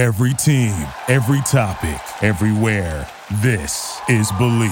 Every 0.00 0.32
team, 0.32 0.72
every 1.08 1.42
topic, 1.42 2.00
everywhere. 2.22 3.06
This 3.42 4.00
is 4.08 4.32
Believe. 4.38 4.70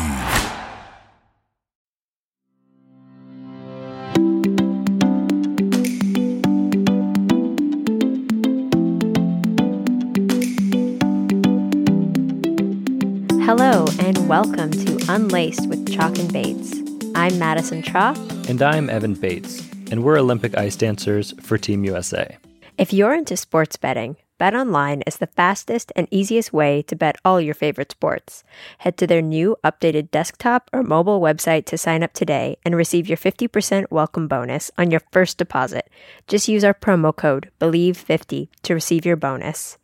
Hello, 13.45 13.85
and 14.01 14.27
welcome 14.31 14.71
to 14.71 15.05
Unlaced 15.11 15.69
with 15.69 15.95
Chock 15.95 16.19
and 16.19 16.33
Bates. 16.33 16.75
I'm 17.15 17.39
Madison 17.39 17.83
Chock. 17.83 18.17
And 18.49 18.63
I'm 18.63 18.89
Evan 18.89 19.13
Bates, 19.13 19.61
and 19.91 20.03
we're 20.05 20.19
Olympic 20.19 20.57
ice 20.57 20.75
dancers 20.75 21.35
for 21.43 21.59
Team 21.59 21.85
USA. 21.85 22.39
If 22.79 22.95
you're 22.95 23.13
into 23.13 23.37
sports 23.37 23.77
betting, 23.77 24.17
BetOnline 24.39 25.03
is 25.05 25.17
the 25.17 25.27
fastest 25.27 25.91
and 25.97 26.07
easiest 26.13 26.53
way 26.53 26.83
to 26.83 26.95
bet 26.95 27.17
all 27.25 27.41
your 27.41 27.55
favorite 27.55 27.91
sports. 27.91 28.45
Head 28.79 28.97
to 28.99 29.07
their 29.07 29.21
new 29.21 29.57
updated 29.65 30.13
desktop 30.13 30.71
or 30.73 30.85
mobile 30.85 31.21
website 31.21 31.65
to 31.67 31.77
sign 31.77 32.05
up 32.05 32.13
today 32.13 32.57
and 32.65 32.77
receive 32.77 33.09
your 33.09 33.17
50% 33.17 33.87
welcome 33.91 34.29
bonus 34.29 34.71
on 34.79 34.93
your 34.93 35.03
first 35.11 35.39
deposit. 35.39 35.91
Just 36.29 36.47
use 36.47 36.63
our 36.63 36.73
promo 36.75 37.15
code 37.15 37.51
BELIEVE50 37.61 38.49
to 38.63 38.75
receive 38.75 39.05
your 39.05 39.17
bonus. 39.17 39.77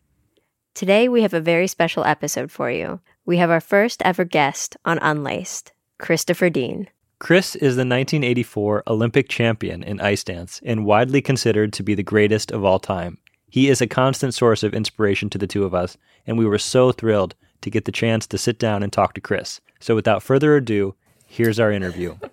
Today, 0.72 1.08
we 1.08 1.22
have 1.22 1.34
a 1.34 1.40
very 1.40 1.66
special 1.66 2.04
episode 2.04 2.52
for 2.52 2.70
you. 2.70 3.00
We 3.26 3.38
have 3.38 3.50
our 3.50 3.60
first 3.60 4.02
ever 4.04 4.24
guest 4.24 4.76
on 4.84 4.98
Unlaced, 4.98 5.72
Christopher 5.98 6.48
Dean. 6.48 6.88
Chris 7.18 7.56
is 7.56 7.74
the 7.74 7.80
1984 7.80 8.84
Olympic 8.86 9.28
champion 9.28 9.82
in 9.82 10.00
ice 10.00 10.22
dance 10.22 10.60
and 10.64 10.84
widely 10.84 11.22
considered 11.22 11.72
to 11.72 11.82
be 11.82 11.94
the 11.94 12.02
greatest 12.04 12.52
of 12.52 12.64
all 12.64 12.78
time. 12.78 13.18
He 13.54 13.68
is 13.68 13.80
a 13.80 13.86
constant 13.86 14.34
source 14.34 14.64
of 14.64 14.74
inspiration 14.74 15.30
to 15.30 15.38
the 15.38 15.46
two 15.46 15.62
of 15.62 15.76
us, 15.76 15.96
and 16.26 16.36
we 16.36 16.44
were 16.44 16.58
so 16.58 16.90
thrilled 16.90 17.36
to 17.60 17.70
get 17.70 17.84
the 17.84 17.92
chance 17.92 18.26
to 18.26 18.36
sit 18.36 18.58
down 18.58 18.82
and 18.82 18.92
talk 18.92 19.14
to 19.14 19.20
Chris. 19.20 19.60
So, 19.78 19.94
without 19.94 20.24
further 20.24 20.56
ado, 20.56 20.96
here's 21.28 21.60
our 21.60 21.70
interview. 21.70 22.16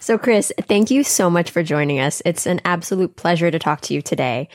So, 0.00 0.18
Chris, 0.18 0.52
thank 0.62 0.90
you 0.90 1.04
so 1.04 1.30
much 1.30 1.52
for 1.52 1.62
joining 1.62 2.00
us. 2.00 2.20
It's 2.24 2.46
an 2.46 2.60
absolute 2.64 3.14
pleasure 3.14 3.52
to 3.52 3.58
talk 3.60 3.80
to 3.82 3.94
you 3.94 4.02
today. 4.02 4.48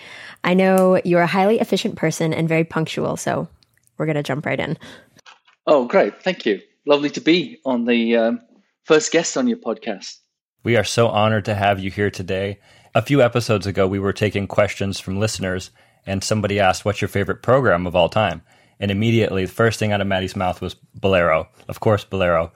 I 0.44 0.54
know 0.54 1.00
you're 1.06 1.22
a 1.22 1.28
highly 1.28 1.62
efficient 1.62 1.96
person 1.96 2.34
and 2.34 2.50
very 2.50 2.66
punctual, 2.66 3.16
so 3.16 3.48
we're 3.98 4.08
going 4.08 4.18
to 4.18 4.24
jump 4.24 4.46
right 4.46 4.60
in. 4.60 4.78
Oh, 5.66 5.86
great. 5.86 6.22
Thank 6.22 6.46
you. 6.46 6.60
Lovely 6.86 7.10
to 7.12 7.22
be 7.22 7.60
on 7.64 7.86
the 7.86 8.18
um, 8.18 8.42
first 8.84 9.14
guest 9.14 9.38
on 9.38 9.48
your 9.48 9.60
podcast. 9.60 10.18
We 10.66 10.76
are 10.76 10.84
so 10.84 11.08
honored 11.08 11.46
to 11.46 11.56
have 11.56 11.80
you 11.80 11.90
here 11.90 12.12
today. 12.12 12.60
A 12.98 13.02
few 13.04 13.22
episodes 13.22 13.68
ago, 13.68 13.86
we 13.86 14.00
were 14.00 14.12
taking 14.12 14.48
questions 14.48 15.00
from 15.00 15.20
listeners, 15.20 15.70
and 16.08 16.24
somebody 16.24 16.60
asked, 16.60 16.84
What's 16.84 17.00
your 17.00 17.10
favorite 17.10 17.44
program 17.44 17.86
of 17.86 17.96
all 17.96 18.10
time? 18.10 18.42
And 18.80 18.90
immediately, 18.90 19.46
the 19.46 19.52
first 19.52 19.78
thing 19.78 19.92
out 19.92 20.02
of 20.02 20.08
Maddie's 20.08 20.36
mouth 20.36 20.62
was 20.62 20.74
Bolero. 20.96 21.48
Of 21.68 21.80
course, 21.80 22.04
Bolero. 22.04 22.52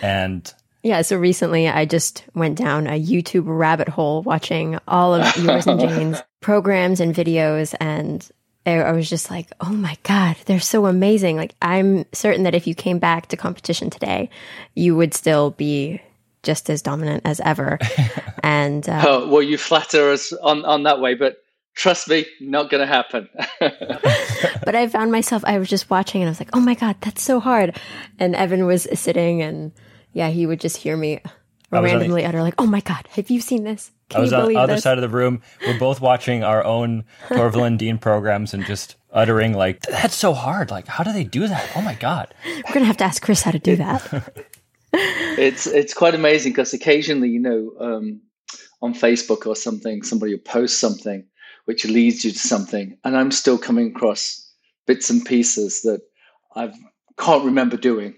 And 0.00 0.54
yeah, 0.84 1.02
so 1.02 1.16
recently 1.16 1.68
I 1.68 1.86
just 1.86 2.22
went 2.36 2.56
down 2.56 2.86
a 2.86 3.02
YouTube 3.02 3.46
rabbit 3.46 3.88
hole 3.88 4.22
watching 4.22 4.78
all 4.86 5.12
of 5.12 5.36
yours 5.36 5.66
and 5.66 5.80
Jane's 5.88 6.22
programs 6.40 7.00
and 7.00 7.12
videos, 7.12 7.74
and 7.80 8.30
I 8.64 8.92
was 8.92 9.10
just 9.10 9.28
like, 9.28 9.48
oh 9.60 9.72
my 9.72 9.98
God, 10.04 10.36
they're 10.44 10.60
so 10.60 10.86
amazing. 10.86 11.36
Like, 11.36 11.56
I'm 11.60 12.04
certain 12.12 12.44
that 12.44 12.54
if 12.54 12.68
you 12.68 12.76
came 12.76 13.00
back 13.00 13.26
to 13.26 13.36
competition 13.36 13.90
today, 13.90 14.30
you 14.76 14.94
would 14.94 15.14
still 15.14 15.50
be 15.50 16.00
just 16.42 16.70
as 16.70 16.82
dominant 16.82 17.22
as 17.24 17.40
ever. 17.40 17.78
and 18.42 18.88
uh, 18.88 19.04
oh, 19.06 19.28
well, 19.28 19.42
you 19.42 19.58
flatter 19.58 20.10
us 20.10 20.32
on, 20.32 20.64
on 20.64 20.84
that 20.84 21.00
way, 21.00 21.14
but 21.14 21.42
trust 21.74 22.08
me, 22.08 22.26
not 22.40 22.70
going 22.70 22.80
to 22.80 22.86
happen. 22.86 23.28
but 23.60 24.74
I 24.74 24.88
found 24.88 25.12
myself, 25.12 25.44
I 25.44 25.58
was 25.58 25.68
just 25.68 25.90
watching 25.90 26.22
and 26.22 26.28
I 26.28 26.32
was 26.32 26.40
like, 26.40 26.50
oh 26.52 26.60
my 26.60 26.74
God, 26.74 26.96
that's 27.00 27.22
so 27.22 27.40
hard. 27.40 27.78
And 28.18 28.34
Evan 28.34 28.66
was 28.66 28.86
sitting 28.94 29.42
and 29.42 29.72
yeah, 30.12 30.28
he 30.28 30.46
would 30.46 30.60
just 30.60 30.76
hear 30.76 30.96
me 30.96 31.20
randomly 31.70 32.24
utter 32.24 32.42
like, 32.42 32.54
oh 32.58 32.66
my 32.66 32.80
God, 32.80 33.06
have 33.12 33.30
you 33.30 33.40
seen 33.40 33.64
this? 33.64 33.92
Can 34.10 34.18
I 34.18 34.22
was 34.22 34.32
on 34.32 34.48
the 34.48 34.56
other 34.56 34.74
this? 34.74 34.82
side 34.82 34.98
of 34.98 35.02
the 35.02 35.08
room. 35.08 35.40
We're 35.64 35.78
both 35.78 36.00
watching 36.00 36.42
our 36.42 36.64
own 36.64 37.04
Torvill 37.28 37.64
and 37.64 37.78
Dean 37.78 37.96
programs 37.96 38.52
and 38.52 38.64
just 38.66 38.96
uttering 39.12 39.54
like, 39.54 39.82
"That's 39.82 40.16
so 40.16 40.34
hard! 40.34 40.72
Like, 40.72 40.88
how 40.88 41.04
do 41.04 41.12
they 41.12 41.22
do 41.22 41.46
that? 41.46 41.70
Oh 41.76 41.80
my 41.80 41.94
god!" 41.94 42.34
We're 42.44 42.74
gonna 42.74 42.86
have 42.86 42.96
to 42.96 43.04
ask 43.04 43.22
Chris 43.22 43.42
how 43.42 43.52
to 43.52 43.60
do 43.60 43.76
that. 43.76 44.46
It's 44.92 45.66
it's 45.66 45.94
quite 45.94 46.14
amazing 46.14 46.52
because 46.52 46.72
occasionally, 46.72 47.30
you 47.30 47.40
know, 47.40 47.72
um, 47.80 48.20
on 48.82 48.94
Facebook 48.94 49.46
or 49.46 49.56
something, 49.56 50.02
somebody 50.02 50.34
will 50.34 50.40
post 50.40 50.80
something 50.80 51.24
which 51.66 51.84
leads 51.84 52.24
you 52.24 52.32
to 52.32 52.38
something, 52.38 52.98
and 53.04 53.16
I'm 53.16 53.30
still 53.30 53.58
coming 53.58 53.88
across 53.88 54.50
bits 54.86 55.10
and 55.10 55.24
pieces 55.24 55.82
that 55.82 56.02
I 56.56 56.72
can't 57.18 57.44
remember 57.44 57.76
doing. 57.76 58.16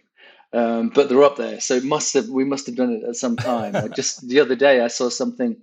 Um, 0.55 0.91
but 0.91 1.09
they're 1.09 1.23
up 1.23 1.37
there. 1.37 1.61
So 1.61 1.81
must 1.81 2.13
have 2.15 2.29
we 2.29 2.45
must 2.45 2.67
have 2.67 2.77
done 2.77 2.93
it 2.93 3.05
at 3.09 3.17
some 3.17 3.37
time. 3.37 3.93
just 3.95 4.29
the 4.29 4.41
other 4.41 4.55
day, 4.55 4.81
I 4.81 4.89
saw 4.89 5.09
something 5.09 5.57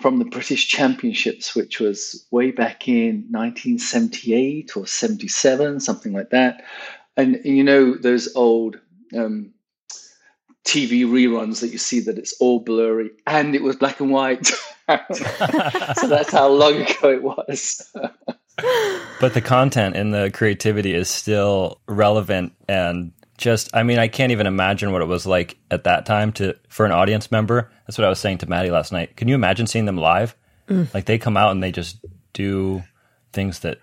from 0.00 0.18
the 0.18 0.24
British 0.24 0.68
Championships, 0.68 1.54
which 1.54 1.80
was 1.80 2.26
way 2.30 2.50
back 2.50 2.88
in 2.88 3.26
1978 3.30 4.76
or 4.76 4.86
77, 4.86 5.80
something 5.80 6.12
like 6.12 6.30
that. 6.30 6.64
And, 7.16 7.36
and 7.36 7.56
you 7.56 7.64
know 7.64 7.94
those 7.94 8.34
old 8.34 8.78
um, 9.16 9.52
TV 10.66 11.06
reruns 11.06 11.60
that 11.60 11.68
you 11.68 11.78
see 11.78 12.00
that 12.00 12.18
it's 12.18 12.34
all 12.40 12.58
blurry 12.58 13.10
and 13.26 13.54
it 13.54 13.62
was 13.62 13.76
black 13.76 14.00
and 14.00 14.10
white. 14.10 14.46
so 14.46 16.08
that's 16.08 16.32
how 16.32 16.48
long 16.48 16.74
ago 16.82 17.10
it 17.10 17.22
was. 17.22 17.88
but 19.20 19.32
the 19.32 19.40
content 19.40 19.96
and 19.96 20.12
the 20.12 20.30
creativity 20.34 20.92
is 20.92 21.08
still 21.08 21.80
relevant 21.86 22.52
and 22.68 23.12
just 23.38 23.68
I 23.74 23.82
mean 23.82 23.98
I 23.98 24.08
can't 24.08 24.32
even 24.32 24.46
imagine 24.46 24.92
what 24.92 25.02
it 25.02 25.06
was 25.06 25.26
like 25.26 25.56
at 25.70 25.84
that 25.84 26.04
time 26.04 26.32
to 26.32 26.56
for 26.68 26.84
an 26.84 26.92
audience 26.92 27.30
member. 27.30 27.70
That's 27.86 27.96
what 27.96 28.04
I 28.04 28.08
was 28.08 28.18
saying 28.18 28.38
to 28.38 28.48
Maddie 28.48 28.70
last 28.70 28.92
night. 28.92 29.16
Can 29.16 29.28
you 29.28 29.34
imagine 29.34 29.66
seeing 29.66 29.84
them 29.84 29.98
live? 29.98 30.34
Mm. 30.68 30.92
Like 30.92 31.04
they 31.04 31.18
come 31.18 31.36
out 31.36 31.52
and 31.52 31.62
they 31.62 31.70
just 31.70 31.98
do 32.32 32.82
things 33.32 33.60
that 33.60 33.78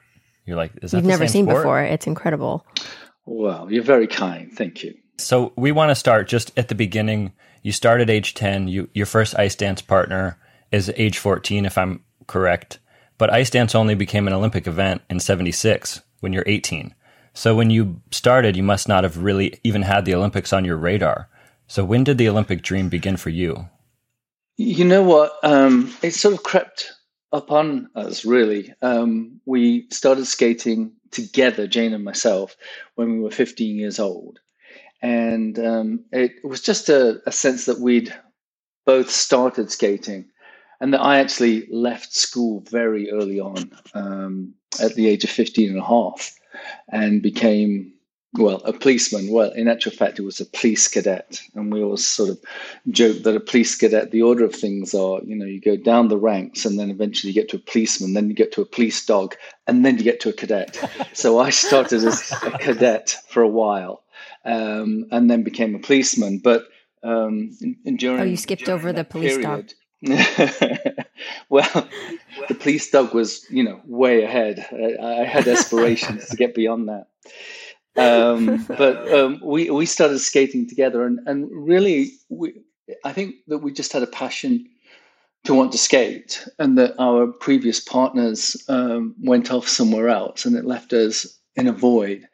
you're 0.46 0.58
like, 0.58 0.72
is 0.82 0.92
that 0.92 0.98
you've 0.98 1.06
never 1.06 1.28
seen 1.28 1.46
sport? 1.46 1.60
before? 1.60 1.82
It's 1.82 2.08
incredible. 2.08 2.66
Well, 3.26 3.72
you're 3.72 3.84
very 3.84 4.08
kind. 4.08 4.52
Thank 4.52 4.84
you. 4.84 4.96
So 5.24 5.54
we 5.56 5.72
want 5.72 5.90
to 5.90 5.96
start 5.96 6.28
just 6.28 6.52
at 6.58 6.68
the 6.68 6.76
beginning. 6.76 7.34
You 7.62 7.72
start 7.72 8.02
at 8.02 8.10
age 8.10 8.34
ten. 8.34 8.68
You 8.68 8.90
your 8.94 9.06
first 9.06 9.38
ice 9.38 9.56
dance 9.56 9.82
partner 9.82 10.38
is 10.72 10.92
age 10.96 11.18
fourteen, 11.18 11.66
if 11.66 11.78
I'm 11.78 12.04
correct. 12.28 12.80
But 13.18 13.32
ice 13.32 13.50
dance 13.50 13.76
only 13.76 13.96
became 13.96 14.28
an 14.28 14.34
Olympic 14.34 14.68
event 14.68 15.02
in 15.10 15.20
'76 15.20 16.02
when 16.20 16.34
you're 16.34 16.44
18. 16.48 16.94
So 17.34 17.56
when 17.56 17.70
you 17.70 18.02
started, 18.12 18.56
you 18.56 18.64
must 18.64 18.88
not 18.88 19.04
have 19.04 19.18
really 19.18 19.60
even 19.64 19.82
had 19.82 20.06
the 20.06 20.16
Olympics 20.16 20.54
on 20.54 20.66
your 20.66 20.78
radar. 20.78 21.30
So 21.68 21.84
when 21.84 22.04
did 22.04 22.18
the 22.18 22.30
Olympic 22.30 22.62
dream 22.62 22.90
begin 22.90 23.18
for 23.18 23.30
you? 23.30 23.68
You 24.58 24.86
know 24.86 25.04
what? 25.04 25.34
Um, 25.44 25.94
it 26.02 26.12
sort 26.12 26.36
of 26.36 26.44
crept 26.44 26.94
upon 27.32 27.90
us, 27.96 28.24
really. 28.24 28.74
Um, 28.82 29.42
we 29.46 29.88
started 29.90 30.26
skating 30.26 30.94
together, 31.12 31.68
Jane 31.68 31.94
and 31.94 32.04
myself, 32.04 32.56
when 32.96 33.14
we 33.14 33.20
were 33.20 33.32
15 33.32 33.76
years 33.76 34.00
old. 34.00 34.40
And 35.04 35.60
um, 35.60 36.06
it 36.14 36.44
was 36.46 36.62
just 36.62 36.88
a, 36.88 37.22
a 37.28 37.32
sense 37.32 37.66
that 37.66 37.82
we'd 37.82 38.16
both 38.86 39.12
started 39.12 39.70
skating 39.70 40.30
and 40.80 40.94
that 40.94 41.02
I 41.02 41.20
actually 41.20 41.68
left 41.70 42.16
school 42.16 42.62
very 42.72 43.12
early 43.12 43.40
on 43.40 43.72
um, 43.94 44.54
at 44.82 44.96
the 44.96 45.08
age 45.08 45.26
of 45.26 45.30
15 45.30 45.70
and 45.70 45.78
a 45.78 45.86
half 45.86 46.34
and 46.90 47.22
became 47.22 47.94
well, 48.36 48.62
a 48.66 48.74
policeman. 48.74 49.30
Well, 49.30 49.52
in 49.52 49.68
actual 49.68 49.92
fact, 49.92 50.18
it 50.18 50.24
was 50.24 50.40
a 50.40 50.46
police 50.46 50.88
cadet. 50.88 51.40
And 51.54 51.72
we 51.72 51.84
always 51.84 52.06
sort 52.06 52.30
of 52.30 52.40
joke 52.90 53.22
that 53.24 53.36
a 53.36 53.40
police 53.40 53.76
cadet, 53.76 54.10
the 54.10 54.24
order 54.24 54.44
of 54.44 54.56
things 54.56 54.96
are, 54.96 55.22
you 55.24 55.36
know, 55.36 55.46
you 55.46 55.62
go 55.62 55.78
down 55.78 56.08
the 56.08 56.18
ranks 56.18 56.66
and 56.66 56.80
then 56.80 56.90
eventually 56.90 57.32
you 57.32 57.40
get 57.40 57.50
to 57.50 57.58
a 57.58 57.72
policeman, 57.72 58.14
then 58.14 58.30
you 58.30 58.36
get 58.36 58.52
to 58.54 58.62
a 58.62 58.66
police 58.66 59.06
dog, 59.06 59.36
and 59.68 59.86
then 59.86 59.98
you 59.98 60.04
get 60.04 60.20
to 60.22 60.30
a 60.30 60.34
cadet. 60.34 60.80
so 61.14 61.40
I 61.40 61.52
started 61.52 62.04
as 62.04 62.32
a 62.42 62.52
cadet 62.58 63.18
for 63.28 63.44
a 63.44 63.48
while 63.48 64.03
um, 64.46 65.06
and 65.12 65.30
then 65.30 65.44
became 65.44 65.76
a 65.76 65.80
policeman. 65.80 66.40
But 66.40 66.68
um, 67.04 67.52
during. 67.98 68.22
Oh, 68.22 68.24
you 68.24 68.38
skipped 68.38 68.70
over 68.70 68.94
the 68.94 69.04
police 69.04 69.38
period, 69.38 69.44
dog. 69.44 69.72
well, 71.50 71.88
the 72.48 72.56
police 72.56 72.90
dog 72.90 73.14
was, 73.14 73.46
you 73.50 73.64
know, 73.64 73.80
way 73.86 74.24
ahead. 74.24 74.66
I, 74.72 75.22
I 75.22 75.24
had 75.24 75.48
aspirations 75.48 76.28
to 76.30 76.36
get 76.36 76.56
beyond 76.56 76.90
that. 76.90 77.08
Um, 77.96 78.66
but 78.68 79.14
um, 79.14 79.40
we 79.44 79.70
we 79.70 79.86
started 79.86 80.20
skating 80.20 80.68
together, 80.68 81.06
and 81.06 81.20
and 81.28 81.48
really, 81.52 82.14
we, 82.30 82.54
I 83.04 83.14
think 83.14 83.36
that 83.48 83.60
we 83.60 83.72
just 83.72 83.94
had 83.94 84.04
a 84.04 84.08
passion 84.08 84.68
to 85.44 85.54
want 85.54 85.72
to 85.74 85.78
skate, 85.78 86.46
and 86.58 86.78
that 86.78 86.96
our 87.00 87.28
previous 87.28 87.80
partners 87.80 88.58
um, 88.68 89.16
went 89.22 89.52
off 89.52 89.68
somewhere 89.68 90.10
else, 90.10 90.46
and 90.46 90.56
it 90.56 90.66
left 90.66 90.92
us 90.92 91.40
in 91.56 91.68
a 91.68 91.74
void. 91.74 92.28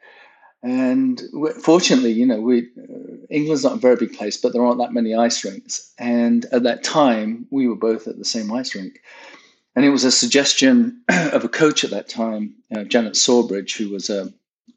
And 0.62 1.22
fortunately, 1.62 2.12
you 2.12 2.26
know, 2.26 2.40
we 2.40 2.68
uh, 2.78 3.26
England's 3.30 3.64
not 3.64 3.74
a 3.74 3.80
very 3.80 3.96
big 3.96 4.12
place, 4.12 4.36
but 4.36 4.52
there 4.52 4.64
aren't 4.64 4.78
that 4.78 4.92
many 4.92 5.14
ice 5.14 5.44
rinks. 5.44 5.92
And 5.98 6.44
at 6.52 6.64
that 6.64 6.84
time, 6.84 7.46
we 7.50 7.66
were 7.66 7.76
both 7.76 8.06
at 8.06 8.18
the 8.18 8.24
same 8.24 8.52
ice 8.52 8.74
rink. 8.74 9.00
and 9.74 9.84
it 9.84 9.90
was 9.90 10.04
a 10.04 10.10
suggestion 10.10 11.00
of 11.08 11.44
a 11.44 11.48
coach 11.48 11.84
at 11.84 11.90
that 11.90 12.08
time, 12.08 12.54
uh, 12.74 12.84
Janet 12.84 13.16
Sawbridge, 13.16 13.76
who 13.76 13.88
was 13.88 14.10
a, 14.10 14.32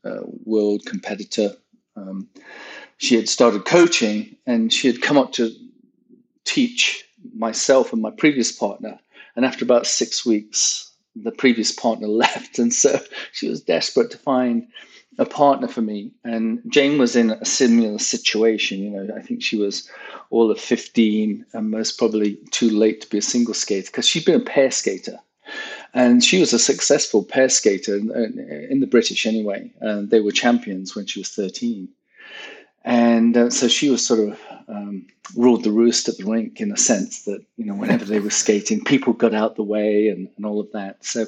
a 0.06 0.22
world 0.46 0.86
competitor. 0.86 1.52
Um, 1.98 2.30
she 2.98 3.16
had 3.16 3.28
started 3.28 3.66
coaching, 3.66 4.38
and 4.46 4.72
she 4.72 4.88
had 4.88 5.02
come 5.02 5.18
up 5.18 5.34
to 5.34 5.52
teach 6.46 7.06
myself 7.36 7.92
and 7.92 8.02
my 8.02 8.12
previous 8.12 8.52
partner. 8.52 9.00
And 9.36 9.46
after 9.46 9.66
about 9.66 9.88
six 9.88 10.26
weeks, 10.26 10.92
the 11.16 11.32
previous 11.32 11.72
partner 11.72 12.08
left, 12.24 12.58
and 12.58 12.74
so 12.74 13.00
she 13.34 13.50
was 13.50 13.62
desperate 13.62 14.12
to 14.12 14.18
find 14.18 14.68
a 15.20 15.26
partner 15.26 15.68
for 15.68 15.82
me. 15.82 16.12
And 16.24 16.62
Jane 16.68 16.98
was 16.98 17.16
in 17.16 17.32
a 17.32 17.46
similar 17.46 18.00
situation. 18.00 18.80
You 18.80 18.90
know, 18.90 19.16
I 19.16 19.22
think 19.22 19.44
she 19.44 19.58
was 19.58 19.90
all 20.30 20.52
of 20.52 20.60
15 20.60 21.46
and 21.54 21.72
most 21.72 21.98
probably 21.98 22.38
too 22.52 22.70
late 22.70 23.02
to 23.02 23.10
be 23.10 23.20
a 23.20 23.22
single 23.22 23.54
skater 23.54 23.88
because 23.88 24.08
she'd 24.08 24.26
been 24.26 24.42
a 24.42 24.44
pair 24.44 24.72
skater. 24.72 25.20
And 25.94 26.24
she 26.24 26.40
was 26.40 26.54
a 26.54 26.60
successful 26.60 27.24
pair 27.24 27.50
skater 27.50 27.98
in 27.98 28.80
the 28.80 28.88
British 28.88 29.26
anyway. 29.26 29.72
And 29.80 30.10
they 30.10 30.22
were 30.22 30.32
champions 30.32 30.96
when 30.96 31.06
she 31.06 31.20
was 31.20 31.30
13. 31.30 31.88
And 32.86 33.38
uh, 33.38 33.50
so 33.50 33.68
she 33.68 33.90
was 33.90 34.06
sort 34.06 34.20
of 34.20 34.40
um, 34.68 35.06
ruled 35.36 35.64
the 35.64 35.72
roost 35.72 36.10
at 36.10 36.18
the 36.18 36.26
rink 36.26 36.60
in 36.60 36.72
a 36.72 36.78
sense 36.78 37.24
that, 37.24 37.44
you 37.56 37.66
know, 37.66 37.76
whenever 37.76 38.04
they 38.06 38.20
were 38.20 38.30
skating, 38.30 38.84
people 38.84 39.14
got 39.14 39.34
out 39.34 39.56
the 39.56 39.64
way 39.64 40.10
and, 40.10 40.28
and 40.36 40.46
all 40.46 40.60
of 40.60 40.72
that. 40.74 41.04
So 41.06 41.26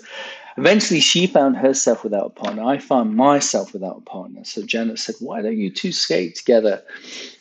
eventually 0.57 0.99
she 0.99 1.27
found 1.27 1.57
herself 1.57 2.03
without 2.03 2.27
a 2.27 2.29
partner. 2.29 2.63
I 2.63 2.77
found 2.77 3.15
myself 3.15 3.73
without 3.73 3.97
a 3.97 4.01
partner. 4.01 4.43
So 4.43 4.63
Janet 4.63 4.99
said, 4.99 5.15
Why 5.19 5.41
don't 5.41 5.57
you 5.57 5.69
two 5.69 5.91
skate 5.91 6.35
together? 6.35 6.83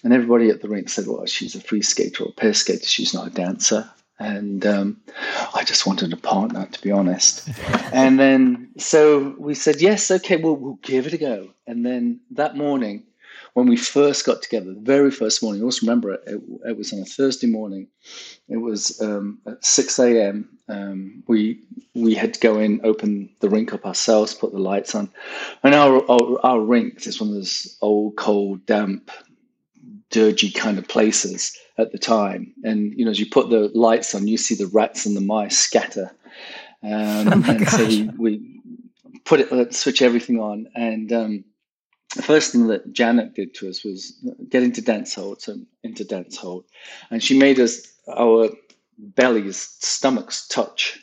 And 0.03 0.13
everybody 0.13 0.51
at 0.51 0.63
the 0.63 0.69
rink 0.69 0.89
said, 0.89 1.07
Well, 1.07 1.27
she's 1.27 1.55
a 1.55 1.61
free 1.61 1.83
skater 1.83 2.25
or 2.25 2.29
a 2.29 2.33
pair 2.33 2.55
skater. 2.55 2.87
She's 2.87 3.15
not 3.15 3.29
a 3.29 3.31
dancer. 3.31 3.89
And 4.19 4.65
um, 4.65 5.01
I 5.55 5.65
just 5.65 5.87
wanted 5.87 6.13
a 6.13 6.17
partner, 6.17 6.67
to 6.71 6.83
be 6.83 6.93
honest. 6.93 7.49
and 7.93 8.19
then, 8.19 8.71
so 8.79 9.35
we 9.39 9.55
said, 9.55 9.81
Yes, 9.81 10.11
okay, 10.11 10.37
well, 10.37 10.57
we'll 10.57 10.79
give 10.83 11.07
it 11.07 11.13
a 11.13 11.19
go. 11.19 11.49
And 11.67 11.85
then 11.85 12.21
that 12.33 12.57
morning, 12.57 13.05
when 13.55 13.67
we 13.67 13.77
first 13.77 14.27
got 14.27 14.43
together, 14.43 14.75
the 14.75 14.81
very 14.81 15.11
first 15.11 15.43
morning, 15.43 15.63
I 15.63 15.63
always 15.63 15.81
remember 15.81 16.13
it, 16.13 16.23
it, 16.27 16.41
it 16.67 16.77
was 16.77 16.93
on 16.93 16.99
a 16.99 17.05
Thursday 17.05 17.47
morning. 17.47 17.89
It 18.49 18.59
was 18.59 19.01
um, 19.01 19.39
at 19.47 19.65
6 19.65 19.99
a.m. 20.01 20.49
Um, 20.69 21.23
we 21.29 21.63
we 21.95 22.15
had 22.15 22.35
to 22.35 22.41
go 22.41 22.59
in, 22.59 22.81
open 22.83 23.31
the 23.41 23.49
rink 23.49 23.73
up 23.73 23.87
ourselves, 23.87 24.35
put 24.35 24.53
the 24.53 24.59
lights 24.59 24.95
on. 24.95 25.11
And 25.63 25.75
our, 25.75 26.03
our, 26.11 26.45
our 26.45 26.61
rink 26.61 27.07
is 27.07 27.21
one 27.21 27.31
of 27.31 27.37
those 27.37 27.79
old, 27.81 28.17
cold, 28.17 28.67
damp, 28.67 29.11
dirgy 30.11 30.53
kind 30.53 30.77
of 30.77 30.89
places 30.89 31.57
at 31.79 31.93
the 31.93 31.99
time. 31.99 32.53
And, 32.65 32.93
you 32.99 33.05
know, 33.05 33.13
as 33.13 33.21
you 33.21 33.27
put 33.31 33.51
the 33.51 33.71
lights 33.75 34.15
on, 34.15 34.27
you 34.27 34.37
see 34.37 34.57
the 34.57 34.67
rats 34.67 35.07
and 35.07 35.17
the 35.17 35.21
mice 35.21 35.57
scatter. 35.57 36.11
Um, 36.83 36.93
oh 36.93 37.45
and 37.47 37.59
gosh. 37.61 37.71
so 37.71 37.87
we, 37.87 38.11
we 38.19 38.61
put 39.25 39.41
it, 39.41 39.75
switch 39.75 40.03
everything 40.03 40.41
on. 40.41 40.67
And, 40.75 41.13
um, 41.13 41.45
the 42.15 42.23
first 42.23 42.53
thing 42.53 42.69
that 42.69 42.93
Janet 42.93 43.35
did 43.35 43.55
to 43.55 43.69
us 43.69 43.85
was 43.85 44.15
get 44.49 44.63
into 44.63 44.81
dance 44.81 45.15
hold, 45.15 45.43
so 45.43 45.57
into 45.83 46.05
dance 46.05 46.37
hold, 46.37 46.65
and 47.11 47.23
she 47.23 47.39
made 47.39 47.61
us 47.61 47.93
our 48.09 48.49
bellies, 48.99 49.77
stomachs 49.81 50.47
touch, 50.49 51.01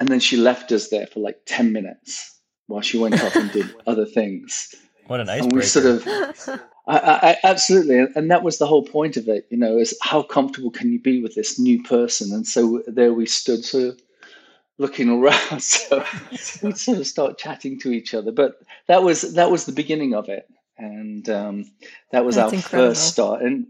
and 0.00 0.08
then 0.08 0.20
she 0.20 0.36
left 0.36 0.72
us 0.72 0.88
there 0.88 1.06
for 1.06 1.20
like 1.20 1.40
ten 1.46 1.72
minutes 1.72 2.40
while 2.66 2.80
she 2.80 2.98
went 2.98 3.22
off 3.22 3.36
and 3.36 3.52
did 3.52 3.74
other 3.86 4.06
things. 4.06 4.74
What 5.06 5.20
an 5.20 5.28
icebreaker! 5.28 5.44
And 5.44 5.52
we 5.52 5.62
sort 5.62 5.86
of, 5.86 6.60
I, 6.86 6.98
I, 6.98 7.36
absolutely, 7.44 8.06
and 8.14 8.30
that 8.30 8.42
was 8.42 8.58
the 8.58 8.66
whole 8.66 8.84
point 8.84 9.16
of 9.16 9.28
it. 9.28 9.46
You 9.50 9.58
know, 9.58 9.78
is 9.78 9.96
how 10.02 10.22
comfortable 10.22 10.70
can 10.70 10.90
you 10.90 11.00
be 11.00 11.22
with 11.22 11.34
this 11.34 11.58
new 11.58 11.82
person? 11.82 12.32
And 12.32 12.46
so 12.46 12.82
there 12.86 13.12
we 13.12 13.26
stood, 13.26 13.64
sort 13.64 13.84
of 13.84 14.00
looking 14.78 15.08
around. 15.22 15.62
So 15.62 16.04
we 16.62 16.72
sort 16.72 16.98
of 16.98 17.06
start 17.06 17.38
chatting 17.38 17.78
to 17.80 17.92
each 17.92 18.14
other. 18.14 18.32
But 18.32 18.60
that 18.86 19.02
was 19.02 19.34
that 19.34 19.50
was 19.50 19.66
the 19.66 19.72
beginning 19.72 20.14
of 20.14 20.28
it, 20.28 20.48
and 20.76 21.28
um, 21.28 21.70
that 22.12 22.24
was 22.24 22.36
That's 22.36 22.52
our 22.52 22.56
incredible. 22.56 22.90
first 22.90 23.08
start. 23.08 23.42
And 23.42 23.66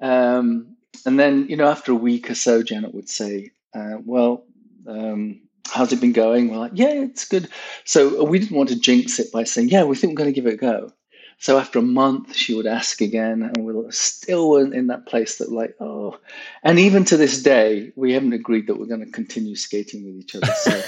um, 0.00 0.76
and 1.06 1.18
then 1.18 1.46
you 1.48 1.56
know 1.56 1.68
after 1.68 1.92
a 1.92 1.96
week 1.96 2.30
or 2.30 2.34
so, 2.34 2.62
Janet 2.62 2.94
would 2.94 3.08
say, 3.08 3.50
uh, 3.74 3.96
"Well." 4.04 4.44
Um, 4.86 5.42
how's 5.70 5.92
it 5.92 6.00
been 6.00 6.12
going? 6.12 6.50
We're 6.50 6.56
like, 6.58 6.72
yeah, 6.74 6.88
it's 6.88 7.28
good. 7.28 7.48
So 7.84 8.24
we 8.24 8.38
didn't 8.38 8.56
want 8.56 8.70
to 8.70 8.80
jinx 8.80 9.18
it 9.20 9.30
by 9.30 9.44
saying, 9.44 9.68
yeah, 9.68 9.84
we 9.84 9.94
think 9.94 10.12
we're 10.12 10.24
going 10.24 10.34
to 10.34 10.40
give 10.40 10.46
it 10.46 10.54
a 10.54 10.56
go. 10.56 10.92
So 11.40 11.58
after 11.58 11.78
a 11.78 11.82
month, 11.82 12.36
she 12.36 12.54
would 12.54 12.66
ask 12.66 13.00
again, 13.00 13.42
and 13.42 13.64
we 13.64 13.72
are 13.74 13.90
still 13.90 14.56
in 14.56 14.88
that 14.88 15.06
place 15.06 15.38
that, 15.38 15.50
like, 15.50 15.74
oh. 15.80 16.18
And 16.62 16.78
even 16.78 17.06
to 17.06 17.16
this 17.16 17.42
day, 17.42 17.92
we 17.96 18.12
haven't 18.12 18.34
agreed 18.34 18.66
that 18.66 18.78
we're 18.78 18.84
going 18.84 19.04
to 19.04 19.10
continue 19.10 19.56
skating 19.56 20.04
with 20.04 20.16
each 20.16 20.36
other. 20.36 20.46
So 20.46 20.82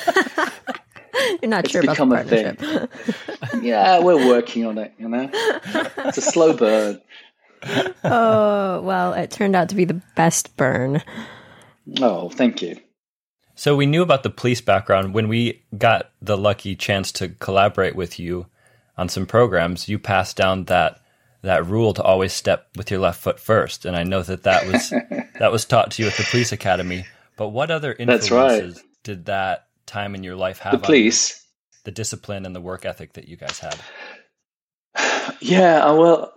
You're 1.42 1.48
not 1.48 1.70
sure 1.70 1.82
about 1.82 1.96
the 1.96 2.06
partnership. 2.06 3.62
yeah, 3.62 4.00
we're 4.00 4.28
working 4.28 4.66
on 4.66 4.76
it. 4.76 4.92
You 4.98 5.08
know, 5.08 5.30
it's 5.32 6.18
a 6.18 6.22
slow 6.22 6.54
burn. 6.54 7.00
oh 8.04 8.80
well, 8.82 9.14
it 9.14 9.30
turned 9.30 9.54
out 9.54 9.68
to 9.68 9.74
be 9.74 9.84
the 9.84 10.02
best 10.16 10.56
burn. 10.56 11.02
Oh, 12.00 12.28
thank 12.28 12.60
you. 12.60 12.76
So 13.54 13.76
we 13.76 13.86
knew 13.86 14.02
about 14.02 14.22
the 14.22 14.30
police 14.30 14.60
background 14.60 15.14
when 15.14 15.28
we 15.28 15.62
got 15.78 16.10
the 16.20 16.36
lucky 16.36 16.74
chance 16.74 17.12
to 17.12 17.28
collaborate 17.28 17.94
with 17.94 18.18
you 18.18 18.46
on 18.96 19.08
some 19.08 19.26
programs, 19.26 19.88
you 19.88 19.98
passed 19.98 20.36
down 20.36 20.64
that 20.64 20.98
that 21.42 21.66
rule 21.66 21.92
to 21.92 22.02
always 22.02 22.32
step 22.32 22.68
with 22.76 22.90
your 22.90 23.00
left 23.00 23.20
foot 23.20 23.38
first. 23.38 23.84
And 23.84 23.96
I 23.96 24.04
know 24.04 24.22
that 24.22 24.44
that 24.44 24.66
was 24.66 24.90
that 25.38 25.52
was 25.52 25.64
taught 25.64 25.90
to 25.92 26.02
you 26.02 26.08
at 26.08 26.14
the 26.14 26.24
police 26.24 26.52
academy. 26.52 27.04
But 27.36 27.48
what 27.48 27.70
other 27.70 27.92
influences 27.92 28.76
right. 28.76 28.84
did 29.02 29.26
that 29.26 29.66
time 29.86 30.14
in 30.14 30.22
your 30.22 30.36
life 30.36 30.58
have? 30.58 30.74
On 30.74 30.80
the 30.80 30.86
police, 30.86 31.44
the 31.84 31.90
discipline 31.90 32.46
and 32.46 32.54
the 32.54 32.60
work 32.60 32.84
ethic 32.84 33.14
that 33.14 33.28
you 33.28 33.36
guys 33.36 33.58
had. 33.58 33.78
Yeah, 35.40 35.84
uh, 35.84 35.94
well, 35.94 36.32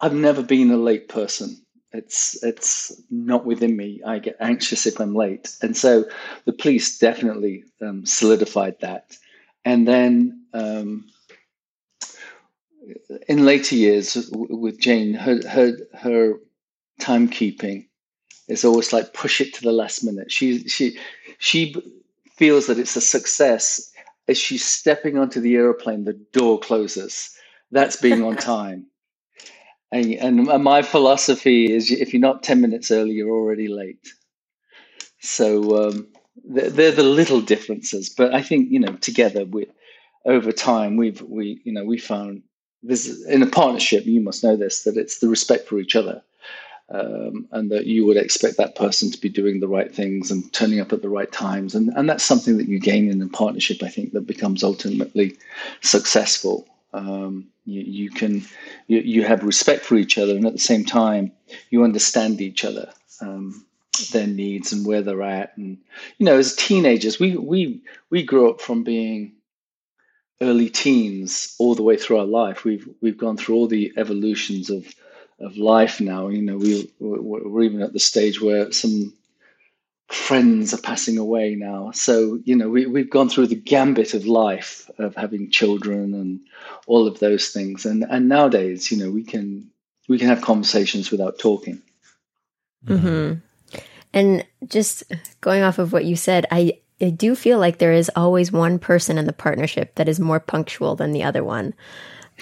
I've 0.00 0.14
never 0.14 0.42
been 0.42 0.70
a 0.70 0.76
late 0.76 1.08
person. 1.08 1.56
It's 1.92 2.42
it's 2.42 3.00
not 3.10 3.44
within 3.44 3.76
me. 3.76 4.00
I 4.04 4.18
get 4.18 4.36
anxious 4.40 4.86
if 4.86 5.00
I'm 5.00 5.14
late, 5.14 5.56
and 5.62 5.76
so 5.76 6.04
the 6.44 6.52
police 6.52 6.98
definitely 6.98 7.64
um, 7.80 8.04
solidified 8.06 8.80
that. 8.80 9.16
And 9.64 9.86
then 9.86 10.44
um, 10.52 11.06
in 13.28 13.44
later 13.46 13.76
years 13.76 14.30
with 14.32 14.80
Jane, 14.80 15.14
her 15.14 15.40
her 15.48 15.76
her 15.94 16.34
timekeeping 17.00 17.86
is 18.48 18.64
always 18.64 18.92
like 18.92 19.14
push 19.14 19.40
it 19.40 19.54
to 19.54 19.62
the 19.62 19.72
last 19.72 20.04
minute. 20.04 20.32
She 20.32 20.68
she 20.68 20.98
she 21.38 21.74
feels 22.36 22.66
that 22.68 22.78
it's 22.78 22.96
a 22.96 23.00
success 23.02 23.92
as 24.28 24.38
she's 24.38 24.64
stepping 24.64 25.18
onto 25.18 25.40
the 25.40 25.56
aeroplane. 25.56 26.04
The 26.04 26.14
door 26.32 26.60
closes. 26.60 27.30
That's 27.72 27.96
being 27.96 28.22
on 28.24 28.36
time. 28.38 28.86
and, 29.92 30.14
and 30.14 30.64
my 30.64 30.82
philosophy 30.82 31.72
is, 31.72 31.90
if 31.90 32.12
you're 32.14 32.20
not 32.20 32.42
ten 32.42 32.60
minutes 32.60 32.90
early, 32.90 33.12
you're 33.12 33.30
already 33.30 33.68
late. 33.68 34.08
So 35.20 35.88
um, 35.88 36.08
they're, 36.44 36.70
they're 36.70 36.92
the 36.92 37.02
little 37.02 37.40
differences, 37.40 38.10
but 38.10 38.34
I 38.34 38.42
think 38.42 38.70
you 38.70 38.80
know 38.80 38.94
together 38.96 39.44
we 39.44 39.66
over 40.26 40.52
time 40.52 40.96
we've 40.96 41.22
we 41.22 41.60
you 41.64 41.72
know 41.72 41.84
we 41.84 41.98
found 41.98 42.42
this 42.82 43.24
in 43.26 43.42
a 43.42 43.46
partnership, 43.46 44.06
you 44.06 44.20
must 44.20 44.42
know 44.44 44.56
this 44.56 44.84
that 44.84 44.96
it's 44.96 45.18
the 45.18 45.28
respect 45.28 45.68
for 45.68 45.78
each 45.78 45.96
other. 45.96 46.22
Um, 46.92 47.46
and 47.52 47.70
that 47.70 47.86
you 47.86 48.04
would 48.06 48.16
expect 48.16 48.56
that 48.56 48.74
person 48.74 49.12
to 49.12 49.20
be 49.20 49.28
doing 49.28 49.60
the 49.60 49.68
right 49.68 49.94
things 49.94 50.32
and 50.32 50.52
turning 50.52 50.80
up 50.80 50.92
at 50.92 51.02
the 51.02 51.08
right 51.08 51.30
times. 51.30 51.76
And, 51.76 51.90
and 51.90 52.10
that's 52.10 52.24
something 52.24 52.58
that 52.58 52.66
you 52.66 52.80
gain 52.80 53.08
in 53.08 53.22
a 53.22 53.28
partnership, 53.28 53.84
I 53.84 53.88
think, 53.88 54.12
that 54.12 54.26
becomes 54.26 54.64
ultimately 54.64 55.36
successful. 55.82 56.66
Um, 56.92 57.46
you, 57.64 57.82
you, 57.82 58.10
can 58.10 58.44
you, 58.88 58.98
you 58.98 59.22
have 59.22 59.44
respect 59.44 59.84
for 59.84 59.94
each 59.94 60.18
other, 60.18 60.34
and 60.34 60.44
at 60.44 60.52
the 60.52 60.58
same 60.58 60.84
time, 60.84 61.30
you 61.70 61.84
understand 61.84 62.40
each 62.40 62.64
other, 62.64 62.92
um, 63.20 63.64
their 64.10 64.26
needs 64.26 64.72
and 64.72 64.84
where 64.84 65.02
they're 65.02 65.22
at. 65.22 65.56
And 65.56 65.78
you 66.18 66.26
know, 66.26 66.38
as 66.38 66.56
teenagers, 66.56 67.20
we 67.20 67.36
we 67.36 67.80
we 68.10 68.24
grew 68.24 68.50
up 68.50 68.60
from 68.60 68.82
being 68.82 69.32
early 70.40 70.70
teens 70.70 71.54
all 71.58 71.74
the 71.74 71.82
way 71.82 71.96
through 71.96 72.18
our 72.18 72.26
life. 72.26 72.64
We've 72.64 72.88
we've 73.00 73.18
gone 73.18 73.36
through 73.36 73.56
all 73.56 73.66
the 73.66 73.92
evolutions 73.96 74.70
of 74.70 74.86
of 75.40 75.56
life 75.56 76.00
now. 76.00 76.28
You 76.28 76.42
know, 76.42 76.56
we 76.56 76.90
we're 76.98 77.62
even 77.62 77.82
at 77.82 77.92
the 77.92 78.00
stage 78.00 78.40
where 78.40 78.72
some 78.72 79.12
friends 80.08 80.74
are 80.74 80.80
passing 80.80 81.18
away 81.18 81.54
now. 81.54 81.90
So 81.92 82.40
you 82.44 82.56
know, 82.56 82.68
we 82.68 82.86
we've 82.86 83.10
gone 83.10 83.28
through 83.28 83.48
the 83.48 83.54
gambit 83.54 84.14
of 84.14 84.26
life 84.26 84.90
of 84.98 85.14
having 85.14 85.50
children 85.50 86.14
and 86.14 86.40
all 86.86 87.06
of 87.06 87.18
those 87.20 87.48
things. 87.48 87.86
And 87.86 88.04
and 88.08 88.28
nowadays, 88.28 88.90
you 88.90 88.98
know, 88.98 89.10
we 89.10 89.24
can 89.24 89.70
we 90.08 90.18
can 90.18 90.28
have 90.28 90.40
conversations 90.40 91.10
without 91.10 91.38
talking. 91.38 91.82
Hmm. 92.86 93.34
And 94.12 94.44
just 94.66 95.04
going 95.40 95.62
off 95.62 95.78
of 95.78 95.92
what 95.92 96.04
you 96.04 96.16
said, 96.16 96.46
I 96.50 96.80
I 97.00 97.10
do 97.10 97.34
feel 97.34 97.58
like 97.58 97.78
there 97.78 97.92
is 97.92 98.10
always 98.14 98.52
one 98.52 98.78
person 98.78 99.18
in 99.18 99.26
the 99.26 99.32
partnership 99.32 99.94
that 99.94 100.08
is 100.08 100.20
more 100.20 100.40
punctual 100.40 100.96
than 100.96 101.12
the 101.12 101.22
other 101.22 101.42
one. 101.42 101.74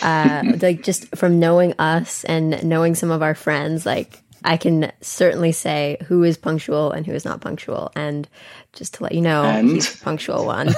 Uh, 0.03 0.43
like 0.63 0.83
just 0.83 1.15
from 1.17 1.39
knowing 1.41 1.75
us 1.79 2.25
and 2.25 2.63
knowing 2.65 2.95
some 2.95 3.11
of 3.11 3.23
our 3.23 3.35
friends, 3.35 3.85
like 3.87 4.23
I 4.45 4.57
can 4.57 4.93
certainly 5.01 5.53
say 5.53 5.97
who 6.07 6.23
is 6.25 6.37
punctual 6.37 6.93
and 6.93 7.05
who 7.07 7.13
is 7.13 7.25
not 7.25 7.41
punctual. 7.41 7.91
And 7.97 8.29
just 8.73 8.95
to 8.95 9.03
let 9.03 9.13
you 9.13 9.21
know, 9.21 9.43
And? 9.45 9.69
he's 9.71 9.93
the 9.93 10.05
punctual 10.05 10.45
one. 10.45 10.69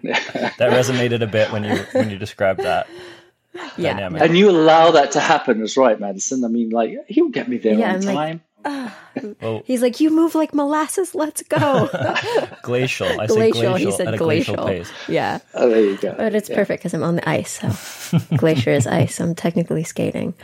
That 0.00 0.58
resonated 0.58 1.22
a 1.22 1.26
bit 1.26 1.50
when 1.50 1.64
you 1.64 1.76
when 1.92 2.08
you 2.08 2.18
described 2.18 2.60
that 2.60 2.86
yeah. 3.76 3.94
dynamic. 3.94 4.22
And 4.22 4.38
you 4.38 4.48
allow 4.48 4.92
that 4.92 5.12
to 5.12 5.20
happen, 5.20 5.60
is 5.60 5.76
right, 5.76 5.98
Madison. 5.98 6.44
I 6.44 6.48
mean, 6.48 6.70
like 6.70 6.92
he'll 7.08 7.30
get 7.30 7.48
me 7.48 7.58
there 7.58 7.74
Yeah, 7.74 7.94
on 7.94 8.08
I'm 8.08 8.14
like- 8.14 8.40
time. 8.64 8.92
Well, 9.18 9.34
oh. 9.42 9.62
He's 9.66 9.82
like, 9.82 9.98
you 9.98 10.10
move 10.10 10.36
like 10.36 10.54
molasses. 10.54 11.12
Let's 11.12 11.42
go. 11.42 11.88
glacial. 12.62 13.08
I 13.20 13.26
say 13.26 13.50
glacial. 13.50 13.62
glacial, 13.62 13.76
He 13.76 13.90
said 13.90 14.06
at 14.08 14.14
a 14.14 14.16
glacial. 14.16 14.54
glacial 14.54 14.84
pace. 14.84 14.92
Yeah. 15.08 15.40
oh, 15.54 15.68
there 15.68 15.80
you 15.80 15.96
go. 15.96 16.14
But 16.16 16.36
it's 16.36 16.48
perfect 16.48 16.82
because 16.82 16.94
I'm 16.94 17.02
on 17.02 17.16
the 17.16 17.28
ice. 17.28 17.58
So 17.58 18.18
glacier 18.36 18.70
is 18.70 18.86
ice. 18.86 19.18
I'm 19.18 19.34
technically 19.34 19.82
skating. 19.82 20.34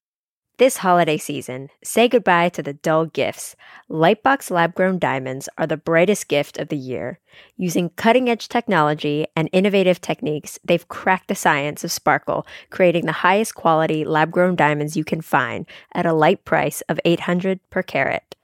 this 0.58 0.78
holiday 0.78 1.18
season, 1.18 1.70
say 1.84 2.08
goodbye 2.08 2.50
to 2.50 2.62
the 2.62 2.74
dull 2.74 3.06
gifts. 3.06 3.56
Lightbox 3.90 4.52
lab 4.52 4.76
grown 4.76 5.00
diamonds 5.00 5.50
are 5.58 5.66
the 5.66 5.78
brightest 5.78 6.28
gift 6.28 6.58
of 6.58 6.70
the 6.70 6.78
year. 6.78 7.20
Using 7.58 7.90
cutting 7.90 8.30
edge 8.30 8.48
technology 8.48 9.26
and 9.36 9.50
innovative 9.52 10.00
techniques, 10.00 10.60
they've 10.64 10.88
cracked 10.88 11.28
the 11.28 11.36
science 11.36 11.84
of 11.84 11.92
sparkle, 11.92 12.46
creating 12.70 13.06
the 13.06 13.12
highest 13.12 13.56
quality 13.56 14.06
lab 14.06 14.32
grown 14.32 14.56
diamonds 14.56 14.96
you 14.96 15.04
can 15.04 15.22
find 15.22 15.66
at 15.94 16.06
a 16.06 16.14
light 16.14 16.46
price 16.46 16.82
of 16.82 17.00
800 17.04 17.60
per 17.70 17.82
carat. 17.82 18.36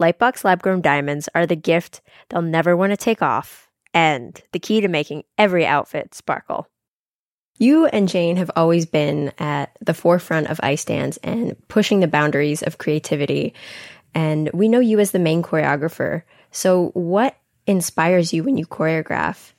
Lightbox 0.00 0.44
lab 0.44 0.62
grown 0.62 0.80
diamonds 0.80 1.28
are 1.34 1.46
the 1.46 1.56
gift 1.56 2.00
they'll 2.28 2.42
never 2.42 2.76
want 2.76 2.90
to 2.92 2.96
take 2.96 3.22
off 3.22 3.68
and 3.92 4.40
the 4.52 4.58
key 4.58 4.80
to 4.80 4.88
making 4.88 5.24
every 5.36 5.66
outfit 5.66 6.14
sparkle. 6.14 6.68
You 7.60 7.84
and 7.84 8.08
Jane 8.08 8.36
have 8.36 8.50
always 8.56 8.86
been 8.86 9.32
at 9.38 9.76
the 9.82 9.92
forefront 9.92 10.46
of 10.48 10.58
ice 10.62 10.82
dance 10.82 11.18
and 11.18 11.54
pushing 11.68 12.00
the 12.00 12.08
boundaries 12.08 12.62
of 12.62 12.78
creativity. 12.78 13.52
And 14.14 14.50
we 14.54 14.66
know 14.66 14.80
you 14.80 14.98
as 14.98 15.10
the 15.10 15.18
main 15.18 15.42
choreographer. 15.42 16.22
So, 16.50 16.88
what 16.94 17.36
inspires 17.66 18.32
you 18.32 18.44
when 18.44 18.56
you 18.56 18.66
choreograph? 18.66 19.52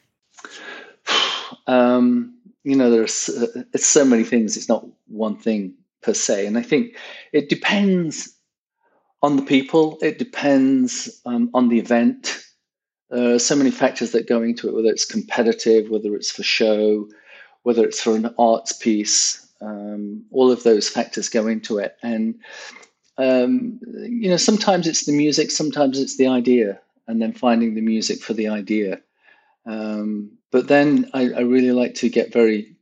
um, 1.67 2.33
you 2.63 2.75
know, 2.75 2.89
there's 2.89 3.29
uh, 3.29 3.63
it's 3.71 3.85
so 3.85 4.03
many 4.03 4.23
things. 4.23 4.57
It's 4.57 4.67
not 4.67 4.83
one 5.07 5.37
thing 5.37 5.75
per 6.01 6.15
se, 6.15 6.47
and 6.47 6.57
I 6.57 6.63
think 6.63 6.97
it 7.31 7.49
depends 7.49 8.35
on 9.21 9.35
the 9.35 9.43
people. 9.43 9.99
It 10.01 10.17
depends 10.17 11.21
um, 11.27 11.51
on 11.53 11.69
the 11.69 11.77
event. 11.77 12.43
There 13.11 13.35
are 13.35 13.39
so 13.39 13.55
many 13.55 13.69
factors 13.69 14.13
that 14.13 14.27
go 14.27 14.41
into 14.41 14.69
it, 14.69 14.73
whether 14.73 14.89
it's 14.89 15.05
competitive, 15.05 15.89
whether 15.89 16.15
it's 16.15 16.31
for 16.31 16.43
show, 16.43 17.07
whether 17.63 17.83
it's 17.85 18.01
for 18.01 18.15
an 18.15 18.33
arts 18.37 18.73
piece. 18.73 19.47
Um, 19.61 20.25
all 20.31 20.51
of 20.51 20.63
those 20.63 20.89
factors 20.89 21.29
go 21.29 21.47
into 21.47 21.77
it, 21.77 21.95
and 22.01 22.39
um, 23.17 23.79
you 23.83 24.29
know, 24.29 24.37
sometimes 24.37 24.87
it's 24.87 25.05
the 25.05 25.11
music, 25.11 25.51
sometimes 25.51 25.99
it's 25.99 26.17
the 26.17 26.27
idea, 26.27 26.79
and 27.07 27.21
then 27.21 27.33
finding 27.33 27.75
the 27.75 27.81
music 27.81 28.21
for 28.21 28.33
the 28.33 28.47
idea. 28.47 29.01
Um, 29.65 30.31
but 30.51 30.67
then 30.67 31.09
I, 31.13 31.31
I 31.31 31.39
really 31.41 31.71
like 31.71 31.95
to 31.95 32.09
get 32.09 32.33
very 32.33 32.75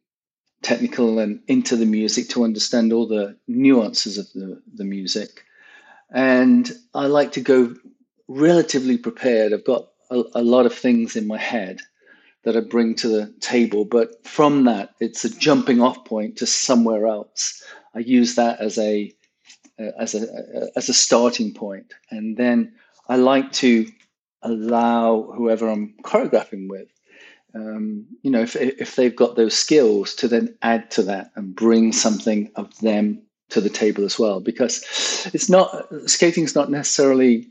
technical 0.61 1.19
and 1.19 1.41
into 1.47 1.75
the 1.75 1.85
music 1.85 2.29
to 2.29 2.43
understand 2.43 2.93
all 2.93 3.07
the 3.07 3.37
nuances 3.47 4.17
of 4.17 4.31
the, 4.33 4.61
the 4.73 4.83
music. 4.83 5.43
And 6.11 6.69
I 6.93 7.05
like 7.05 7.33
to 7.33 7.41
go 7.41 7.75
relatively 8.27 8.97
prepared. 8.97 9.53
I've 9.53 9.65
got 9.65 9.89
a, 10.09 10.23
a 10.35 10.41
lot 10.41 10.65
of 10.65 10.73
things 10.73 11.15
in 11.15 11.27
my 11.27 11.37
head 11.37 11.81
that 12.43 12.55
I 12.55 12.61
bring 12.61 12.95
to 12.95 13.07
the 13.07 13.33
table, 13.41 13.85
but 13.85 14.25
from 14.25 14.63
that, 14.65 14.95
it's 14.99 15.25
a 15.25 15.29
jumping 15.29 15.81
off 15.81 16.05
point 16.05 16.37
to 16.37 16.45
somewhere 16.45 17.07
else. 17.07 17.63
I 17.93 17.99
use 17.99 18.35
that 18.35 18.59
as 18.61 18.77
a 18.77 19.13
as 19.77 20.15
a 20.15 20.69
as 20.75 20.89
a 20.89 20.93
starting 20.93 21.53
point, 21.53 21.93
and 22.09 22.37
then 22.37 22.73
I 23.07 23.17
like 23.17 23.51
to 23.53 23.87
allow 24.41 25.33
whoever 25.35 25.69
I'm 25.69 25.95
choreographing 26.03 26.69
with, 26.69 26.87
um, 27.53 28.05
you 28.21 28.31
know, 28.31 28.41
if 28.41 28.55
if 28.55 28.95
they've 28.95 29.15
got 29.15 29.35
those 29.35 29.57
skills, 29.57 30.15
to 30.15 30.27
then 30.27 30.55
add 30.61 30.91
to 30.91 31.03
that 31.03 31.31
and 31.35 31.55
bring 31.55 31.91
something 31.91 32.51
of 32.55 32.77
them 32.79 33.21
to 33.49 33.59
the 33.59 33.69
table 33.69 34.05
as 34.05 34.19
well, 34.19 34.39
because 34.39 35.29
it's 35.33 35.49
not 35.49 35.87
skating 36.05 36.43
is 36.43 36.55
not 36.55 36.69
necessarily 36.69 37.47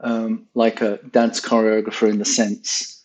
um, 0.00 0.46
like 0.54 0.80
a 0.80 0.98
dance 1.10 1.40
choreographer 1.40 2.08
in 2.08 2.18
the 2.18 2.24
sense 2.24 2.97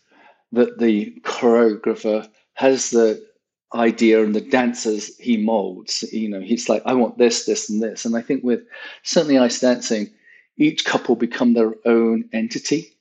that 0.54 0.80
the 0.80 1.14
choreographer 1.22 2.28
has 2.54 2.92
the 2.92 3.24
idea 3.74 4.24
and 4.24 4.36
the 4.36 4.42
dancers 4.42 5.18
he 5.18 5.36
molds. 5.36 6.04
You 6.14 6.30
know, 6.30 6.40
he's 6.40 6.70
like, 6.70 6.84
I 6.86 6.94
want 6.94 7.18
this, 7.18 7.46
this, 7.46 7.70
and 7.70 7.82
this. 7.82 8.06
And 8.06 8.16
I 8.16 8.22
think 8.22 8.44
with 8.44 8.62
certainly 9.02 9.38
ice 9.38 9.60
dancing, 9.60 10.12
each 10.58 10.86
couple 10.86 11.16
become 11.16 11.54
their 11.54 11.74
own 11.86 12.30
entity 12.32 12.96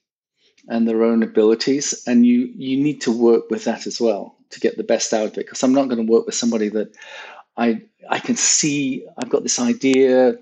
and 0.69 0.89
their 0.89 1.03
own 1.03 1.23
abilities, 1.23 2.03
and 2.07 2.25
you 2.25 2.53
you 2.57 2.77
need 2.77 3.01
to 3.03 3.13
work 3.13 3.51
with 3.51 3.65
that 3.65 3.87
as 3.87 4.01
well 4.01 4.37
to 4.51 4.61
get 4.61 4.77
the 4.77 4.85
best 4.85 5.13
out 5.13 5.27
of 5.27 5.33
it. 5.33 5.37
Because 5.47 5.63
I'm 5.63 5.75
not 5.75 5.89
going 5.89 6.07
to 6.07 6.11
work 6.11 6.25
with 6.25 6.37
somebody 6.37 6.69
that 6.71 6.97
I 7.57 7.83
I 8.09 8.21
can 8.21 8.37
see 8.37 9.07
I've 9.19 9.29
got 9.29 9.43
this 9.43 9.59
idea 9.59 10.39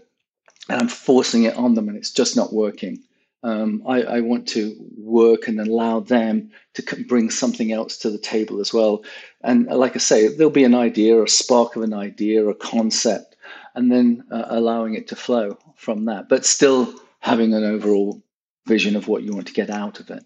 and 0.69 0.81
I'm 0.83 0.89
forcing 0.89 1.45
it 1.45 1.57
on 1.57 1.75
them, 1.75 1.89
and 1.89 1.97
it's 1.97 2.13
just 2.13 2.37
not 2.37 2.53
working. 2.53 3.03
Um, 3.43 3.83
I, 3.87 4.03
I, 4.03 4.21
want 4.21 4.49
to 4.49 4.77
work 4.99 5.49
and 5.49 5.59
allow 5.59 6.01
them 6.01 6.51
to 6.75 7.05
bring 7.09 7.31
something 7.31 7.73
else 7.73 7.97
to 7.99 8.11
the 8.11 8.19
table 8.19 8.61
as 8.61 8.75
well. 8.75 9.03
And 9.43 9.65
like 9.67 9.97
I 9.97 9.99
say, 9.99 10.29
there'll 10.29 10.51
be 10.51 10.65
an 10.65 10.75
idea, 10.75 11.23
a 11.23 11.27
spark 11.27 11.75
of 11.75 11.83
an 11.83 11.95
idea, 11.95 12.47
a 12.47 12.55
concept, 12.55 13.37
and 13.75 13.91
then 13.91 14.25
uh, 14.31 14.45
allowing 14.49 14.95
it 14.95 15.09
to 15.09 15.17
flow 15.17 15.57
from 15.75 16.05
that, 16.05 16.29
but 16.29 16.45
still 16.45 16.95
having 17.21 17.55
an 17.55 17.65
overall 17.65 18.23
vision 18.67 18.95
of 18.95 19.09
what 19.09 19.23
you 19.23 19.33
want 19.33 19.47
to 19.47 19.55
get 19.55 19.71
out 19.71 20.01
of 20.01 20.11
it. 20.11 20.23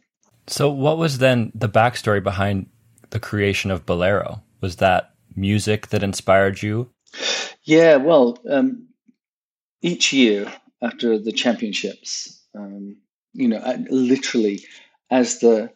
So, 0.47 0.69
what 0.69 0.99
was 0.99 1.19
then 1.19 1.53
the 1.55 1.69
backstory 1.69 2.23
behind 2.23 2.67
the 3.11 3.21
creation 3.21 3.71
of 3.71 3.87
Bolero? 3.87 4.43
Was 4.61 4.77
that 4.77 5.15
music 5.37 5.89
that 5.89 6.03
inspired 6.03 6.63
you? 6.63 6.91
Yeah, 7.63 7.97
well, 7.97 8.39
um, 8.51 8.89
each 9.81 10.13
year 10.13 10.53
after 10.83 11.19
the 11.19 11.33
championships, 11.33 12.43
um, 12.55 12.99
you 13.35 13.49
know, 13.49 13.85
literally 13.91 14.65
as 15.11 15.41
the 15.41 15.73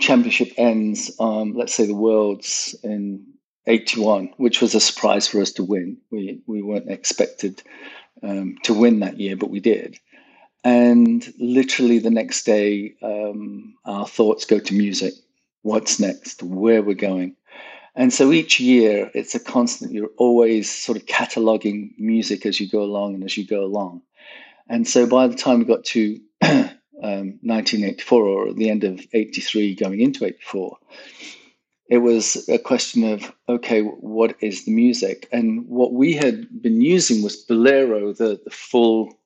championship 0.00 0.52
ends, 0.58 1.12
um, 1.20 1.54
let's 1.54 1.74
say 1.74 1.86
the 1.86 1.94
Worlds 1.94 2.76
in 2.82 3.26
81, 3.66 4.34
which 4.38 4.60
was 4.62 4.74
a 4.74 4.80
surprise 4.80 5.28
for 5.28 5.40
us 5.42 5.52
to 5.52 5.64
win. 5.64 5.98
We, 6.10 6.40
we 6.46 6.62
weren't 6.62 6.90
expected 6.90 7.62
um, 8.22 8.58
to 8.64 8.74
win 8.74 9.00
that 9.00 9.20
year, 9.20 9.36
but 9.36 9.50
we 9.50 9.60
did. 9.60 9.98
And 10.64 11.26
literally 11.38 12.00
the 12.00 12.10
next 12.10 12.44
day, 12.44 12.94
um, 13.02 13.76
our 13.84 14.06
thoughts 14.06 14.46
go 14.46 14.58
to 14.60 14.74
music. 14.74 15.14
What's 15.62 16.00
next? 16.00 16.42
Where 16.42 16.82
we're 16.82 16.94
going? 16.96 17.36
And 17.94 18.12
so 18.12 18.32
each 18.32 18.60
year, 18.60 19.10
it's 19.14 19.34
a 19.34 19.40
constant. 19.40 19.92
You're 19.92 20.10
always 20.18 20.70
sort 20.70 20.98
of 20.98 21.06
cataloging 21.06 21.90
music 21.98 22.46
as 22.46 22.60
you 22.60 22.68
go 22.68 22.82
along 22.82 23.14
and 23.14 23.24
as 23.24 23.36
you 23.36 23.46
go 23.46 23.64
along. 23.64 24.02
And 24.68 24.86
so 24.86 25.06
by 25.06 25.26
the 25.26 25.36
time 25.36 25.60
we 25.60 25.64
got 25.64 25.84
to 25.84 26.20
um, 26.42 27.38
1984 27.42 28.22
or 28.22 28.52
the 28.52 28.70
end 28.70 28.84
of 28.84 29.00
83 29.12 29.74
going 29.74 30.00
into 30.00 30.24
84, 30.24 30.76
it 31.88 31.98
was 31.98 32.48
a 32.48 32.58
question 32.58 33.04
of, 33.04 33.32
okay, 33.48 33.82
what 33.82 34.34
is 34.40 34.64
the 34.64 34.72
music? 34.72 35.28
And 35.30 35.66
what 35.68 35.92
we 35.92 36.14
had 36.14 36.60
been 36.60 36.80
using 36.80 37.22
was 37.22 37.36
Bolero, 37.36 38.12
the, 38.12 38.40
the 38.44 38.50
full 38.50 39.16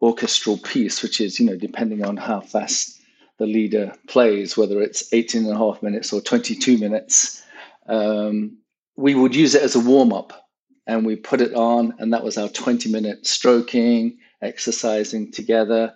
orchestral 0.00 0.56
piece, 0.58 1.02
which 1.02 1.20
is, 1.20 1.38
you 1.38 1.46
know, 1.46 1.56
depending 1.56 2.04
on 2.04 2.16
how 2.16 2.40
fast 2.40 2.98
the 3.38 3.46
leader 3.46 3.92
plays, 4.08 4.56
whether 4.56 4.80
it's 4.80 5.12
18 5.12 5.44
and 5.44 5.54
a 5.54 5.58
half 5.58 5.82
minutes 5.82 6.12
or 6.12 6.20
22 6.20 6.78
minutes, 6.78 7.42
um, 7.88 8.56
we 8.96 9.14
would 9.14 9.34
use 9.34 9.54
it 9.54 9.62
as 9.62 9.76
a 9.76 9.80
warm 9.80 10.12
up 10.12 10.48
and 10.86 11.04
we 11.04 11.14
put 11.14 11.42
it 11.42 11.54
on, 11.54 11.94
and 11.98 12.12
that 12.14 12.24
was 12.24 12.38
our 12.38 12.48
20 12.48 12.90
minute 12.90 13.26
stroking 13.26 14.16
exercising 14.42 15.32
together. 15.32 15.94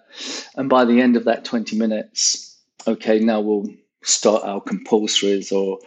And 0.56 0.68
by 0.68 0.84
the 0.84 1.00
end 1.00 1.16
of 1.16 1.24
that 1.24 1.44
20 1.44 1.76
minutes, 1.76 2.58
okay, 2.86 3.18
now 3.18 3.40
we'll 3.40 3.66
start 4.02 4.44
our 4.44 4.60
compulsories 4.60 5.52
or 5.52 5.78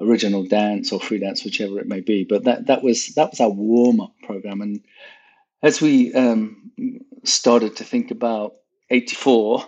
original 0.00 0.44
dance 0.44 0.92
or 0.92 1.00
free 1.00 1.18
dance, 1.18 1.44
whichever 1.44 1.78
it 1.78 1.86
may 1.86 2.00
be. 2.00 2.24
But 2.24 2.44
that, 2.44 2.66
that 2.66 2.82
was 2.82 3.08
that 3.14 3.30
was 3.30 3.40
our 3.40 3.50
warm 3.50 4.00
up 4.00 4.14
program. 4.22 4.60
And 4.60 4.80
as 5.62 5.80
we 5.80 6.14
um, 6.14 6.70
started 7.24 7.76
to 7.76 7.84
think 7.84 8.10
about 8.10 8.54
84, 8.90 9.66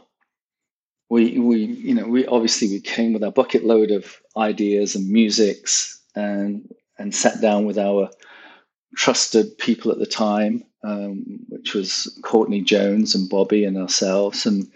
we, 1.10 1.38
we, 1.38 1.58
you 1.58 1.94
know, 1.94 2.06
we 2.06 2.26
obviously 2.26 2.68
we 2.68 2.80
came 2.80 3.12
with 3.12 3.24
our 3.24 3.32
bucket 3.32 3.64
load 3.64 3.90
of 3.90 4.20
ideas 4.36 4.94
and 4.94 5.08
musics 5.08 6.00
and 6.14 6.72
and 6.98 7.14
sat 7.14 7.40
down 7.40 7.64
with 7.64 7.78
our 7.78 8.10
trusted 8.96 9.56
people 9.58 9.90
at 9.90 9.98
the 9.98 10.06
time 10.06 10.64
um, 10.82 11.40
which 11.48 11.74
was 11.74 12.18
Courtney 12.22 12.62
Jones 12.62 13.14
and 13.14 13.28
Bobby 13.28 13.64
and 13.64 13.76
ourselves. 13.76 14.46
And 14.46 14.70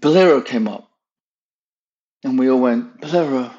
Bolero 0.00 0.40
came 0.40 0.68
up, 0.68 0.90
and 2.22 2.38
we 2.38 2.48
all 2.48 2.60
went, 2.60 3.00
Bolero, 3.00 3.50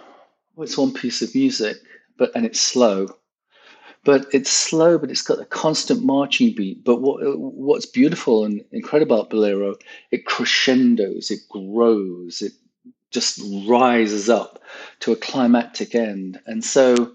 well, 0.55 0.63
it's 0.63 0.77
one 0.77 0.93
piece 0.93 1.21
of 1.21 1.35
music, 1.35 1.77
but 2.17 2.31
and 2.35 2.45
it's 2.45 2.61
slow, 2.61 3.07
but 4.05 4.25
it's 4.33 4.51
slow, 4.51 4.97
but 4.97 5.11
it's 5.11 5.21
got 5.21 5.41
a 5.41 5.45
constant 5.45 6.03
marching 6.03 6.55
beat. 6.55 6.83
But 6.83 7.01
what 7.01 7.19
what's 7.37 7.85
beautiful 7.85 8.45
and 8.45 8.63
incredible 8.71 9.19
about 9.19 9.29
Bolero, 9.29 9.75
it 10.11 10.25
crescendos, 10.25 11.31
it 11.31 11.39
grows, 11.49 12.41
it 12.41 12.53
just 13.11 13.41
rises 13.67 14.29
up 14.29 14.61
to 15.01 15.11
a 15.11 15.17
climactic 15.17 15.93
end, 15.93 16.39
and 16.45 16.63
so 16.63 17.11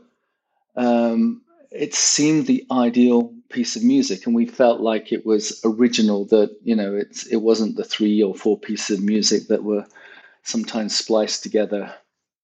um, 0.77 1.43
it 1.71 1.95
seemed 1.95 2.47
the 2.47 2.67
ideal 2.71 3.33
piece 3.49 3.77
of 3.77 3.85
music, 3.85 4.27
and 4.27 4.35
we 4.35 4.47
felt 4.47 4.81
like 4.81 5.13
it 5.13 5.25
was 5.25 5.61
original. 5.65 6.25
That 6.27 6.57
you 6.63 6.75
know, 6.75 6.95
it's 6.95 7.27
it 7.27 7.37
wasn't 7.37 7.77
the 7.77 7.85
three 7.85 8.23
or 8.23 8.35
four 8.35 8.59
pieces 8.59 8.99
of 8.99 9.05
music 9.05 9.49
that 9.49 9.65
were 9.65 9.87
sometimes 10.43 10.97
spliced 10.97 11.43
together 11.43 11.95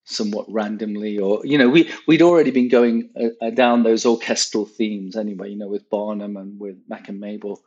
somewhat 0.09 0.47
randomly 0.49 1.18
or 1.18 1.45
you 1.45 1.59
know 1.59 1.68
we 1.68 1.90
we'd 2.06 2.23
already 2.23 2.52
been 2.52 2.68
going 2.68 3.11
uh, 3.21 3.45
uh, 3.45 3.50
down 3.50 3.83
those 3.83 4.06
orchestral 4.06 4.64
themes 4.64 5.16
anyway 5.16 5.50
you 5.50 5.56
know 5.56 5.66
with 5.66 5.90
barnum 5.90 6.37
and 6.37 6.61
with 6.61 6.76
mack 6.88 7.09
and 7.09 7.18
mabel 7.18 7.61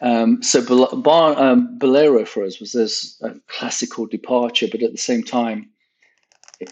um, 0.00 0.42
so 0.42 0.64
Bar- 0.96 1.38
um, 1.38 1.76
bolero 1.78 2.24
for 2.24 2.44
us 2.44 2.58
was 2.58 2.72
this 2.72 3.20
a 3.20 3.34
classical 3.46 4.06
departure 4.06 4.68
but 4.72 4.82
at 4.82 4.90
the 4.90 4.96
same 4.96 5.22
time 5.22 5.68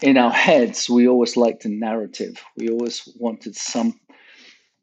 in 0.01 0.17
our 0.17 0.31
heads 0.31 0.89
we 0.89 1.07
always 1.07 1.37
liked 1.37 1.65
a 1.65 1.69
narrative 1.69 2.43
we 2.57 2.67
always 2.69 3.07
wanted 3.19 3.55
some 3.55 3.99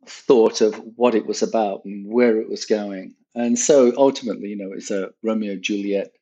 thought 0.06 0.60
of 0.60 0.74
what 0.96 1.14
it 1.14 1.26
was 1.26 1.42
about 1.42 1.84
and 1.84 2.10
where 2.12 2.40
it 2.40 2.48
was 2.48 2.64
going. 2.64 3.14
And 3.34 3.58
so 3.58 3.92
ultimately 3.96 4.48
you 4.48 4.56
know 4.56 4.72
it's 4.72 4.90
a 4.90 5.10
romeo 5.22 5.56
juliet 5.56 6.12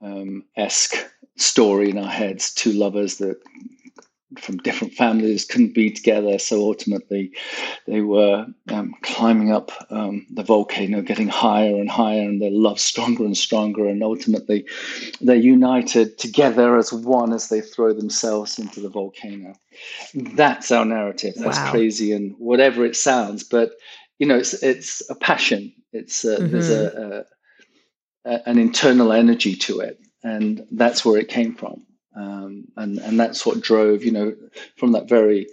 um, 0.00 0.44
esque 0.56 0.96
story 1.36 1.90
in 1.90 1.98
our 1.98 2.10
heads 2.10 2.52
two 2.52 2.72
lovers 2.72 3.18
that 3.18 3.40
from 4.38 4.58
different 4.58 4.92
families 4.92 5.44
couldn't 5.44 5.74
be 5.74 5.90
together 5.90 6.38
so 6.38 6.60
ultimately 6.60 7.32
they 7.86 8.00
were 8.00 8.46
um, 8.68 8.94
climbing 9.02 9.52
up 9.52 9.72
um, 9.90 10.26
the 10.30 10.42
volcano 10.42 11.02
getting 11.02 11.28
higher 11.28 11.76
and 11.76 11.90
higher 11.90 12.22
and 12.22 12.40
their 12.40 12.50
love 12.50 12.78
stronger 12.78 13.24
and 13.24 13.36
stronger 13.36 13.86
and 13.86 14.02
ultimately 14.02 14.66
they're 15.20 15.36
united 15.36 16.18
together 16.18 16.76
as 16.76 16.92
one 16.92 17.32
as 17.32 17.48
they 17.48 17.60
throw 17.60 17.92
themselves 17.92 18.58
into 18.58 18.80
the 18.80 18.88
volcano 18.88 19.54
that's 20.34 20.70
our 20.70 20.84
narrative 20.84 21.34
that's 21.36 21.58
wow. 21.58 21.70
crazy 21.70 22.12
and 22.12 22.34
whatever 22.38 22.84
it 22.84 22.96
sounds 22.96 23.42
but 23.44 23.72
you 24.18 24.26
know 24.26 24.36
it's 24.36 24.54
it's 24.62 25.02
a 25.10 25.14
passion 25.14 25.72
it's 25.92 26.24
a, 26.24 26.36
mm-hmm. 26.36 26.50
there's 26.50 26.70
a, 26.70 27.24
a, 28.24 28.48
an 28.48 28.58
internal 28.58 29.12
energy 29.12 29.54
to 29.54 29.80
it 29.80 30.00
and 30.24 30.66
that's 30.72 31.04
where 31.04 31.20
it 31.20 31.28
came 31.28 31.54
from. 31.54 31.82
Um, 32.16 32.68
and 32.76 32.98
and 32.98 33.18
that's 33.18 33.44
what 33.44 33.60
drove, 33.60 34.04
you 34.04 34.12
know, 34.12 34.34
from 34.76 34.92
that 34.92 35.08
very 35.08 35.46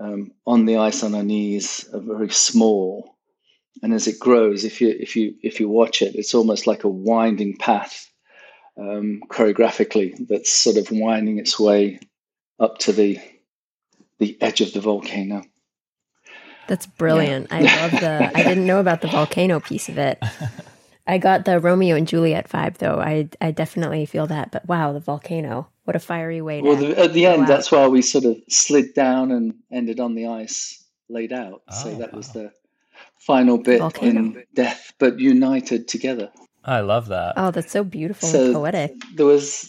um, 0.00 0.32
on 0.46 0.64
the 0.64 0.78
ice 0.78 1.02
on 1.02 1.14
our 1.14 1.22
knees, 1.22 1.88
a 1.92 2.00
very 2.00 2.30
small, 2.30 3.16
and 3.82 3.92
as 3.94 4.06
it 4.06 4.18
grows, 4.18 4.64
if 4.64 4.80
you 4.80 4.88
if 4.98 5.14
you 5.14 5.34
if 5.42 5.60
you 5.60 5.68
watch 5.68 6.02
it, 6.02 6.14
it's 6.14 6.34
almost 6.34 6.66
like 6.66 6.84
a 6.84 6.88
winding 6.88 7.56
path 7.56 8.10
um, 8.78 9.20
choreographically 9.28 10.26
that's 10.26 10.50
sort 10.50 10.76
of 10.76 10.90
winding 10.90 11.38
its 11.38 11.58
way 11.60 12.00
up 12.58 12.78
to 12.78 12.92
the 12.92 13.18
the 14.18 14.36
edge 14.40 14.60
of 14.60 14.72
the 14.72 14.80
volcano. 14.80 15.42
That's 16.66 16.86
brilliant. 16.86 17.48
Yeah. 17.50 17.56
I 17.56 17.60
love 17.62 17.90
the. 18.00 18.30
I 18.34 18.42
didn't 18.44 18.66
know 18.66 18.80
about 18.80 19.00
the 19.00 19.08
volcano 19.08 19.60
piece 19.60 19.88
of 19.88 19.98
it. 19.98 20.22
I 21.06 21.18
got 21.18 21.44
the 21.44 21.58
Romeo 21.58 21.96
and 21.96 22.06
Juliet 22.06 22.48
vibe, 22.48 22.78
though. 22.78 23.00
I 23.00 23.28
I 23.40 23.50
definitely 23.50 24.06
feel 24.06 24.26
that. 24.28 24.52
But 24.52 24.68
wow, 24.68 24.92
the 24.92 25.00
volcano! 25.00 25.68
What 25.90 25.96
a 25.96 25.98
fiery 25.98 26.40
way! 26.40 26.62
Well, 26.62 26.76
the, 26.76 26.96
at 26.96 27.14
the 27.14 27.26
end, 27.26 27.42
out. 27.42 27.48
that's 27.48 27.72
why 27.72 27.88
we 27.88 28.00
sort 28.00 28.24
of 28.24 28.36
slid 28.48 28.94
down 28.94 29.32
and 29.32 29.54
ended 29.72 29.98
on 29.98 30.14
the 30.14 30.28
ice, 30.28 30.84
laid 31.08 31.32
out. 31.32 31.62
Oh, 31.68 31.82
so 31.82 31.94
that 31.96 32.12
wow. 32.12 32.16
was 32.16 32.28
the 32.28 32.52
final 33.18 33.58
bit 33.58 33.80
volcano. 33.80 34.20
in 34.20 34.44
death, 34.54 34.92
but 35.00 35.18
united 35.18 35.88
together. 35.88 36.30
I 36.64 36.78
love 36.78 37.08
that. 37.08 37.34
Oh, 37.36 37.50
that's 37.50 37.72
so 37.72 37.82
beautiful 37.82 38.28
so 38.28 38.44
and 38.44 38.54
poetic. 38.54 38.92
There 39.16 39.26
was 39.26 39.68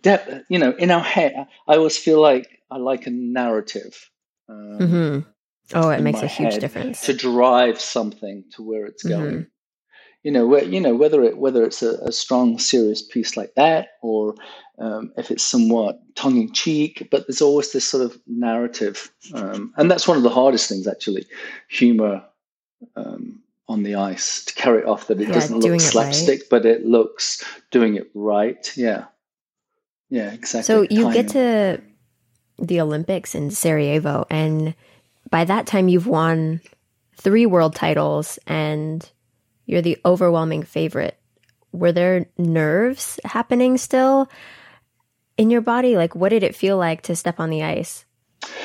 depth, 0.00 0.46
you 0.48 0.58
know, 0.58 0.70
in 0.78 0.90
our 0.90 1.04
head. 1.04 1.34
I 1.68 1.76
always 1.76 1.98
feel 1.98 2.22
like 2.22 2.62
I 2.70 2.78
like 2.78 3.06
a 3.06 3.10
narrative. 3.10 4.10
Um, 4.48 4.78
mm-hmm. 4.80 5.18
Oh, 5.74 5.90
it 5.90 6.00
makes 6.00 6.22
a 6.22 6.26
huge 6.26 6.56
difference 6.56 7.02
to 7.02 7.12
drive 7.12 7.78
something 7.78 8.44
to 8.52 8.62
where 8.62 8.86
it's 8.86 9.04
mm-hmm. 9.04 9.42
You 10.24 10.30
know, 10.30 10.46
where, 10.46 10.64
you 10.64 10.80
know 10.80 10.94
whether 10.96 11.22
it 11.22 11.36
whether 11.36 11.62
it's 11.62 11.82
a, 11.82 11.96
a 11.98 12.10
strong, 12.10 12.58
serious 12.58 13.02
piece 13.02 13.36
like 13.36 13.54
that, 13.54 13.98
or 14.02 14.34
um, 14.78 15.12
if 15.18 15.30
it's 15.30 15.44
somewhat 15.44 16.00
tongue 16.16 16.38
in 16.38 16.52
cheek, 16.52 17.06
but 17.10 17.26
there's 17.26 17.42
always 17.42 17.72
this 17.72 17.84
sort 17.84 18.02
of 18.02 18.18
narrative, 18.26 19.12
um, 19.34 19.72
and 19.76 19.90
that's 19.90 20.08
one 20.08 20.16
of 20.16 20.22
the 20.22 20.30
hardest 20.30 20.68
things 20.68 20.88
actually, 20.88 21.26
humor 21.68 22.24
um, 22.96 23.42
on 23.68 23.82
the 23.82 23.96
ice 23.96 24.46
to 24.46 24.54
carry 24.54 24.80
it 24.80 24.86
off 24.86 25.08
that 25.08 25.20
it 25.20 25.28
yeah, 25.28 25.34
doesn't 25.34 25.60
look 25.60 25.78
slapstick, 25.78 26.40
right. 26.40 26.50
but 26.50 26.64
it 26.64 26.86
looks 26.86 27.44
doing 27.70 27.96
it 27.96 28.10
right. 28.14 28.72
Yeah, 28.76 29.04
yeah, 30.08 30.32
exactly. 30.32 30.62
So 30.62 30.86
you 30.88 31.02
Timing. 31.02 31.12
get 31.12 31.28
to 31.32 31.82
the 32.58 32.80
Olympics 32.80 33.34
in 33.34 33.50
Sarajevo, 33.50 34.26
and 34.30 34.74
by 35.28 35.44
that 35.44 35.66
time 35.66 35.88
you've 35.88 36.06
won 36.06 36.62
three 37.14 37.44
world 37.44 37.74
titles 37.74 38.38
and 38.46 39.10
you're 39.66 39.82
the 39.82 39.98
overwhelming 40.04 40.62
favorite. 40.62 41.18
Were 41.72 41.92
there 41.92 42.26
nerves 42.38 43.18
happening 43.24 43.78
still 43.78 44.28
in 45.36 45.50
your 45.50 45.60
body? 45.60 45.96
Like, 45.96 46.14
what 46.14 46.28
did 46.28 46.42
it 46.42 46.54
feel 46.54 46.76
like 46.76 47.02
to 47.02 47.16
step 47.16 47.40
on 47.40 47.50
the 47.50 47.62
ice? 47.62 48.04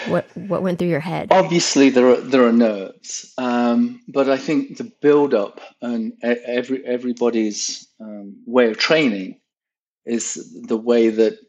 What 0.07 0.25
what 0.35 0.61
went 0.61 0.77
through 0.77 0.89
your 0.89 0.99
head? 0.99 1.29
Obviously, 1.31 1.89
there 1.89 2.09
are 2.09 2.17
there 2.17 2.45
are 2.45 2.51
nerves, 2.51 3.33
um, 3.37 4.01
but 4.07 4.29
I 4.29 4.37
think 4.37 4.77
the 4.77 4.91
build 5.01 5.33
up 5.33 5.61
and 5.81 6.13
every 6.21 6.85
everybody's 6.85 7.87
um, 7.99 8.35
way 8.45 8.69
of 8.69 8.77
training 8.77 9.39
is 10.05 10.61
the 10.67 10.77
way 10.77 11.09
that 11.09 11.39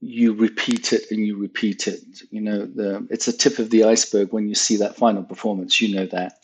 you 0.00 0.32
repeat 0.32 0.92
it 0.92 1.10
and 1.10 1.26
you 1.26 1.36
repeat 1.36 1.88
it. 1.88 2.00
You 2.30 2.40
know, 2.40 2.66
the, 2.66 3.06
it's 3.10 3.28
a 3.28 3.36
tip 3.36 3.58
of 3.58 3.70
the 3.70 3.84
iceberg 3.84 4.32
when 4.32 4.48
you 4.48 4.54
see 4.54 4.76
that 4.76 4.96
final 4.96 5.24
performance. 5.24 5.80
You 5.80 5.94
know 5.94 6.06
that 6.06 6.37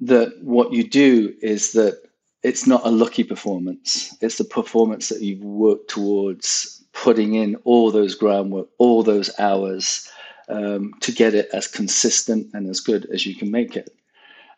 that 0.00 0.32
what 0.42 0.72
you 0.72 0.84
do 0.84 1.34
is 1.40 1.72
that 1.72 2.02
it's 2.42 2.66
not 2.66 2.86
a 2.86 2.90
lucky 2.90 3.24
performance. 3.24 4.14
It's 4.20 4.38
the 4.38 4.44
performance 4.44 5.08
that 5.08 5.22
you've 5.22 5.42
worked 5.42 5.90
towards 5.90 6.84
putting 6.92 7.34
in 7.34 7.56
all 7.64 7.90
those 7.90 8.14
groundwork, 8.14 8.68
all 8.78 9.02
those 9.02 9.30
hours 9.38 10.10
um, 10.48 10.94
to 11.00 11.12
get 11.12 11.34
it 11.34 11.48
as 11.52 11.66
consistent 11.66 12.48
and 12.54 12.68
as 12.68 12.80
good 12.80 13.06
as 13.12 13.26
you 13.26 13.34
can 13.34 13.50
make 13.50 13.76
it. 13.76 13.90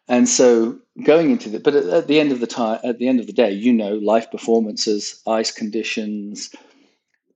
And 0.06 0.28
so 0.28 0.78
going 1.02 1.30
into 1.30 1.50
the, 1.50 1.60
but 1.60 1.74
at, 1.74 1.84
at 1.84 2.06
the 2.06 2.20
end 2.20 2.32
of 2.32 2.40
the 2.40 2.46
time, 2.46 2.80
at 2.84 2.98
the 2.98 3.08
end 3.08 3.20
of 3.20 3.26
the 3.26 3.32
day, 3.32 3.52
you 3.52 3.72
know, 3.72 3.94
life 3.94 4.30
performances, 4.30 5.22
ice 5.26 5.50
conditions, 5.50 6.54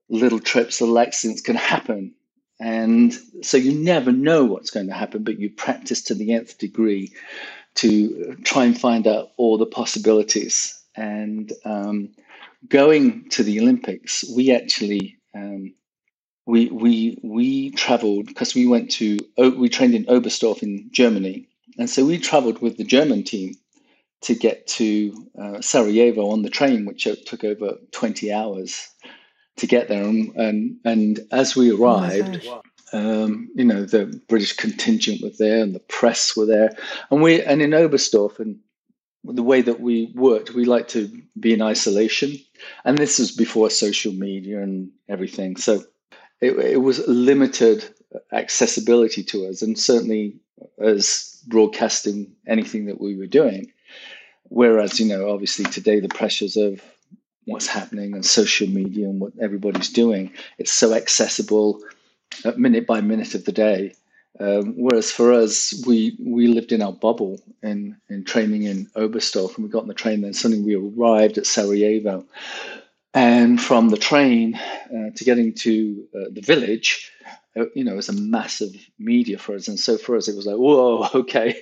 little 0.09 0.39
trips 0.39 0.81
of 0.81 0.95
accidents 0.97 1.41
can 1.41 1.55
happen. 1.55 2.13
And 2.59 3.13
so 3.41 3.57
you 3.57 3.73
never 3.73 4.11
know 4.11 4.45
what's 4.45 4.71
going 4.71 4.87
to 4.87 4.93
happen, 4.93 5.23
but 5.23 5.39
you 5.39 5.49
practice 5.49 6.01
to 6.03 6.15
the 6.15 6.33
nth 6.33 6.57
degree 6.57 7.11
to 7.75 8.35
try 8.43 8.65
and 8.65 8.79
find 8.79 9.07
out 9.07 9.29
all 9.37 9.57
the 9.57 9.65
possibilities. 9.65 10.79
And 10.95 11.51
um, 11.65 12.09
going 12.67 13.29
to 13.29 13.43
the 13.43 13.59
Olympics, 13.59 14.23
we 14.35 14.51
actually 14.51 15.17
um, 15.35 15.73
we 16.45 16.67
we 16.67 17.17
we 17.23 17.71
travelled 17.71 18.27
because 18.27 18.53
we 18.53 18.67
went 18.67 18.91
to 18.91 19.17
we 19.37 19.69
trained 19.69 19.95
in 19.95 20.05
Oberstdorf 20.05 20.61
in 20.61 20.89
Germany, 20.91 21.47
and 21.77 21.89
so 21.89 22.05
we 22.05 22.19
travelled 22.19 22.61
with 22.61 22.77
the 22.77 22.83
German 22.83 23.23
team 23.23 23.55
to 24.21 24.35
get 24.35 24.67
to 24.67 25.27
uh, 25.41 25.61
Sarajevo 25.61 26.29
on 26.29 26.43
the 26.43 26.49
train, 26.49 26.85
which 26.85 27.07
took 27.25 27.43
over 27.43 27.77
twenty 27.91 28.31
hours 28.31 28.87
to 29.57 29.67
get 29.67 29.87
there. 29.87 30.03
And 30.03 30.35
and, 30.35 30.77
and 30.85 31.19
as 31.31 31.55
we 31.55 31.71
oh 31.71 31.77
arrived. 31.77 32.45
Oh 32.47 32.61
um, 32.93 33.49
you 33.55 33.65
know, 33.65 33.83
the 33.83 34.21
British 34.29 34.53
contingent 34.53 35.21
was 35.21 35.37
there 35.37 35.61
and 35.63 35.73
the 35.73 35.79
press 35.79 36.37
were 36.37 36.45
there. 36.45 36.77
And 37.09 37.21
we 37.21 37.41
and 37.41 37.61
in 37.61 37.71
Oberstdorf 37.71 38.39
and 38.39 38.59
the 39.23 39.43
way 39.43 39.61
that 39.61 39.79
we 39.79 40.11
worked, 40.15 40.51
we 40.51 40.65
like 40.65 40.87
to 40.89 41.09
be 41.39 41.53
in 41.53 41.61
isolation. 41.61 42.37
And 42.85 42.97
this 42.97 43.19
was 43.19 43.31
before 43.31 43.69
social 43.69 44.13
media 44.13 44.61
and 44.61 44.91
everything. 45.09 45.55
So 45.55 45.83
it, 46.39 46.57
it 46.59 46.81
was 46.81 47.05
limited 47.07 47.83
accessibility 48.31 49.23
to 49.23 49.47
us 49.47 49.61
and 49.61 49.77
certainly 49.77 50.35
as 50.79 51.41
broadcasting 51.47 52.31
anything 52.47 52.85
that 52.85 53.01
we 53.01 53.17
were 53.17 53.27
doing. 53.27 53.71
Whereas, 54.43 54.99
you 54.99 55.07
know, 55.07 55.29
obviously 55.29 55.65
today 55.65 55.99
the 55.99 56.09
pressures 56.09 56.57
of 56.57 56.79
what's 57.45 57.67
happening 57.67 58.13
on 58.13 58.23
social 58.23 58.67
media 58.67 59.07
and 59.07 59.19
what 59.19 59.33
everybody's 59.41 59.89
doing, 59.89 60.31
it's 60.59 60.71
so 60.71 60.93
accessible 60.93 61.81
minute 62.57 62.87
by 62.87 63.01
minute 63.01 63.35
of 63.35 63.45
the 63.45 63.51
day. 63.51 63.93
Um, 64.39 64.73
whereas 64.77 65.11
for 65.11 65.31
us, 65.31 65.83
we 65.85 66.17
we 66.19 66.47
lived 66.47 66.71
in 66.71 66.81
our 66.81 66.93
bubble 66.93 67.39
in 67.61 67.97
in 68.09 68.23
training 68.23 68.63
in 68.63 68.87
Oberstdorf, 68.95 69.55
and 69.55 69.63
we 69.63 69.71
got 69.71 69.83
on 69.83 69.87
the 69.87 69.93
train. 69.93 70.21
Then 70.21 70.33
suddenly 70.33 70.63
we 70.63 70.75
arrived 70.75 71.37
at 71.37 71.45
Sarajevo, 71.45 72.25
and 73.13 73.61
from 73.61 73.89
the 73.89 73.97
train 73.97 74.55
uh, 74.55 75.11
to 75.15 75.23
getting 75.23 75.53
to 75.53 76.07
uh, 76.15 76.29
the 76.31 76.41
village, 76.41 77.11
uh, 77.55 77.65
you 77.75 77.83
know, 77.83 77.93
it 77.93 77.97
was 77.97 78.09
a 78.09 78.13
massive 78.13 78.75
media 78.97 79.37
for 79.37 79.55
us. 79.55 79.67
And 79.67 79.79
so 79.79 79.97
for 79.97 80.15
us, 80.15 80.27
it 80.27 80.35
was 80.35 80.45
like, 80.45 80.57
whoa, 80.57 81.07
okay. 81.15 81.61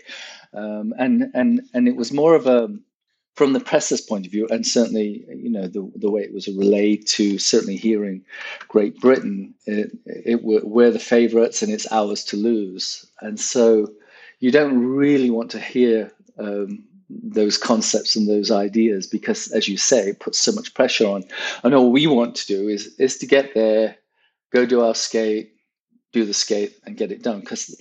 Um, 0.53 0.93
and, 0.97 1.31
and, 1.33 1.61
and 1.73 1.87
it 1.87 1.95
was 1.95 2.11
more 2.11 2.35
of 2.35 2.47
a, 2.47 2.69
from 3.35 3.53
the 3.53 3.59
press's 3.59 4.01
point 4.01 4.25
of 4.25 4.31
view, 4.31 4.47
and 4.49 4.67
certainly, 4.67 5.25
you 5.29 5.49
know, 5.49 5.67
the, 5.67 5.89
the 5.95 6.11
way 6.11 6.21
it 6.21 6.33
was 6.33 6.47
relayed 6.47 7.07
to 7.07 7.37
certainly 7.37 7.77
hearing 7.77 8.25
Great 8.67 8.99
Britain, 8.99 9.53
it, 9.65 9.91
it, 10.05 10.43
we're 10.43 10.91
the 10.91 10.99
favourites 10.99 11.61
and 11.61 11.71
it's 11.71 11.91
ours 11.91 12.23
to 12.25 12.37
lose. 12.37 13.05
And 13.21 13.39
so 13.39 13.87
you 14.39 14.51
don't 14.51 14.85
really 14.85 15.29
want 15.29 15.51
to 15.51 15.59
hear 15.59 16.11
um, 16.37 16.83
those 17.09 17.57
concepts 17.57 18.15
and 18.15 18.27
those 18.27 18.51
ideas 18.51 19.07
because, 19.07 19.51
as 19.51 19.67
you 19.67 19.77
say, 19.77 20.09
it 20.09 20.19
puts 20.19 20.39
so 20.39 20.51
much 20.51 20.73
pressure 20.73 21.07
on. 21.07 21.23
And 21.63 21.73
all 21.73 21.91
we 21.91 22.07
want 22.07 22.35
to 22.35 22.47
do 22.47 22.67
is 22.67 22.95
is 22.99 23.17
to 23.19 23.25
get 23.25 23.53
there, 23.53 23.95
go 24.51 24.65
do 24.65 24.81
our 24.81 24.95
skate, 24.95 25.53
do 26.11 26.25
the 26.25 26.33
skate, 26.33 26.75
and 26.85 26.97
get 26.97 27.11
it 27.11 27.23
done. 27.23 27.39
Because 27.39 27.79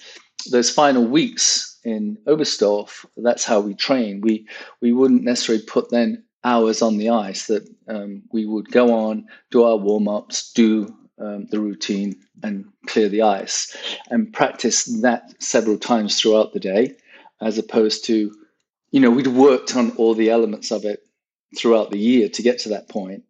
those 0.50 0.70
final 0.70 1.04
weeks 1.04 1.69
in 1.84 2.18
Oberstdorf, 2.26 3.06
that's 3.16 3.44
how 3.44 3.60
we 3.60 3.74
train. 3.74 4.20
We 4.20 4.46
we 4.80 4.92
wouldn't 4.92 5.22
necessarily 5.22 5.64
put 5.64 5.90
then 5.90 6.24
hours 6.44 6.82
on 6.82 6.98
the 6.98 7.10
ice. 7.10 7.46
That 7.46 7.68
um, 7.88 8.22
we 8.32 8.46
would 8.46 8.70
go 8.70 8.94
on, 8.94 9.26
do 9.50 9.64
our 9.64 9.76
warm 9.76 10.08
ups, 10.08 10.52
do 10.52 10.94
um, 11.18 11.46
the 11.50 11.60
routine, 11.60 12.16
and 12.42 12.66
clear 12.86 13.08
the 13.08 13.22
ice, 13.22 13.76
and 14.10 14.32
practice 14.32 14.84
that 15.02 15.42
several 15.42 15.78
times 15.78 16.20
throughout 16.20 16.52
the 16.52 16.60
day, 16.60 16.96
as 17.40 17.58
opposed 17.58 18.04
to, 18.06 18.34
you 18.90 19.00
know, 19.00 19.10
we'd 19.10 19.26
worked 19.26 19.76
on 19.76 19.90
all 19.92 20.14
the 20.14 20.30
elements 20.30 20.70
of 20.70 20.84
it 20.84 21.00
throughout 21.56 21.90
the 21.90 21.98
year 21.98 22.28
to 22.28 22.42
get 22.42 22.58
to 22.60 22.68
that 22.70 22.88
point 22.88 23.24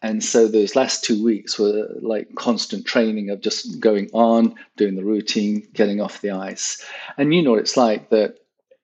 and 0.00 0.22
so 0.22 0.46
those 0.46 0.76
last 0.76 1.04
two 1.04 1.22
weeks 1.22 1.58
were 1.58 1.88
like 2.00 2.34
constant 2.36 2.86
training 2.86 3.30
of 3.30 3.40
just 3.40 3.80
going 3.80 4.08
on, 4.12 4.54
doing 4.76 4.94
the 4.94 5.04
routine, 5.04 5.66
getting 5.72 6.00
off 6.00 6.20
the 6.20 6.30
ice. 6.30 6.84
And 7.16 7.34
you 7.34 7.42
know 7.42 7.52
what 7.52 7.60
it's 7.60 7.76
like 7.76 8.10
that 8.10 8.36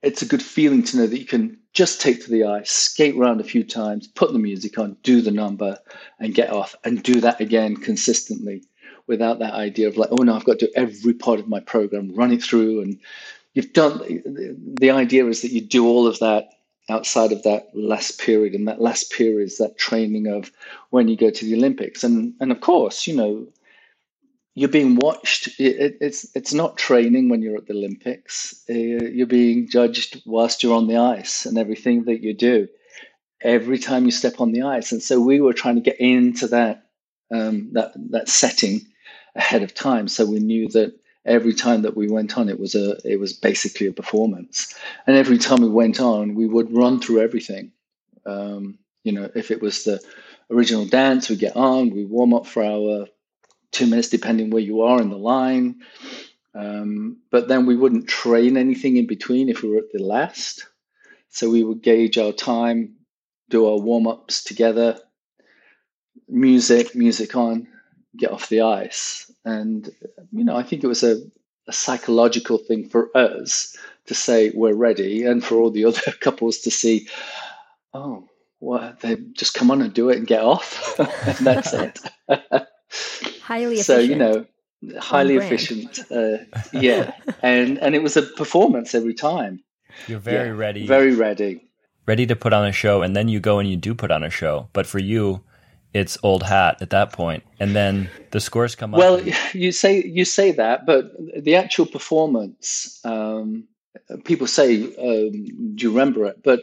it's 0.02 0.22
a 0.22 0.26
good 0.26 0.42
feeling 0.42 0.82
to 0.82 0.96
know 0.96 1.06
that 1.06 1.18
you 1.18 1.24
can 1.24 1.58
just 1.72 2.00
take 2.00 2.24
to 2.24 2.30
the 2.30 2.44
ice, 2.44 2.70
skate 2.70 3.16
around 3.16 3.40
a 3.40 3.44
few 3.44 3.64
times, 3.64 4.06
put 4.06 4.32
the 4.32 4.38
music 4.38 4.78
on, 4.78 4.96
do 5.02 5.20
the 5.22 5.30
number, 5.30 5.78
and 6.18 6.34
get 6.34 6.50
off, 6.50 6.74
and 6.84 7.02
do 7.02 7.20
that 7.20 7.40
again 7.40 7.76
consistently 7.76 8.62
without 9.06 9.38
that 9.38 9.54
idea 9.54 9.88
of 9.88 9.96
like, 9.96 10.08
oh 10.12 10.22
no, 10.22 10.34
I've 10.34 10.44
got 10.44 10.58
to 10.60 10.66
do 10.66 10.72
every 10.74 11.14
part 11.14 11.38
of 11.38 11.48
my 11.48 11.60
program, 11.60 12.14
run 12.14 12.32
it 12.32 12.42
through. 12.42 12.80
And 12.80 12.98
you've 13.54 13.72
done 13.72 13.98
the 14.80 14.90
idea 14.90 15.26
is 15.26 15.42
that 15.42 15.52
you 15.52 15.60
do 15.60 15.86
all 15.86 16.06
of 16.06 16.18
that 16.18 16.48
outside 16.88 17.32
of 17.32 17.42
that 17.44 17.68
last 17.74 18.20
period. 18.20 18.54
And 18.54 18.68
that 18.68 18.80
last 18.80 19.12
period 19.12 19.46
is 19.46 19.58
that 19.58 19.78
training 19.78 20.26
of 20.26 20.50
when 20.90 21.08
you 21.08 21.16
go 21.16 21.30
to 21.30 21.44
the 21.44 21.54
Olympics. 21.54 22.04
And 22.04 22.34
and 22.40 22.52
of 22.52 22.60
course, 22.60 23.06
you 23.06 23.16
know, 23.16 23.46
you're 24.54 24.68
being 24.68 24.96
watched. 24.96 25.48
It, 25.58 25.98
it's 26.00 26.26
it's 26.36 26.52
not 26.52 26.76
training 26.76 27.28
when 27.28 27.42
you're 27.42 27.56
at 27.56 27.66
the 27.66 27.74
Olympics. 27.74 28.62
Uh, 28.68 28.74
you're 28.74 29.26
being 29.26 29.68
judged 29.68 30.22
whilst 30.26 30.62
you're 30.62 30.76
on 30.76 30.86
the 30.88 30.98
ice 30.98 31.46
and 31.46 31.58
everything 31.58 32.04
that 32.04 32.22
you 32.22 32.34
do 32.34 32.68
every 33.42 33.78
time 33.78 34.06
you 34.06 34.10
step 34.10 34.40
on 34.40 34.52
the 34.52 34.62
ice. 34.62 34.90
And 34.90 35.02
so 35.02 35.20
we 35.20 35.40
were 35.40 35.52
trying 35.52 35.76
to 35.76 35.80
get 35.82 36.00
into 36.00 36.48
that 36.48 36.86
um, 37.32 37.70
that 37.72 37.92
that 38.10 38.28
setting 38.28 38.86
ahead 39.34 39.62
of 39.62 39.74
time, 39.74 40.08
so 40.08 40.24
we 40.24 40.38
knew 40.38 40.68
that 40.68 40.94
every 41.26 41.54
time 41.54 41.82
that 41.82 41.96
we 41.96 42.08
went 42.08 42.36
on, 42.36 42.48
it 42.48 42.60
was 42.60 42.74
a 42.74 42.96
it 43.04 43.18
was 43.18 43.32
basically 43.32 43.86
a 43.86 43.92
performance. 43.92 44.74
And 45.06 45.16
every 45.16 45.38
time 45.38 45.62
we 45.62 45.68
went 45.68 46.00
on, 46.00 46.34
we 46.34 46.46
would 46.46 46.74
run 46.76 47.00
through 47.00 47.20
everything. 47.20 47.72
Um, 48.26 48.78
you 49.02 49.12
know, 49.12 49.30
if 49.34 49.50
it 49.50 49.60
was 49.60 49.84
the 49.84 50.00
original 50.50 50.86
dance, 50.86 51.28
we 51.28 51.36
get 51.36 51.56
on, 51.56 51.90
we 51.90 52.04
warm 52.04 52.34
up 52.34 52.46
for 52.46 52.64
our 52.64 53.06
two 53.72 53.86
minutes, 53.86 54.08
depending 54.08 54.50
where 54.50 54.62
you 54.62 54.82
are 54.82 55.00
in 55.00 55.10
the 55.10 55.18
line. 55.18 55.80
Um, 56.54 57.18
but 57.30 57.48
then 57.48 57.66
we 57.66 57.76
wouldn't 57.76 58.08
train 58.08 58.56
anything 58.56 58.96
in 58.96 59.06
between 59.06 59.48
if 59.48 59.62
we 59.62 59.70
were 59.70 59.78
at 59.78 59.92
the 59.92 60.02
last. 60.02 60.66
So 61.30 61.50
we 61.50 61.64
would 61.64 61.82
gauge 61.82 62.16
our 62.16 62.32
time, 62.32 62.94
do 63.50 63.66
our 63.66 63.78
warm 63.78 64.06
ups 64.06 64.44
together, 64.44 65.00
music, 66.28 66.94
music 66.94 67.34
on, 67.34 67.66
get 68.16 68.30
off 68.30 68.48
the 68.48 68.60
ice. 68.60 69.30
And, 69.44 69.90
you 70.32 70.44
know, 70.44 70.56
I 70.56 70.62
think 70.62 70.82
it 70.82 70.88
was 70.88 71.02
a, 71.02 71.22
a 71.68 71.72
psychological 71.72 72.58
thing 72.58 72.88
for 72.88 73.10
us 73.16 73.76
to 74.06 74.14
say 74.14 74.50
we're 74.54 74.74
ready 74.74 75.24
and 75.24 75.44
for 75.44 75.56
all 75.56 75.70
the 75.70 75.84
other 75.86 76.12
couples 76.20 76.58
to 76.58 76.70
see, 76.70 77.08
oh, 77.92 78.28
well, 78.60 78.96
they 79.00 79.16
just 79.32 79.54
come 79.54 79.70
on 79.70 79.82
and 79.82 79.92
do 79.92 80.08
it 80.08 80.16
and 80.16 80.26
get 80.26 80.42
off. 80.42 80.98
and 80.98 81.46
that's 81.46 81.72
it. 81.74 82.00
highly 83.42 83.74
efficient. 83.74 83.84
So, 83.84 83.98
you 83.98 84.16
know, 84.16 84.46
highly 84.98 85.36
efficient. 85.36 86.00
Uh, 86.10 86.38
yeah. 86.72 87.12
and, 87.42 87.78
and 87.78 87.94
it 87.94 88.02
was 88.02 88.16
a 88.16 88.22
performance 88.22 88.94
every 88.94 89.14
time. 89.14 89.62
You're 90.06 90.18
very 90.18 90.48
yeah, 90.48 90.54
ready. 90.54 90.86
Very 90.86 91.14
ready. 91.14 91.68
Ready 92.06 92.26
to 92.26 92.36
put 92.36 92.52
on 92.52 92.66
a 92.66 92.72
show. 92.72 93.02
And 93.02 93.14
then 93.14 93.28
you 93.28 93.40
go 93.40 93.58
and 93.58 93.68
you 93.68 93.76
do 93.76 93.94
put 93.94 94.10
on 94.10 94.24
a 94.24 94.30
show. 94.30 94.68
But 94.72 94.86
for 94.86 94.98
you, 94.98 95.42
it's 95.94 96.18
old 96.24 96.42
hat 96.42 96.82
at 96.82 96.90
that 96.90 97.12
point, 97.12 97.44
and 97.60 97.74
then 97.74 98.10
the 98.32 98.40
scores 98.40 98.74
come 98.74 98.92
up. 98.92 98.98
Well, 98.98 99.22
you 99.54 99.72
say 99.72 100.02
you 100.04 100.24
say 100.24 100.50
that, 100.52 100.84
but 100.84 101.12
the 101.42 101.54
actual 101.54 101.86
performance, 101.86 103.00
um, 103.04 103.68
people 104.24 104.46
say, 104.46 104.82
um, 104.82 105.74
"Do 105.76 105.86
you 105.86 105.90
remember 105.90 106.26
it?" 106.26 106.42
But 106.42 106.62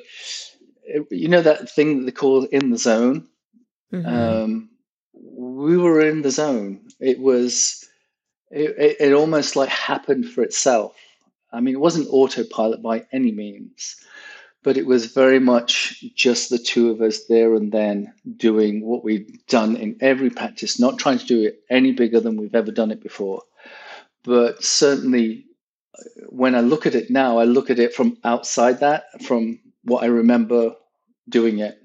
you 1.10 1.30
know 1.30 1.42
that 1.42 1.70
thing 1.70 2.00
that 2.00 2.06
they 2.06 2.12
call 2.12 2.44
in 2.46 2.70
the 2.70 2.78
zone. 2.78 3.28
Mm-hmm. 3.94 4.08
Um, 4.08 4.70
we 5.14 5.78
were 5.78 6.02
in 6.02 6.22
the 6.22 6.32
zone. 6.32 6.82
It 7.00 7.20
was, 7.20 7.88
it, 8.50 8.76
it, 8.78 8.98
it 9.00 9.14
almost 9.14 9.56
like 9.56 9.70
happened 9.70 10.30
for 10.30 10.44
itself. 10.44 10.96
I 11.54 11.60
mean, 11.60 11.76
it 11.76 11.80
wasn't 11.80 12.08
autopilot 12.10 12.82
by 12.82 13.06
any 13.12 13.32
means 13.32 13.98
but 14.64 14.78
it 14.78 14.86
was 14.86 15.08
very 15.08 15.40
much 15.40 16.04
just 16.16 16.50
the 16.50 16.58
two 16.58 16.92
of 16.92 17.02
us 17.02 17.26
there 17.26 17.56
and 17.56 17.72
then 17.72 18.14
doing 18.38 18.86
what 18.86 19.04
we'd 19.04 19.46
done 19.48 19.76
in 19.76 19.98
every 20.02 20.30
practice, 20.30 20.80
not 20.80 21.00
trying 21.00 21.18
to 21.18 21.26
do 21.26 21.44
it 21.44 21.64
any 21.70 21.92
bigger 21.92 22.20
than 22.20 22.38
we've 22.38 22.56
ever 22.56 22.72
done 22.72 22.92
it 22.92 23.02
before. 23.02 23.42
But 24.24 24.64
certainly, 24.64 25.46
when 26.30 26.56
I 26.56 26.62
look 26.62 26.86
at 26.86 26.96
it 26.96 27.10
now, 27.10 27.40
I 27.40 27.46
look 27.46 27.70
at 27.70 27.80
it 27.80 27.94
from 27.94 28.18
outside 28.24 28.80
that, 28.82 29.24
from 29.24 29.60
what 29.84 30.04
I 30.04 30.08
remember 30.08 30.76
doing 31.28 31.60
it, 31.60 31.78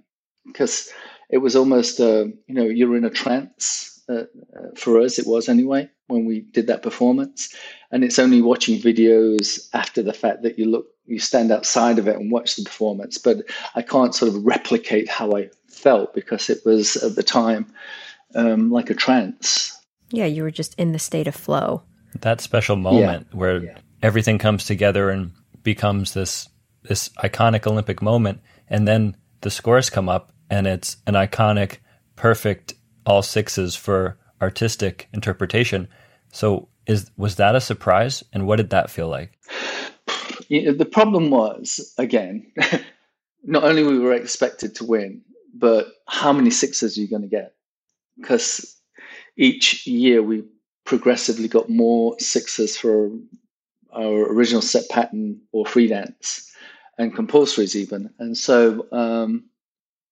because 0.47 0.91
it 1.31 1.39
was 1.39 1.57
almost, 1.57 1.99
uh, 1.99 2.27
you 2.47 2.55
know, 2.55 2.65
you're 2.65 2.97
in 2.97 3.05
a 3.05 3.11
trance. 3.11 3.96
Uh, 4.09 4.15
uh, 4.15 4.69
for 4.77 5.01
us, 5.01 5.19
it 5.19 5.27
was 5.27 5.49
anyway 5.49 5.91
when 6.07 6.27
we 6.27 6.41
did 6.41 6.69
that 6.69 6.83
performance, 6.83 7.55
and 7.91 8.05
it's 8.05 8.19
only 8.19 8.41
watching 8.41 8.81
videos 8.81 9.69
after 9.73 10.03
the 10.03 10.13
fact 10.13 10.43
that 10.43 10.59
you 10.59 10.67
look 10.67 10.87
you 11.07 11.19
stand 11.19 11.53
outside 11.53 11.99
of 11.99 12.09
it 12.09 12.17
and 12.17 12.31
watch 12.31 12.57
the 12.57 12.65
performance. 12.65 13.19
But 13.19 13.39
I 13.75 13.83
can't 13.83 14.15
sort 14.15 14.33
of 14.33 14.45
replicate 14.45 15.09
how 15.09 15.37
I 15.37 15.51
felt 15.69 16.15
because 16.15 16.51
it 16.51 16.65
was 16.65 16.97
at 16.97 17.15
the 17.15 17.23
time 17.23 17.67
um, 18.35 18.71
like 18.71 18.91
a 18.91 18.95
trance. 18.95 19.73
Yeah, 20.11 20.27
you 20.27 20.43
were 20.43 20.51
just 20.51 20.75
in 20.75 20.93
the 20.93 20.99
state 20.99 21.27
of 21.27 21.35
flow. 21.35 21.83
That 22.21 22.41
special 22.41 22.77
moment 22.77 23.27
yeah. 23.31 23.37
where 23.37 23.65
yeah. 23.65 23.79
everything 24.03 24.39
comes 24.39 24.65
together 24.65 25.11
and 25.11 25.33
becomes 25.63 26.15
this 26.15 26.49
this 26.83 27.09
iconic 27.19 27.67
Olympic 27.67 28.01
moment, 28.01 28.41
and 28.69 28.87
then 28.87 29.17
the 29.41 29.51
scores 29.51 29.91
come 29.91 30.09
up, 30.09 30.33
and 30.49 30.69
it's 30.69 30.97
an 31.09 31.15
iconic, 31.15 31.79
perfect 32.15 32.75
all 33.07 33.23
sixes 33.23 33.75
for 33.75 34.19
artistic 34.43 35.09
interpretation. 35.13 35.89
So, 36.33 36.69
is 36.87 37.11
was 37.17 37.37
that 37.37 37.57
a 37.57 37.61
surprise, 37.61 38.23
and 38.33 38.47
what 38.47 38.57
did 38.57 38.71
that 38.71 38.91
feel 38.91 39.09
like? 39.09 39.39
you 40.49 40.67
know, 40.67 40.73
the 40.73 40.85
problem 40.85 41.31
was 41.31 41.95
again, 41.99 42.53
not 43.45 43.65
only 43.65 43.83
we 43.83 43.99
were 43.99 44.13
expected 44.13 44.75
to 44.77 44.85
win, 44.85 45.23
but 45.55 45.89
how 46.07 46.33
many 46.33 46.51
sixes 46.51 46.97
are 46.97 47.01
you 47.01 47.09
going 47.09 47.23
to 47.23 47.29
get? 47.29 47.55
Because 48.19 48.77
each 49.37 49.87
year 49.87 50.23
we 50.23 50.45
progressively 50.85 51.49
got 51.49 51.69
more 51.69 52.17
sixes 52.19 52.77
for 52.77 53.11
our 53.93 54.33
original 54.33 54.63
set 54.63 54.89
pattern 54.89 55.41
or 55.53 55.67
free 55.67 55.89
dance 55.89 56.51
and 56.99 57.15
compulsories 57.15 57.75
even. 57.75 58.11
And 58.19 58.37
so 58.37 58.87
um, 58.93 59.45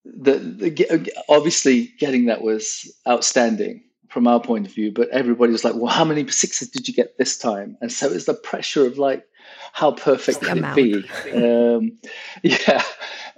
the, 0.05 0.39
the, 0.39 1.13
obviously 1.29 1.93
getting 1.99 2.27
that 2.27 2.43
was 2.43 2.93
outstanding 3.09 3.83
from 4.09 4.27
our 4.27 4.41
point 4.41 4.67
of 4.67 4.73
view, 4.73 4.93
but 4.93 5.09
everybody 5.09 5.51
was 5.51 5.65
like, 5.65 5.75
well, 5.75 5.93
how 5.93 6.05
many 6.05 6.27
sixes 6.29 6.69
did 6.69 6.87
you 6.87 6.95
get 6.95 7.19
this 7.19 7.37
time? 7.37 7.77
And 7.81 7.91
so 7.91 8.11
it's 8.13 8.27
the 8.27 8.35
pressure 8.35 8.87
of 8.87 8.99
like, 8.99 9.27
how 9.73 9.91
perfect 9.93 10.43
can 10.43 10.65
it 10.65 10.75
be? 10.75 11.05
Um, 11.33 11.99
yeah. 12.43 12.83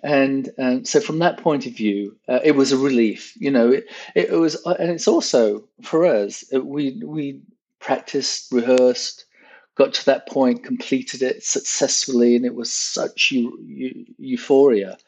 And 0.02 0.50
um, 0.58 0.84
so, 0.84 1.00
from 1.00 1.18
that 1.20 1.38
point 1.38 1.66
of 1.66 1.72
view, 1.72 2.14
uh, 2.28 2.40
it 2.44 2.52
was 2.52 2.72
a 2.72 2.76
relief. 2.76 3.32
You 3.36 3.50
know, 3.50 3.72
it, 3.72 3.86
it 4.14 4.30
was, 4.30 4.54
uh, 4.66 4.76
and 4.78 4.90
it's 4.90 5.08
also 5.08 5.64
for 5.82 6.04
us. 6.04 6.44
Uh, 6.54 6.60
we 6.60 7.00
we 7.02 7.40
practiced, 7.80 8.52
rehearsed, 8.52 9.24
got 9.76 9.94
to 9.94 10.06
that 10.06 10.28
point, 10.28 10.64
completed 10.64 11.22
it 11.22 11.42
successfully, 11.42 12.36
and 12.36 12.44
it 12.44 12.54
was 12.54 12.72
such 12.72 13.30
eu- 13.30 13.58
eu- 13.64 14.04
euphoria. 14.18 14.98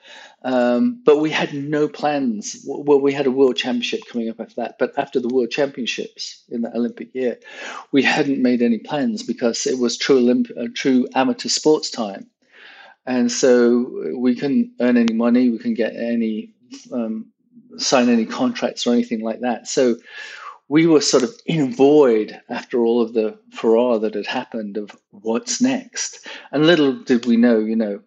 Um, 0.42 1.02
but 1.04 1.18
we 1.18 1.30
had 1.30 1.52
no 1.52 1.88
plans. 1.88 2.64
Well, 2.66 3.00
we 3.00 3.12
had 3.12 3.26
a 3.26 3.30
world 3.30 3.56
championship 3.56 4.00
coming 4.08 4.28
up 4.28 4.40
after 4.40 4.54
that. 4.56 4.76
But 4.78 4.96
after 4.96 5.18
the 5.18 5.28
world 5.28 5.50
championships 5.50 6.44
in 6.48 6.62
that 6.62 6.74
Olympic 6.74 7.14
year, 7.14 7.38
we 7.90 8.02
hadn't 8.02 8.40
made 8.40 8.62
any 8.62 8.78
plans 8.78 9.22
because 9.22 9.66
it 9.66 9.78
was 9.78 9.96
true 9.96 10.20
Olymp- 10.20 10.56
uh, 10.56 10.68
true 10.74 11.08
amateur 11.14 11.48
sports 11.48 11.90
time, 11.90 12.30
and 13.04 13.32
so 13.32 14.14
we 14.16 14.36
couldn't 14.36 14.72
earn 14.80 14.96
any 14.96 15.14
money. 15.14 15.50
We 15.50 15.58
couldn't 15.58 15.74
get 15.74 15.96
any 15.96 16.54
um, 16.92 17.26
sign 17.76 18.08
any 18.08 18.26
contracts 18.26 18.86
or 18.86 18.92
anything 18.92 19.22
like 19.22 19.40
that. 19.40 19.66
So 19.66 19.96
we 20.68 20.86
were 20.86 21.00
sort 21.00 21.22
of 21.22 21.34
in 21.46 21.74
void 21.74 22.40
after 22.48 22.84
all 22.84 23.00
of 23.00 23.14
the 23.14 23.38
furore 23.50 23.98
that 24.00 24.14
had 24.14 24.26
happened 24.26 24.76
of 24.76 24.94
what's 25.10 25.60
next. 25.60 26.26
And 26.52 26.66
little 26.66 26.92
did 26.92 27.26
we 27.26 27.36
know, 27.36 27.58
you 27.58 27.74
know, 27.74 28.00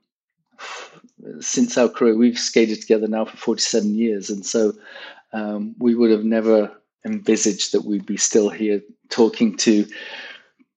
since 1.39 1.77
our 1.77 1.89
career, 1.89 2.15
we've 2.15 2.39
skated 2.39 2.81
together 2.81 3.07
now 3.07 3.25
for 3.25 3.38
47 3.38 3.95
years. 3.95 4.29
And 4.29 4.45
so 4.45 4.73
um, 5.34 5.75
we 5.79 5.95
would 5.95 6.12
have 6.12 6.23
never 6.23 6.71
envisaged 7.05 7.73
that 7.73 7.86
we'd 7.86 8.05
be 8.05 8.17
still 8.17 8.49
here 8.49 8.81
talking 9.10 9.57
to 9.57 9.88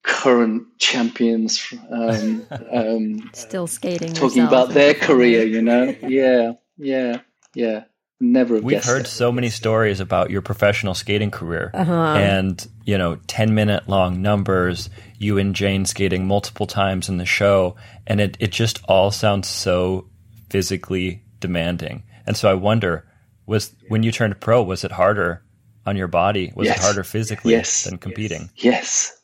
current 0.02 0.66
champions, 0.78 1.72
um, 1.90 2.46
um, 2.72 3.30
still 3.32 3.66
skating, 3.66 4.12
talking 4.12 4.42
about 4.42 4.70
their 4.70 4.94
career, 4.94 5.44
you 5.44 5.62
know? 5.62 5.94
Yeah, 6.02 6.52
yeah, 6.76 7.20
yeah 7.54 7.84
never 8.20 8.60
we've 8.60 8.84
heard 8.84 9.02
it. 9.02 9.08
so 9.08 9.32
many 9.32 9.50
stories 9.50 10.00
about 10.00 10.30
your 10.30 10.40
professional 10.40 10.94
skating 10.94 11.30
career 11.30 11.70
uh-huh. 11.74 12.14
and 12.16 12.68
you 12.84 12.96
know 12.96 13.16
10 13.26 13.54
minute 13.54 13.88
long 13.88 14.22
numbers 14.22 14.88
you 15.18 15.36
and 15.36 15.54
jane 15.54 15.84
skating 15.84 16.26
multiple 16.26 16.66
times 16.66 17.08
in 17.08 17.18
the 17.18 17.26
show 17.26 17.74
and 18.06 18.20
it, 18.20 18.36
it 18.40 18.52
just 18.52 18.82
all 18.84 19.10
sounds 19.10 19.48
so 19.48 20.06
physically 20.50 21.22
demanding 21.40 22.02
and 22.26 22.36
so 22.36 22.50
i 22.50 22.54
wonder 22.54 23.06
was 23.46 23.74
when 23.88 24.02
you 24.02 24.12
turned 24.12 24.38
pro 24.40 24.62
was 24.62 24.84
it 24.84 24.92
harder 24.92 25.42
on 25.86 25.96
your 25.96 26.08
body 26.08 26.52
was 26.56 26.66
yes. 26.66 26.78
it 26.78 26.82
harder 26.82 27.04
physically 27.04 27.52
yes. 27.52 27.84
than 27.84 27.98
competing 27.98 28.48
yes 28.56 29.20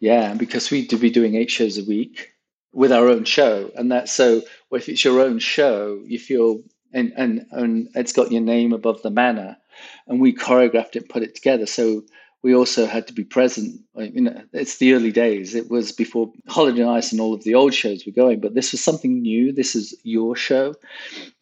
yeah 0.00 0.34
because 0.34 0.70
we 0.70 0.86
to 0.86 0.96
be 0.96 1.10
doing 1.10 1.34
eight 1.34 1.50
shows 1.50 1.78
a 1.78 1.84
week 1.84 2.32
with 2.72 2.92
our 2.92 3.08
own 3.08 3.24
show 3.24 3.70
and 3.76 3.90
that's 3.90 4.12
so 4.12 4.42
well, 4.70 4.80
if 4.80 4.88
it's 4.88 5.04
your 5.04 5.20
own 5.20 5.38
show 5.38 6.00
you 6.04 6.18
feel 6.18 6.62
and 6.92 7.12
and 7.16 7.46
and 7.52 7.88
it's 7.94 8.12
got 8.12 8.32
your 8.32 8.40
name 8.40 8.72
above 8.72 9.02
the 9.02 9.10
banner, 9.10 9.56
and 10.06 10.20
we 10.20 10.34
choreographed 10.34 10.96
it, 10.96 11.08
put 11.08 11.22
it 11.22 11.34
together. 11.34 11.66
So 11.66 12.02
we 12.42 12.54
also 12.54 12.86
had 12.86 13.06
to 13.06 13.12
be 13.12 13.24
present. 13.24 13.80
You 13.96 14.22
know, 14.22 14.42
it's 14.52 14.78
the 14.78 14.94
early 14.94 15.12
days. 15.12 15.54
It 15.54 15.70
was 15.70 15.92
before 15.92 16.32
Holiday 16.48 16.82
on 16.82 16.96
Ice 16.96 17.12
and 17.12 17.20
all 17.20 17.34
of 17.34 17.44
the 17.44 17.54
old 17.54 17.74
shows 17.74 18.06
were 18.06 18.12
going, 18.12 18.40
but 18.40 18.54
this 18.54 18.72
was 18.72 18.82
something 18.82 19.20
new. 19.20 19.52
This 19.52 19.74
is 19.74 19.94
your 20.04 20.34
show, 20.36 20.74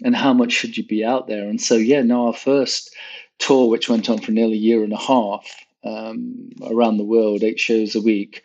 and 0.05 0.17
how 0.17 0.33
much 0.33 0.53
should 0.53 0.77
you 0.77 0.85
be 0.85 1.05
out 1.05 1.29
there? 1.29 1.49
And 1.49 1.61
so, 1.61 1.75
yeah, 1.75 2.03
no, 2.03 2.27
our 2.27 2.33
first 2.33 2.95
tour, 3.39 3.69
which 3.69 3.89
went 3.89 4.11
on 4.11 4.19
for 4.19 4.33
nearly 4.33 4.55
a 4.55 4.57
year 4.57 4.83
and 4.83 4.93
a 4.93 4.97
half 4.97 5.49
um, 5.85 6.51
around 6.63 6.97
the 6.97 7.05
world, 7.05 7.43
eight 7.43 7.61
shows 7.61 7.95
a 7.95 8.01
week, 8.01 8.43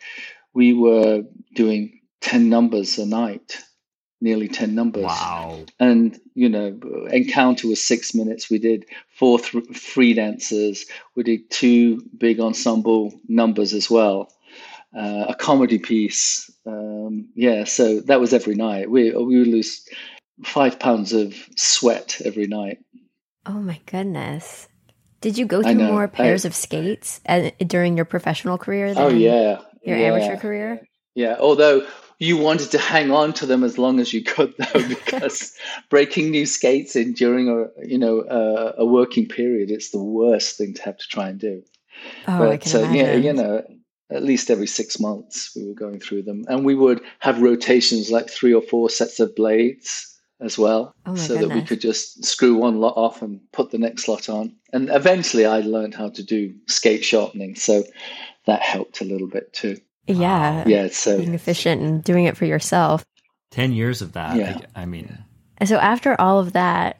we 0.52 0.72
were 0.72 1.24
doing 1.54 2.00
ten 2.20 2.48
numbers 2.48 2.98
a 2.98 3.06
night 3.06 3.58
nearly 4.20 4.48
10 4.48 4.74
numbers. 4.74 5.04
Wow. 5.04 5.60
And, 5.78 6.18
you 6.34 6.48
know, 6.48 6.78
encounter 7.10 7.68
was 7.68 7.82
six 7.82 8.14
minutes. 8.14 8.50
We 8.50 8.58
did 8.58 8.86
four 9.08 9.38
th- 9.38 9.66
free 9.76 10.14
dancers. 10.14 10.86
We 11.14 11.22
did 11.22 11.50
two 11.50 12.02
big 12.16 12.40
ensemble 12.40 13.12
numbers 13.28 13.74
as 13.74 13.90
well. 13.90 14.32
Uh, 14.96 15.26
a 15.28 15.34
comedy 15.34 15.78
piece. 15.78 16.50
Um, 16.66 17.28
yeah, 17.34 17.64
so 17.64 18.00
that 18.00 18.20
was 18.20 18.32
every 18.32 18.54
night. 18.54 18.90
We, 18.90 19.10
we 19.10 19.38
would 19.38 19.48
lose 19.48 19.86
five 20.44 20.78
pounds 20.78 21.12
of 21.12 21.34
sweat 21.56 22.20
every 22.24 22.46
night. 22.46 22.78
Oh 23.46 23.60
my 23.60 23.80
goodness. 23.86 24.68
Did 25.20 25.38
you 25.38 25.46
go 25.46 25.62
through 25.62 25.74
more 25.76 26.06
pairs 26.06 26.44
I, 26.44 26.48
of 26.48 26.54
skates 26.54 27.20
uh, 27.26 27.50
during 27.66 27.96
your 27.96 28.04
professional 28.04 28.58
career 28.58 28.88
oh, 28.88 28.94
than 28.94 29.02
oh, 29.04 29.08
yeah. 29.08 29.58
your 29.82 29.96
yeah. 29.96 30.06
amateur 30.06 30.36
career? 30.36 30.86
Yeah, 31.14 31.36
although 31.38 31.86
you 32.18 32.36
wanted 32.36 32.70
to 32.70 32.78
hang 32.78 33.10
on 33.10 33.32
to 33.34 33.46
them 33.46 33.64
as 33.64 33.78
long 33.78 34.00
as 34.00 34.12
you 34.12 34.22
could 34.22 34.54
though 34.58 34.88
because 34.88 35.52
breaking 35.90 36.30
new 36.30 36.46
skates 36.46 36.96
in 36.96 37.12
during 37.12 37.48
a 37.48 37.86
you 37.86 37.98
know 37.98 38.20
uh, 38.20 38.72
a 38.78 38.84
working 38.84 39.26
period 39.26 39.70
it's 39.70 39.90
the 39.90 40.02
worst 40.02 40.56
thing 40.56 40.74
to 40.74 40.82
have 40.82 40.96
to 40.96 41.08
try 41.08 41.28
and 41.28 41.40
do. 41.40 41.62
Oh, 42.28 42.38
but 42.38 42.74
uh, 42.74 42.90
yeah 42.90 43.14
you 43.14 43.32
know 43.32 43.62
at 44.10 44.22
least 44.22 44.50
every 44.50 44.66
six 44.66 45.00
months 45.00 45.52
we 45.56 45.66
were 45.66 45.74
going 45.74 45.98
through 45.98 46.22
them. 46.22 46.44
And 46.48 46.64
we 46.64 46.74
would 46.74 47.00
have 47.20 47.42
rotations 47.42 48.10
like 48.10 48.28
three 48.28 48.52
or 48.52 48.62
four 48.62 48.90
sets 48.90 49.18
of 49.18 49.34
blades 49.34 50.10
as 50.40 50.58
well 50.58 50.94
oh 51.06 51.14
so 51.14 51.28
goodness. 51.28 51.48
that 51.48 51.54
we 51.54 51.62
could 51.62 51.80
just 51.80 52.24
screw 52.24 52.56
one 52.56 52.80
lot 52.80 52.94
off 52.96 53.22
and 53.22 53.40
put 53.52 53.70
the 53.70 53.78
next 53.78 54.08
lot 54.08 54.28
on. 54.28 54.54
And 54.72 54.90
eventually 54.90 55.46
i 55.46 55.60
learned 55.60 55.94
how 55.94 56.10
to 56.10 56.22
do 56.22 56.54
skate 56.66 57.04
sharpening 57.04 57.54
so 57.54 57.84
that 58.46 58.62
helped 58.62 59.00
a 59.00 59.04
little 59.04 59.28
bit 59.28 59.52
too 59.52 59.78
yeah. 60.06 60.64
Yeah. 60.66 60.88
So 60.88 61.18
being 61.18 61.34
efficient 61.34 61.82
and 61.82 62.04
doing 62.04 62.24
it 62.24 62.36
for 62.36 62.44
yourself. 62.44 63.04
10 63.50 63.72
years 63.72 64.02
of 64.02 64.12
that. 64.12 64.36
Yeah. 64.36 64.60
I, 64.74 64.82
I 64.82 64.86
mean, 64.86 65.18
and 65.58 65.68
so 65.68 65.76
after 65.76 66.20
all 66.20 66.38
of 66.40 66.52
that, 66.54 66.98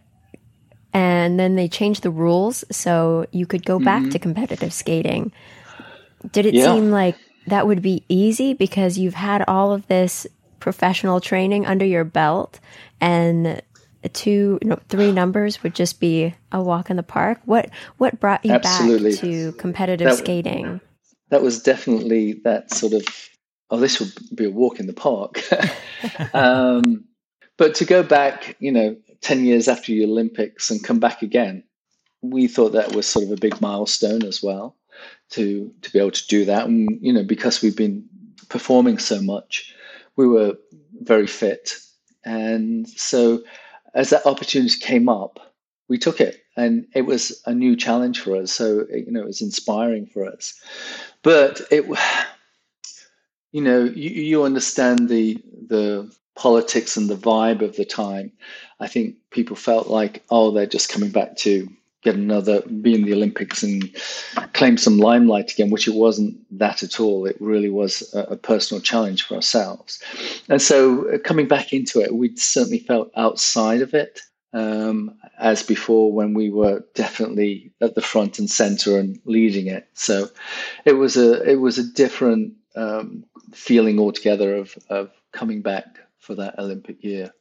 and 0.93 1.40
then 1.40 1.57
they 1.57 1.67
changed 1.69 2.05
the 2.05 2.11
rules 2.11 2.64
so 2.71 3.27
you 3.33 3.47
could 3.47 3.67
go 3.67 3.81
back 3.81 4.03
mm-hmm. 4.03 4.11
to 4.11 4.19
competitive 4.21 4.73
skating. 4.73 5.33
Did 6.31 6.47
it 6.47 6.55
yeah. 6.55 6.73
seem 6.73 6.93
like 6.93 7.17
that 7.49 7.67
would 7.67 7.83
be 7.83 8.05
easy 8.09 8.55
because 8.55 8.97
you've 8.97 9.14
had 9.14 9.45
all 9.49 9.73
of 9.73 9.87
this 9.88 10.27
professional 10.61 11.21
training 11.21 11.67
under 11.67 11.85
your 11.85 12.05
belt 12.05 12.61
and 13.01 13.61
two 14.12 14.59
no, 14.62 14.79
three 14.88 15.12
numbers 15.12 15.62
would 15.62 15.75
just 15.75 15.99
be 15.99 16.35
a 16.53 16.62
walk 16.62 16.90
in 16.90 16.97
the 16.97 17.03
park 17.03 17.40
what 17.45 17.71
what 17.97 18.19
brought 18.21 18.45
you 18.45 18.53
Absolutely. 18.53 19.12
back 19.12 19.21
to 19.21 19.53
competitive 19.53 20.09
that, 20.09 20.19
skating 20.19 20.81
that 21.31 21.43
was 21.43 21.63
definitely 21.63 22.35
that 22.45 22.73
sort 22.73 22.93
of 22.93 23.07
oh 23.71 23.79
this 23.79 24.01
will 24.01 24.09
be 24.35 24.45
a 24.45 24.51
walk 24.51 24.81
in 24.81 24.87
the 24.87 24.93
park. 24.93 25.43
Um, 26.35 27.05
but 27.57 27.77
to 27.77 27.87
go 27.87 28.03
back 28.03 28.57
you 28.59 28.71
know 28.71 28.95
10 29.23 29.47
years 29.47 29.69
after 29.69 29.91
the 29.91 30.05
olympics 30.05 30.71
and 30.71 30.85
come 30.85 31.01
back 31.01 31.23
again 31.23 31.65
we 32.21 32.47
thought 32.47 32.73
that 32.73 32.95
was 32.95 33.07
sort 33.07 33.25
of 33.25 33.33
a 33.33 33.37
big 33.37 33.61
milestone 33.61 34.25
as 34.25 34.43
well 34.43 34.77
to 35.31 35.73
to 35.83 35.93
be 35.93 35.99
able 35.99 36.11
to 36.11 36.27
do 36.27 36.45
that. 36.47 36.67
And 36.67 36.99
you 37.01 37.13
know 37.13 37.25
because 37.25 37.63
we've 37.63 37.77
been 37.77 38.05
performing 38.49 38.99
so 38.99 39.21
much 39.21 39.75
we 40.17 40.27
were 40.27 40.55
very 41.03 41.27
fit. 41.27 41.75
And 42.25 42.89
so 42.89 43.43
as 43.95 44.11
that 44.11 44.27
opportunity 44.27 44.79
came 44.81 45.09
up 45.09 45.41
we 45.89 45.99
took 45.99 46.21
it 46.21 46.44
and 46.57 46.87
it 46.95 47.03
was 47.03 47.43
a 47.47 47.55
new 47.55 47.77
challenge 47.77 48.21
for 48.21 48.37
us 48.37 48.53
so 48.53 48.87
you 48.90 49.11
know 49.11 49.21
it 49.21 49.27
was 49.27 49.43
inspiring 49.43 50.07
for 50.07 50.25
us 50.25 50.55
but 51.23 51.62
it, 51.71 51.85
you 53.55 53.61
know, 53.61 53.85
you, 53.85 54.11
you 54.11 54.43
understand 54.43 55.09
the 55.09 55.43
the 55.69 56.12
politics 56.35 56.97
and 56.97 57.09
the 57.09 57.17
vibe 57.17 57.62
of 57.62 57.77
the 57.77 57.85
time. 57.85 58.33
I 58.81 58.88
think 58.88 59.14
people 59.31 59.55
felt 59.55 59.87
like, 59.87 60.25
oh, 60.31 60.51
they're 60.51 60.67
just 60.67 60.88
coming 60.88 61.11
back 61.11 61.37
to 61.38 61.69
get 62.03 62.17
another, 62.17 62.62
be 62.62 62.95
in 62.95 63.05
the 63.05 63.14
Olympics 63.14 63.62
and 63.62 63.95
claim 64.53 64.77
some 64.77 64.99
limelight 64.99 65.53
again, 65.53 65.71
which 65.71 65.87
it 65.87 65.95
wasn't 65.95 66.37
that 66.59 66.83
at 66.83 66.99
all. 66.99 67.27
It 67.27 67.37
really 67.40 67.71
was 67.71 68.12
a, 68.12 68.23
a 68.33 68.37
personal 68.37 68.83
challenge 68.83 69.23
for 69.23 69.37
ourselves. 69.37 70.03
And 70.49 70.61
so 70.61 71.09
uh, 71.14 71.19
coming 71.19 71.47
back 71.47 71.73
into 71.73 72.01
it, 72.01 72.12
we 72.12 72.35
certainly 72.37 72.81
felt 72.81 73.12
outside 73.17 73.81
of 73.81 73.95
it 73.95 74.21
um, 74.55 75.19
as 75.38 75.62
before 75.62 76.12
when 76.12 76.33
we 76.33 76.49
were 76.49 76.85
definitely 76.95 77.73
at 77.81 77.95
the 77.95 78.01
front 78.01 78.38
and 78.38 78.49
center 78.49 78.97
and 78.99 79.21
leading 79.25 79.67
it. 79.67 79.88
So 79.95 80.29
it 80.85 80.93
was 80.93 81.17
a 81.17 81.43
it 81.43 81.57
was 81.57 81.77
a 81.77 81.93
different 81.93 82.55
um, 82.77 83.25
feeling 83.53 83.99
altogether 83.99 84.57
of 84.57 84.79
of 84.88 85.11
coming 85.33 85.61
back 85.61 85.99
for 86.19 86.37
that 86.37 86.59
Olympic 86.59 87.03
year. 87.03 87.35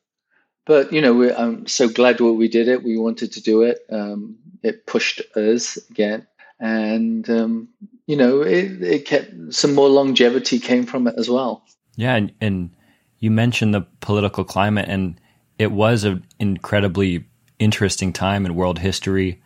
But 0.65 0.91
you 0.91 1.01
know, 1.01 1.31
I'm 1.33 1.67
so 1.67 1.87
glad 1.87 2.19
what 2.19 2.35
we 2.35 2.47
did 2.47 2.67
it. 2.67 2.83
We 2.83 2.97
wanted 2.97 3.33
to 3.33 3.41
do 3.41 3.61
it. 3.61 3.79
Um, 3.91 4.37
it 4.63 4.87
pushed 4.87 5.21
us 5.35 5.77
again, 5.89 6.25
and 6.59 7.29
um, 7.29 7.69
you 8.07 8.15
know, 8.15 8.41
it, 8.41 8.81
it 8.81 9.05
kept 9.05 9.53
some 9.53 9.75
more 9.75 9.89
longevity 9.89 10.59
came 10.59 10.85
from 10.85 11.07
it 11.07 11.15
as 11.17 11.29
well. 11.29 11.63
Yeah, 11.95 12.15
and, 12.15 12.33
and 12.41 12.71
you 13.19 13.29
mentioned 13.29 13.73
the 13.73 13.81
political 13.99 14.43
climate 14.43 14.85
and 14.87 15.19
it 15.57 15.71
was 15.71 16.03
an 16.03 16.25
incredibly 16.39 17.25
interesting 17.59 18.11
time 18.13 18.45
in 18.45 18.55
world 18.55 18.79
history, 18.79 19.41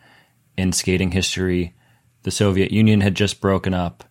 in 0.56 0.72
skating 0.72 1.12
history. 1.12 1.74
The 2.22 2.30
Soviet 2.30 2.72
Union 2.72 3.00
had 3.00 3.14
just 3.14 3.40
broken 3.40 3.74
up. 3.74 4.04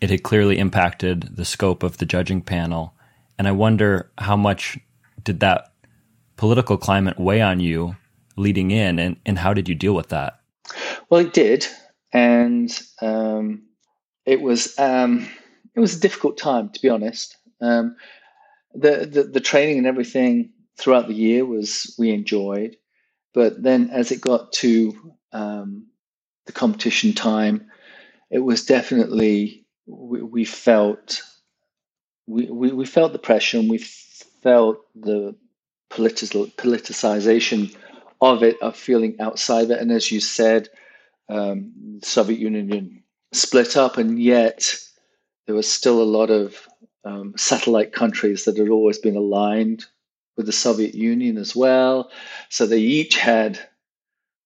It 0.00 0.10
had 0.10 0.22
clearly 0.22 0.58
impacted 0.58 1.36
the 1.36 1.44
scope 1.44 1.82
of 1.82 1.98
the 1.98 2.06
judging 2.06 2.42
panel. 2.42 2.94
And 3.38 3.48
I 3.48 3.52
wonder 3.52 4.10
how 4.18 4.36
much 4.36 4.78
did 5.22 5.40
that 5.40 5.72
political 6.36 6.76
climate 6.76 7.18
weigh 7.18 7.40
on 7.40 7.60
you 7.60 7.96
leading 8.36 8.70
in, 8.70 8.98
and, 8.98 9.16
and 9.24 9.38
how 9.38 9.54
did 9.54 9.68
you 9.68 9.74
deal 9.74 9.94
with 9.94 10.08
that? 10.08 10.40
Well, 11.08 11.20
it 11.20 11.32
did. 11.32 11.66
And 12.12 12.70
um, 13.00 13.62
it 14.24 14.40
was 14.40 14.78
um, 14.78 15.28
it 15.74 15.80
was 15.80 15.96
a 15.96 16.00
difficult 16.00 16.38
time, 16.38 16.68
to 16.70 16.82
be 16.82 16.88
honest. 16.88 17.36
Um, 17.60 17.96
the, 18.74 19.06
the, 19.10 19.22
the 19.24 19.40
training 19.40 19.78
and 19.78 19.86
everything 19.86 20.50
throughout 20.76 21.08
the 21.08 21.14
year 21.14 21.44
was 21.44 21.94
we 21.98 22.10
enjoyed. 22.10 22.76
But 23.32 23.62
then 23.62 23.90
as 23.90 24.12
it 24.12 24.20
got 24.20 24.52
to 24.54 25.14
um, 25.32 25.86
the 26.46 26.52
competition 26.52 27.12
time, 27.12 27.70
it 28.30 28.38
was 28.38 28.64
definitely 28.64 29.66
we, 29.86 30.22
we 30.22 30.44
felt 30.44 31.22
we, 32.26 32.50
we, 32.50 32.72
we 32.72 32.86
felt 32.86 33.12
the 33.12 33.18
pressure 33.18 33.58
and 33.58 33.68
we 33.68 33.78
felt 33.78 34.78
the 34.94 35.34
political 35.90 36.46
politicization 36.46 37.74
of 38.20 38.42
it, 38.42 38.60
of 38.62 38.76
feeling 38.76 39.16
outside 39.20 39.70
it. 39.70 39.80
And 39.80 39.92
as 39.92 40.10
you 40.10 40.20
said, 40.20 40.68
um, 41.28 41.98
the 42.00 42.06
Soviet 42.06 42.38
Union 42.38 43.02
split 43.32 43.76
up, 43.76 43.98
and 43.98 44.20
yet 44.20 44.74
there 45.46 45.54
was 45.54 45.70
still 45.70 46.00
a 46.00 46.04
lot 46.04 46.30
of 46.30 46.66
um, 47.04 47.34
satellite 47.36 47.92
countries 47.92 48.44
that 48.44 48.56
had 48.56 48.68
always 48.68 48.98
been 48.98 49.16
aligned 49.16 49.84
with 50.36 50.46
the 50.46 50.52
Soviet 50.52 50.94
Union 50.94 51.36
as 51.38 51.54
well. 51.54 52.10
So 52.48 52.66
they 52.66 52.78
each 52.80 53.16
had 53.16 53.58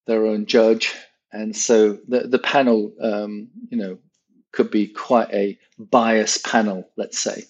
their 0.06 0.26
own 0.26 0.46
judge, 0.46 0.94
and 1.32 1.54
so 1.56 1.98
the 2.08 2.20
the 2.20 2.38
panel, 2.38 2.92
um, 3.00 3.48
you 3.70 3.76
know, 3.76 3.98
could 4.52 4.70
be 4.70 4.86
quite 4.86 5.32
a 5.32 5.58
biased 5.78 6.44
panel, 6.44 6.88
let's 6.96 7.18
say. 7.18 7.44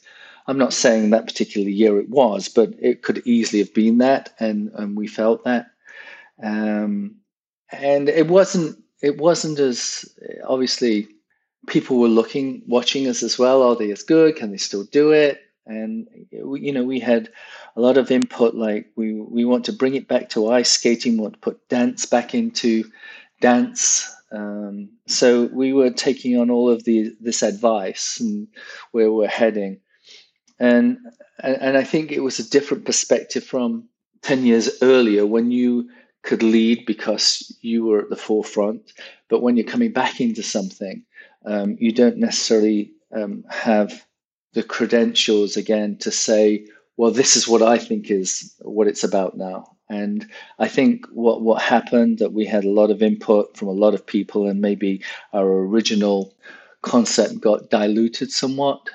I'm 0.46 0.58
not 0.58 0.72
saying 0.72 1.10
that 1.10 1.26
particular 1.26 1.68
year 1.68 2.00
it 2.00 2.08
was, 2.08 2.48
but 2.48 2.70
it 2.80 3.02
could 3.02 3.22
easily 3.26 3.58
have 3.60 3.74
been 3.74 3.98
that, 3.98 4.34
and 4.40 4.70
and 4.74 4.96
we 4.96 5.06
felt 5.06 5.44
that. 5.44 5.66
Um, 6.42 7.16
and 7.70 8.08
it 8.08 8.28
wasn't 8.28 8.82
it 9.02 9.18
wasn't 9.18 9.58
as 9.58 10.04
obviously 10.46 11.08
people 11.66 11.98
were 11.98 12.08
looking 12.08 12.62
watching 12.66 13.06
us 13.06 13.22
as 13.22 13.38
well. 13.38 13.62
Are 13.62 13.76
they 13.76 13.90
as 13.90 14.02
good? 14.02 14.36
Can 14.36 14.50
they 14.50 14.56
still 14.56 14.84
do 14.84 15.12
it? 15.12 15.40
And 15.68 16.08
you 16.30 16.72
know 16.72 16.82
we 16.82 16.98
had 16.98 17.28
a 17.76 17.80
lot 17.80 17.98
of 17.98 18.10
input 18.10 18.54
like 18.54 18.86
we 18.96 19.20
we 19.20 19.44
want 19.44 19.66
to 19.66 19.72
bring 19.72 19.94
it 19.94 20.08
back 20.08 20.30
to 20.30 20.50
ice 20.50 20.70
skating, 20.70 21.14
we 21.14 21.20
want 21.20 21.34
to 21.34 21.40
put 21.40 21.68
dance 21.68 22.06
back 22.06 22.34
into 22.34 22.84
dance. 23.40 24.14
Um, 24.32 24.90
so 25.06 25.46
we 25.52 25.72
were 25.72 25.90
taking 25.90 26.38
on 26.38 26.50
all 26.50 26.70
of 26.70 26.84
the 26.84 27.14
this 27.20 27.42
advice 27.42 28.18
and 28.20 28.48
where 28.92 29.12
we're 29.12 29.28
heading. 29.28 29.80
And 30.58 30.98
and 31.38 31.76
I 31.76 31.84
think 31.84 32.10
it 32.10 32.20
was 32.20 32.38
a 32.38 32.50
different 32.50 32.84
perspective 32.84 33.44
from 33.44 33.88
10 34.22 34.44
years 34.44 34.82
earlier 34.82 35.24
when 35.24 35.50
you 35.50 35.88
could 36.22 36.42
lead 36.42 36.84
because 36.84 37.56
you 37.60 37.84
were 37.84 38.00
at 38.00 38.10
the 38.10 38.16
forefront. 38.16 38.92
But 39.28 39.42
when 39.42 39.56
you're 39.56 39.66
coming 39.66 39.92
back 39.92 40.20
into 40.20 40.42
something, 40.42 41.04
um, 41.44 41.76
you 41.78 41.92
don't 41.92 42.16
necessarily 42.16 42.92
um, 43.14 43.44
have 43.48 44.04
the 44.54 44.62
credentials 44.62 45.56
again 45.56 45.96
to 45.98 46.10
say, 46.10 46.66
well, 46.96 47.10
this 47.10 47.36
is 47.36 47.46
what 47.46 47.62
I 47.62 47.78
think 47.78 48.10
is 48.10 48.54
what 48.60 48.88
it's 48.88 49.04
about 49.04 49.36
now. 49.36 49.76
And 49.88 50.28
I 50.58 50.68
think 50.68 51.06
what, 51.12 51.40
what 51.40 51.62
happened 51.62 52.18
that 52.18 52.32
we 52.32 52.44
had 52.44 52.64
a 52.64 52.70
lot 52.70 52.90
of 52.90 53.02
input 53.02 53.56
from 53.56 53.68
a 53.68 53.72
lot 53.72 53.94
of 53.94 54.06
people, 54.06 54.48
and 54.48 54.60
maybe 54.60 55.02
our 55.32 55.46
original 55.46 56.34
concept 56.82 57.40
got 57.40 57.70
diluted 57.70 58.30
somewhat. 58.30 58.90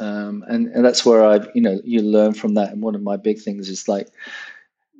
Um, 0.00 0.44
and, 0.48 0.68
and 0.68 0.84
that's 0.84 1.04
where 1.06 1.24
I've, 1.24 1.48
you 1.54 1.62
know, 1.62 1.80
you 1.84 2.02
learn 2.02 2.34
from 2.34 2.54
that. 2.54 2.72
And 2.72 2.82
one 2.82 2.94
of 2.94 3.02
my 3.02 3.16
big 3.16 3.40
things 3.40 3.68
is 3.68 3.88
like, 3.88 4.08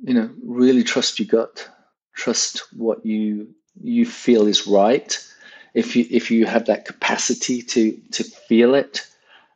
you 0.01 0.13
know, 0.13 0.29
really 0.43 0.83
trust 0.83 1.19
your 1.19 1.27
gut, 1.27 1.69
trust 2.15 2.63
what 2.73 3.05
you 3.05 3.53
you 3.81 4.05
feel 4.05 4.47
is 4.47 4.67
right. 4.67 5.17
If 5.73 5.95
you 5.95 6.05
if 6.09 6.31
you 6.31 6.45
have 6.45 6.65
that 6.65 6.85
capacity 6.85 7.61
to 7.61 7.99
to 8.11 8.23
feel 8.23 8.75
it, 8.75 9.05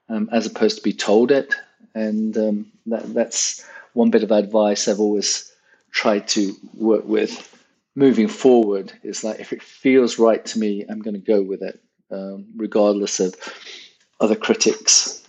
um, 0.09 0.29
as 0.31 0.45
opposed 0.45 0.77
to 0.77 0.83
be 0.83 0.93
told 0.93 1.31
it, 1.31 1.55
and 1.95 2.37
um, 2.37 2.71
that 2.87 3.13
that's 3.13 3.65
one 3.93 4.09
bit 4.09 4.23
of 4.23 4.31
advice 4.31 4.87
I've 4.87 4.99
always 4.99 5.51
tried 5.91 6.27
to 6.29 6.53
work 6.75 7.05
with. 7.05 7.49
Moving 7.95 8.27
forward 8.27 8.91
is 9.03 9.23
like 9.23 9.39
if 9.39 9.53
it 9.53 9.61
feels 9.61 10.17
right 10.17 10.43
to 10.45 10.59
me, 10.59 10.85
I'm 10.89 11.01
going 11.01 11.13
to 11.13 11.19
go 11.19 11.41
with 11.41 11.61
it, 11.61 11.79
um, 12.09 12.47
regardless 12.55 13.19
of 13.19 13.35
other 14.19 14.35
critics. 14.35 15.23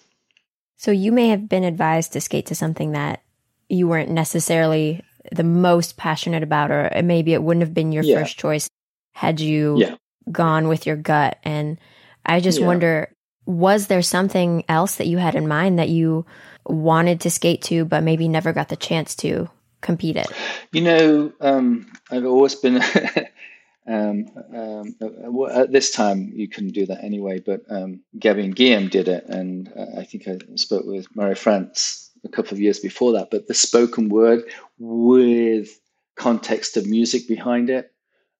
So 0.76 0.90
you 0.90 1.12
may 1.12 1.28
have 1.28 1.48
been 1.48 1.64
advised 1.64 2.12
to 2.12 2.20
skate 2.20 2.46
to 2.46 2.54
something 2.54 2.92
that 2.92 3.22
you 3.68 3.88
weren't 3.88 4.10
necessarily 4.10 5.02
the 5.32 5.44
most 5.44 5.96
passionate 5.96 6.42
about, 6.42 6.70
or 6.70 6.90
maybe 7.02 7.32
it 7.32 7.42
wouldn't 7.42 7.62
have 7.62 7.74
been 7.74 7.92
your 7.92 8.04
yeah. 8.04 8.20
first 8.20 8.38
choice 8.38 8.68
had 9.12 9.40
you 9.40 9.76
yeah. 9.78 9.96
gone 10.30 10.68
with 10.68 10.86
your 10.86 10.96
gut. 10.96 11.38
And 11.42 11.78
I 12.26 12.40
just 12.40 12.60
yeah. 12.60 12.66
wonder 12.66 13.14
was 13.46 13.86
there 13.86 14.02
something 14.02 14.64
else 14.68 14.96
that 14.96 15.06
you 15.06 15.18
had 15.18 15.34
in 15.34 15.48
mind 15.48 15.78
that 15.78 15.88
you 15.88 16.24
wanted 16.66 17.20
to 17.20 17.30
skate 17.30 17.62
to, 17.62 17.84
but 17.84 18.02
maybe 18.02 18.28
never 18.28 18.52
got 18.52 18.68
the 18.68 18.76
chance 18.76 19.14
to 19.16 19.48
compete 19.80 20.16
it? 20.16 20.26
You 20.72 20.82
know, 20.82 21.32
um, 21.40 21.92
I've 22.10 22.24
always 22.24 22.54
been. 22.54 22.76
um, 23.86 24.26
um, 24.54 24.96
uh, 25.00 25.46
at 25.46 25.72
this 25.72 25.90
time, 25.90 26.32
you 26.34 26.48
couldn't 26.48 26.72
do 26.72 26.86
that 26.86 27.04
anyway, 27.04 27.40
but 27.40 27.62
um, 27.68 28.00
Gabby 28.18 28.44
and 28.44 28.56
Guillaume 28.56 28.88
did 28.88 29.08
it, 29.08 29.24
and 29.26 29.70
uh, 29.76 30.00
I 30.00 30.04
think 30.04 30.26
I 30.26 30.38
spoke 30.56 30.86
with 30.86 31.14
Marie 31.14 31.34
France 31.34 32.10
a 32.24 32.28
couple 32.28 32.54
of 32.54 32.60
years 32.60 32.80
before 32.80 33.12
that. 33.12 33.30
But 33.30 33.46
the 33.46 33.54
spoken 33.54 34.08
word 34.08 34.44
with 34.78 35.78
context 36.16 36.76
of 36.76 36.86
music 36.86 37.28
behind 37.28 37.68
it, 37.68 37.92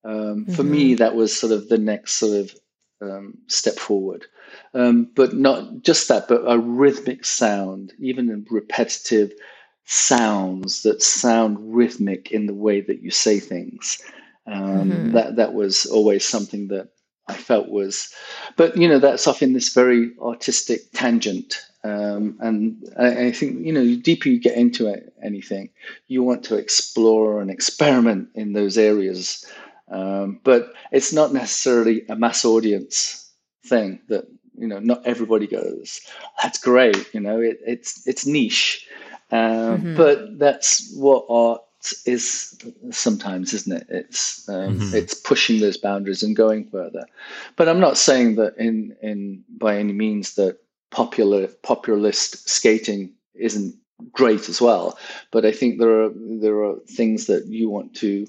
um, 0.05 0.14
mm-hmm. 0.14 0.53
for 0.53 0.62
me, 0.62 0.90
mm-hmm. 0.93 0.97
that 0.97 1.14
was 1.14 1.38
sort 1.38 1.53
of 1.53 1.69
the 1.69 1.79
next 1.79 2.14
sort 2.14 2.38
of 2.38 2.55
um, 3.03 3.38
step 3.47 3.75
forward. 3.75 4.27
Um, 4.75 5.09
but 5.15 5.35
not 5.35 5.83
just 5.83 6.09
that, 6.09 6.27
but 6.29 6.43
a 6.47 6.59
rhythmic 6.59 7.25
sound, 7.25 7.93
even 8.01 8.45
repetitive 8.51 9.33
sounds 9.85 10.83
that 10.83 11.03
sound 11.03 11.59
rhythmic 11.61 12.33
in 12.33 12.47
the 12.47 12.55
way 12.55 12.81
that 12.81 13.03
you 13.03 13.11
say 13.11 13.39
things. 13.39 14.03
Um, 14.47 14.91
mm-hmm. 14.91 15.13
That 15.13 15.37
that 15.37 15.55
was 15.55 15.87
always 15.87 16.25
something 16.27 16.69
that 16.69 16.89
I 17.29 17.35
felt 17.35 17.69
was, 17.69 18.13
but 18.57 18.77
you 18.77 18.89
know, 18.89 18.99
that's 18.99 19.27
off 19.27 19.43
in 19.43 19.53
this 19.53 19.73
very 19.73 20.13
artistic 20.21 20.81
tangent. 20.93 21.55
Um, 21.85 22.37
and 22.41 22.83
I, 22.99 23.27
I, 23.27 23.33
think 23.33 23.65
you 23.65 23.73
know, 23.73 23.85
the 23.85 23.97
deeper 23.97 24.31
you 24.31 24.41
get 24.41 24.57
into 24.57 24.89
it, 24.89 25.13
anything, 25.23 25.69
you 26.09 26.23
want 26.23 26.43
to 26.45 26.57
explore 26.57 27.41
and 27.41 27.51
experiment 27.51 28.31
in 28.35 28.55
those 28.55 28.79
areas. 28.79 29.45
Um, 29.91 30.41
but 30.45 30.73
it's 30.93 31.13
not 31.13 31.35
necessarily 31.35 32.07
a 32.09 32.17
mass 32.17 32.45
audience 32.45 33.31
thing 33.67 34.01
that 34.09 34.25
you 34.57 34.67
know 34.67 34.79
not 34.79 35.07
everybody 35.07 35.47
goes. 35.47 36.01
That's 36.43 36.59
great 36.59 37.12
you 37.14 37.21
know 37.21 37.40
it, 37.40 37.61
it's 37.67 38.07
it's 38.07 38.27
niche. 38.27 38.87
Um, 39.31 39.40
mm-hmm. 39.40 39.97
but 39.97 40.38
that's 40.38 40.93
what 40.95 41.27
art 41.29 41.62
is 42.07 42.59
sometimes 42.90 43.53
isn't 43.53 43.73
it? 43.73 43.87
It's 43.88 44.49
um, 44.49 44.79
mm-hmm. 44.79 44.97
it's 44.97 45.14
pushing 45.14 45.61
those 45.61 45.77
boundaries 45.77 46.23
and 46.23 46.37
going 46.37 46.64
further. 46.67 47.05
But 47.57 47.69
i'm 47.69 47.81
not 47.81 47.99
saying 47.99 48.37
that 48.37 48.57
in 48.57 48.97
in 49.03 49.45
by 49.49 49.79
any 49.79 49.93
means 49.93 50.35
that 50.35 50.59
popular 50.90 51.49
populist 51.62 52.49
skating 52.49 53.12
isn't 53.35 53.75
great 54.12 54.49
as 54.49 54.61
well. 54.61 54.99
But 55.31 55.45
i 55.45 55.53
think 55.53 55.79
there 55.79 56.05
are 56.05 56.11
there 56.14 56.62
are 56.62 56.77
things 56.88 57.27
that 57.27 57.47
you 57.47 57.69
want 57.69 57.95
to 57.97 58.27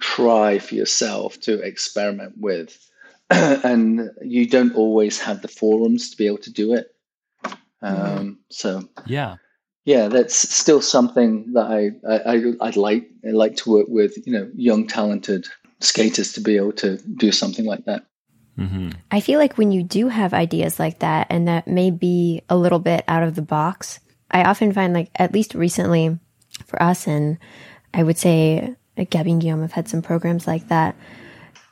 try 0.00 0.58
for 0.58 0.74
yourself 0.74 1.40
to 1.40 1.60
experiment 1.60 2.34
with 2.36 2.90
and 3.30 4.10
you 4.22 4.46
don't 4.46 4.74
always 4.74 5.18
have 5.20 5.42
the 5.42 5.48
forums 5.48 6.10
to 6.10 6.16
be 6.16 6.26
able 6.26 6.38
to 6.38 6.52
do 6.52 6.74
it. 6.74 6.94
Mm-hmm. 7.44 8.18
Um, 8.18 8.38
so 8.50 8.88
yeah, 9.06 9.36
yeah, 9.84 10.08
that's 10.08 10.36
still 10.36 10.80
something 10.80 11.52
that 11.52 11.66
I, 11.66 11.90
I 12.08 12.66
I'd 12.66 12.76
like 12.76 13.08
I 13.26 13.30
like 13.30 13.56
to 13.56 13.70
work 13.70 13.86
with 13.88 14.26
you 14.26 14.32
know 14.32 14.50
young 14.54 14.86
talented 14.86 15.46
skaters 15.80 16.32
to 16.34 16.40
be 16.40 16.56
able 16.56 16.72
to 16.72 16.98
do 17.16 17.32
something 17.32 17.64
like 17.64 17.84
that. 17.84 18.06
Mm-hmm. 18.58 18.90
I 19.10 19.20
feel 19.20 19.38
like 19.38 19.58
when 19.58 19.72
you 19.72 19.82
do 19.82 20.08
have 20.08 20.32
ideas 20.32 20.78
like 20.78 21.00
that, 21.00 21.26
and 21.30 21.48
that 21.48 21.66
may 21.66 21.90
be 21.90 22.42
a 22.48 22.56
little 22.56 22.78
bit 22.78 23.04
out 23.08 23.22
of 23.22 23.34
the 23.34 23.42
box, 23.42 24.00
I 24.30 24.44
often 24.44 24.72
find 24.72 24.94
like 24.94 25.10
at 25.16 25.32
least 25.32 25.54
recently 25.54 26.18
for 26.66 26.82
us, 26.82 27.06
and 27.06 27.38
I 27.92 28.02
would 28.02 28.18
say 28.18 28.76
Gabby 29.10 29.32
and 29.32 29.40
Guillaume 29.40 29.62
have 29.62 29.72
had 29.72 29.88
some 29.88 30.02
programs 30.02 30.46
like 30.46 30.68
that 30.68 30.96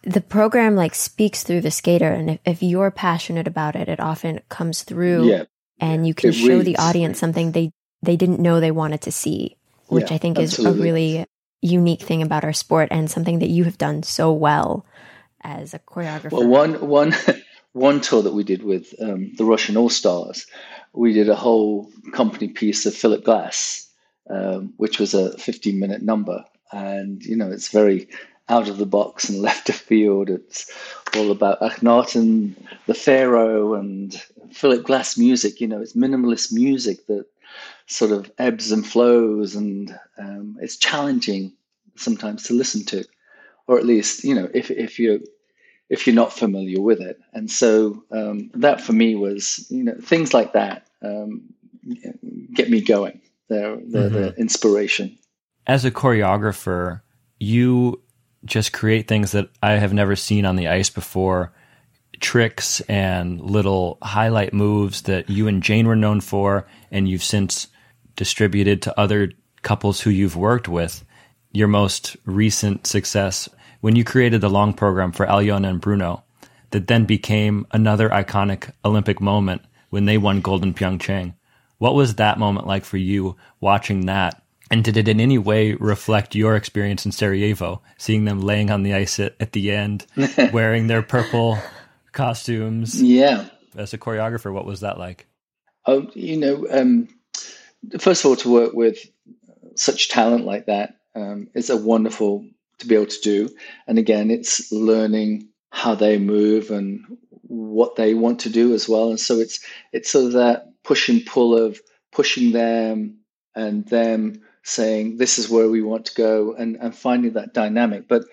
the 0.04 0.20
program 0.20 0.74
like 0.74 0.94
speaks 0.94 1.42
through 1.42 1.60
the 1.60 1.70
skater 1.70 2.10
and 2.10 2.30
if, 2.30 2.40
if 2.44 2.62
you're 2.62 2.90
passionate 2.90 3.46
about 3.46 3.76
it 3.76 3.88
it 3.88 4.00
often 4.00 4.40
comes 4.48 4.82
through 4.82 5.28
yeah. 5.28 5.44
and 5.80 6.06
you 6.06 6.14
can 6.14 6.30
it 6.30 6.34
show 6.34 6.58
reads. 6.58 6.64
the 6.64 6.76
audience 6.76 7.18
something 7.18 7.52
they 7.52 7.70
they 8.02 8.16
didn't 8.16 8.40
know 8.40 8.60
they 8.60 8.70
wanted 8.70 9.00
to 9.00 9.12
see 9.12 9.56
which 9.88 10.10
yeah, 10.10 10.16
i 10.16 10.18
think 10.18 10.38
absolutely. 10.38 10.72
is 10.72 10.78
a 10.78 10.82
really 10.82 11.26
unique 11.60 12.02
thing 12.02 12.22
about 12.22 12.44
our 12.44 12.52
sport 12.52 12.88
and 12.90 13.10
something 13.10 13.38
that 13.38 13.48
you 13.48 13.64
have 13.64 13.78
done 13.78 14.02
so 14.02 14.32
well 14.32 14.84
as 15.42 15.74
a 15.74 15.78
choreographer 15.78 16.32
well 16.32 16.46
one 16.46 16.88
one 16.88 17.14
one 17.72 18.00
tour 18.00 18.22
that 18.22 18.34
we 18.34 18.44
did 18.44 18.62
with 18.62 18.94
um, 19.00 19.32
the 19.36 19.44
russian 19.44 19.76
all 19.76 19.88
stars 19.90 20.46
we 20.92 21.12
did 21.12 21.28
a 21.28 21.36
whole 21.36 21.90
company 22.12 22.48
piece 22.48 22.86
of 22.86 22.94
philip 22.94 23.24
glass 23.24 23.88
um, 24.30 24.72
which 24.76 24.98
was 24.98 25.14
a 25.14 25.36
15 25.38 25.78
minute 25.78 26.02
number 26.02 26.44
and 26.72 27.22
you 27.24 27.36
know 27.36 27.50
it's 27.50 27.68
very 27.68 28.08
out 28.52 28.68
of 28.68 28.76
the 28.78 28.86
box 28.86 29.28
and 29.28 29.40
left 29.48 29.68
of 29.68 29.74
field. 29.74 30.28
It's 30.30 30.70
all 31.16 31.30
about 31.30 31.60
Akhenaten, 31.60 32.54
the 32.86 32.94
Pharaoh, 32.94 33.74
and 33.74 34.14
Philip 34.52 34.84
Glass 34.84 35.16
music. 35.16 35.60
You 35.60 35.68
know, 35.68 35.80
it's 35.80 35.96
minimalist 35.96 36.52
music 36.52 37.06
that 37.06 37.26
sort 37.86 38.12
of 38.12 38.30
ebbs 38.38 38.70
and 38.70 38.86
flows, 38.86 39.56
and 39.56 39.98
um, 40.18 40.58
it's 40.60 40.76
challenging 40.76 41.52
sometimes 41.96 42.44
to 42.44 42.54
listen 42.54 42.84
to, 42.86 43.04
or 43.66 43.78
at 43.78 43.86
least 43.86 44.24
you 44.24 44.34
know 44.34 44.48
if 44.54 44.70
if 44.70 44.98
you're 44.98 45.20
if 45.88 46.06
you're 46.06 46.16
not 46.16 46.32
familiar 46.32 46.80
with 46.80 47.00
it. 47.00 47.20
And 47.32 47.50
so 47.50 48.02
um, 48.10 48.50
that 48.54 48.80
for 48.80 48.92
me 48.92 49.14
was 49.14 49.66
you 49.70 49.84
know 49.84 49.96
things 50.02 50.32
like 50.32 50.52
that 50.52 50.86
um, 51.02 51.42
get 52.54 52.70
me 52.70 52.80
going. 52.80 53.20
They're, 53.48 53.76
they're 53.84 54.08
mm-hmm. 54.08 54.14
the 54.14 54.34
inspiration. 54.36 55.18
As 55.66 55.84
a 55.84 55.90
choreographer, 55.90 57.02
you 57.38 58.00
just 58.44 58.72
create 58.72 59.08
things 59.08 59.32
that 59.32 59.48
I 59.62 59.72
have 59.72 59.92
never 59.92 60.16
seen 60.16 60.44
on 60.44 60.56
the 60.56 60.68
ice 60.68 60.90
before 60.90 61.52
tricks 62.20 62.80
and 62.82 63.40
little 63.40 63.98
highlight 64.02 64.54
moves 64.54 65.02
that 65.02 65.28
you 65.28 65.48
and 65.48 65.62
Jane 65.62 65.86
were 65.86 65.96
known 65.96 66.20
for, 66.20 66.66
and 66.90 67.08
you've 67.08 67.24
since 67.24 67.68
distributed 68.16 68.82
to 68.82 69.00
other 69.00 69.32
couples 69.62 70.00
who 70.00 70.10
you've 70.10 70.36
worked 70.36 70.68
with. 70.68 71.04
Your 71.50 71.68
most 71.68 72.16
recent 72.24 72.86
success 72.86 73.48
when 73.82 73.96
you 73.96 74.04
created 74.04 74.40
the 74.40 74.48
long 74.48 74.72
program 74.72 75.10
for 75.10 75.26
Alyona 75.26 75.68
and 75.68 75.80
Bruno, 75.80 76.22
that 76.70 76.86
then 76.86 77.04
became 77.04 77.66
another 77.72 78.08
iconic 78.08 78.72
Olympic 78.84 79.20
moment 79.20 79.62
when 79.90 80.04
they 80.04 80.16
won 80.16 80.40
gold 80.40 80.62
in 80.62 80.72
Pyeongchang. 80.72 81.34
What 81.78 81.96
was 81.96 82.14
that 82.14 82.38
moment 82.38 82.66
like 82.66 82.84
for 82.84 82.96
you 82.96 83.36
watching 83.60 84.06
that? 84.06 84.40
And 84.70 84.82
did 84.82 84.96
it 84.96 85.08
in 85.08 85.20
any 85.20 85.38
way 85.38 85.74
reflect 85.74 86.34
your 86.34 86.56
experience 86.56 87.04
in 87.04 87.12
Sarajevo, 87.12 87.82
seeing 87.98 88.24
them 88.24 88.40
laying 88.40 88.70
on 88.70 88.82
the 88.82 88.94
ice 88.94 89.20
at, 89.20 89.34
at 89.38 89.52
the 89.52 89.70
end, 89.70 90.06
wearing 90.52 90.86
their 90.86 91.02
purple 91.02 91.58
costumes. 92.12 93.02
Yeah. 93.02 93.46
As 93.76 93.92
a 93.92 93.98
choreographer, 93.98 94.52
what 94.52 94.64
was 94.64 94.80
that 94.80 94.98
like? 94.98 95.26
Oh, 95.84 96.08
you 96.14 96.36
know, 96.36 96.66
um, 96.70 97.08
first 97.98 98.24
of 98.24 98.30
all, 98.30 98.36
to 98.36 98.52
work 98.52 98.72
with 98.72 98.98
such 99.74 100.08
talent 100.08 100.44
like 100.44 100.66
that 100.66 100.96
um, 101.14 101.48
is 101.54 101.70
a 101.70 101.76
wonderful 101.76 102.46
to 102.78 102.86
be 102.86 102.94
able 102.94 103.06
to 103.06 103.20
do. 103.22 103.48
And 103.86 103.98
again, 103.98 104.30
it's 104.30 104.70
learning 104.72 105.48
how 105.70 105.94
they 105.94 106.18
move 106.18 106.70
and 106.70 107.04
what 107.42 107.96
they 107.96 108.14
want 108.14 108.40
to 108.40 108.50
do 108.50 108.74
as 108.74 108.88
well. 108.88 109.10
And 109.10 109.20
so 109.20 109.38
it's 109.38 109.60
it's 109.92 110.10
sort 110.10 110.26
of 110.26 110.32
that 110.32 110.82
push 110.82 111.08
and 111.08 111.24
pull 111.24 111.56
of 111.56 111.80
pushing 112.12 112.52
them 112.52 113.18
and 113.54 113.86
them 113.88 114.42
saying 114.62 115.16
this 115.16 115.38
is 115.38 115.48
where 115.48 115.68
we 115.68 115.82
want 115.82 116.06
to 116.06 116.14
go 116.14 116.54
and, 116.54 116.76
and 116.76 116.94
finding 116.94 117.32
that 117.32 117.54
dynamic. 117.54 118.08
But 118.08 118.24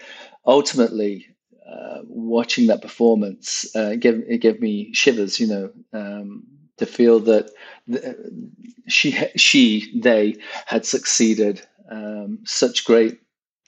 ultimately, 0.46 1.28
uh, 1.70 2.00
watching 2.08 2.68
that 2.68 2.82
performance, 2.82 3.66
uh, 3.76 3.92
it, 3.94 4.00
gave, 4.00 4.24
it 4.28 4.40
gave 4.40 4.62
me 4.62 4.94
shivers, 4.94 5.40
you 5.40 5.48
know, 5.48 5.72
um, 5.94 6.44
to 6.78 6.86
feel 6.86 7.20
that 7.20 7.52
she, 8.88 9.12
she, 9.36 10.00
they 10.00 10.36
had 10.66 10.86
succeeded. 10.86 11.62
Um, 11.92 12.38
such 12.46 12.86
great 12.86 13.20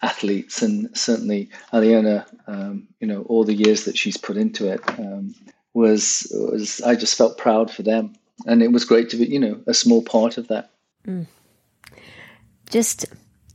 athletes, 0.01 0.61
and 0.61 0.95
certainly 0.95 1.49
Alyona, 1.73 2.25
um, 2.47 2.87
you 2.99 3.07
know, 3.07 3.23
all 3.23 3.43
the 3.43 3.53
years 3.53 3.85
that 3.85 3.97
she's 3.97 4.17
put 4.17 4.37
into 4.37 4.71
it 4.71 4.81
um, 4.99 5.33
was 5.73 6.31
was 6.31 6.81
I 6.81 6.95
just 6.95 7.17
felt 7.17 7.37
proud 7.37 7.71
for 7.71 7.83
them, 7.83 8.13
and 8.45 8.61
it 8.61 8.71
was 8.71 8.85
great 8.85 9.09
to 9.09 9.17
be, 9.17 9.25
you 9.25 9.39
know, 9.39 9.59
a 9.67 9.73
small 9.73 10.03
part 10.03 10.37
of 10.37 10.47
that. 10.49 10.69
Mm. 11.07 11.25
Just 12.71 13.05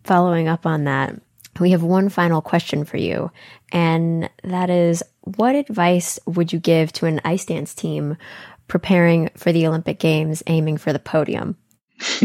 following 0.04 0.46
up 0.46 0.66
on 0.66 0.84
that, 0.84 1.18
we 1.58 1.70
have 1.70 1.82
one 1.82 2.10
final 2.10 2.42
question 2.42 2.84
for 2.84 2.98
you, 2.98 3.30
and 3.72 4.28
that 4.44 4.68
is 4.68 5.02
what 5.22 5.54
advice 5.54 6.18
would 6.26 6.52
you 6.52 6.58
give 6.58 6.92
to 6.92 7.06
an 7.06 7.22
ice 7.24 7.46
dance 7.46 7.74
team 7.74 8.18
preparing 8.68 9.30
for 9.34 9.52
the 9.52 9.66
Olympic 9.66 9.98
Games, 9.98 10.42
aiming 10.48 10.76
for 10.76 10.92
the 10.92 10.98
podium? 10.98 11.56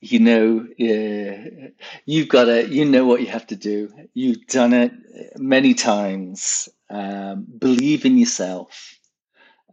you 0.00 0.20
know, 0.20 0.60
uh, 0.80 1.70
you've 2.06 2.28
got 2.28 2.44
to, 2.44 2.68
you 2.68 2.84
know 2.84 3.04
what 3.04 3.20
you 3.20 3.26
have 3.26 3.48
to 3.48 3.56
do. 3.56 3.92
You've 4.14 4.46
done 4.46 4.72
it 4.72 4.92
many 5.36 5.74
times. 5.74 6.68
Um, 6.88 7.46
believe 7.58 8.04
in 8.04 8.16
yourself 8.16 8.96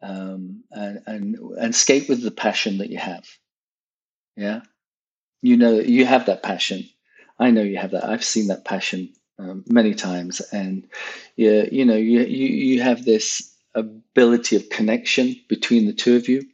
um, 0.02 0.64
and, 0.72 1.02
and, 1.06 1.38
and 1.60 1.76
skate 1.76 2.10
with 2.10 2.24
the 2.24 2.32
passion 2.32 2.80
that 2.80 2.90
you 2.90 2.98
have. 2.98 3.24
Yeah. 4.36 4.62
You 5.42 5.58
know, 5.58 5.80
you 5.80 6.06
have 6.06 6.26
that 6.26 6.44
passion 6.44 6.86
I 7.40 7.52
know 7.52 7.62
you 7.62 7.78
have 7.78 7.92
that. 7.92 8.06
I've 8.06 8.24
seen 8.24 8.48
that 8.48 8.66
passion 8.66 9.10
um, 9.38 9.64
many 9.68 9.94
times, 9.94 10.40
and 10.52 10.88
you, 11.36 11.68
you 11.72 11.86
know, 11.86 11.96
you, 11.96 12.22
you 12.22 12.48
you 12.48 12.82
have 12.82 13.04
this 13.04 13.54
ability 13.74 14.56
of 14.56 14.70
connection 14.70 15.36
between 15.50 15.86
the 15.86 15.94
two 15.94 16.16
of 16.16 16.30
you, 16.30 16.46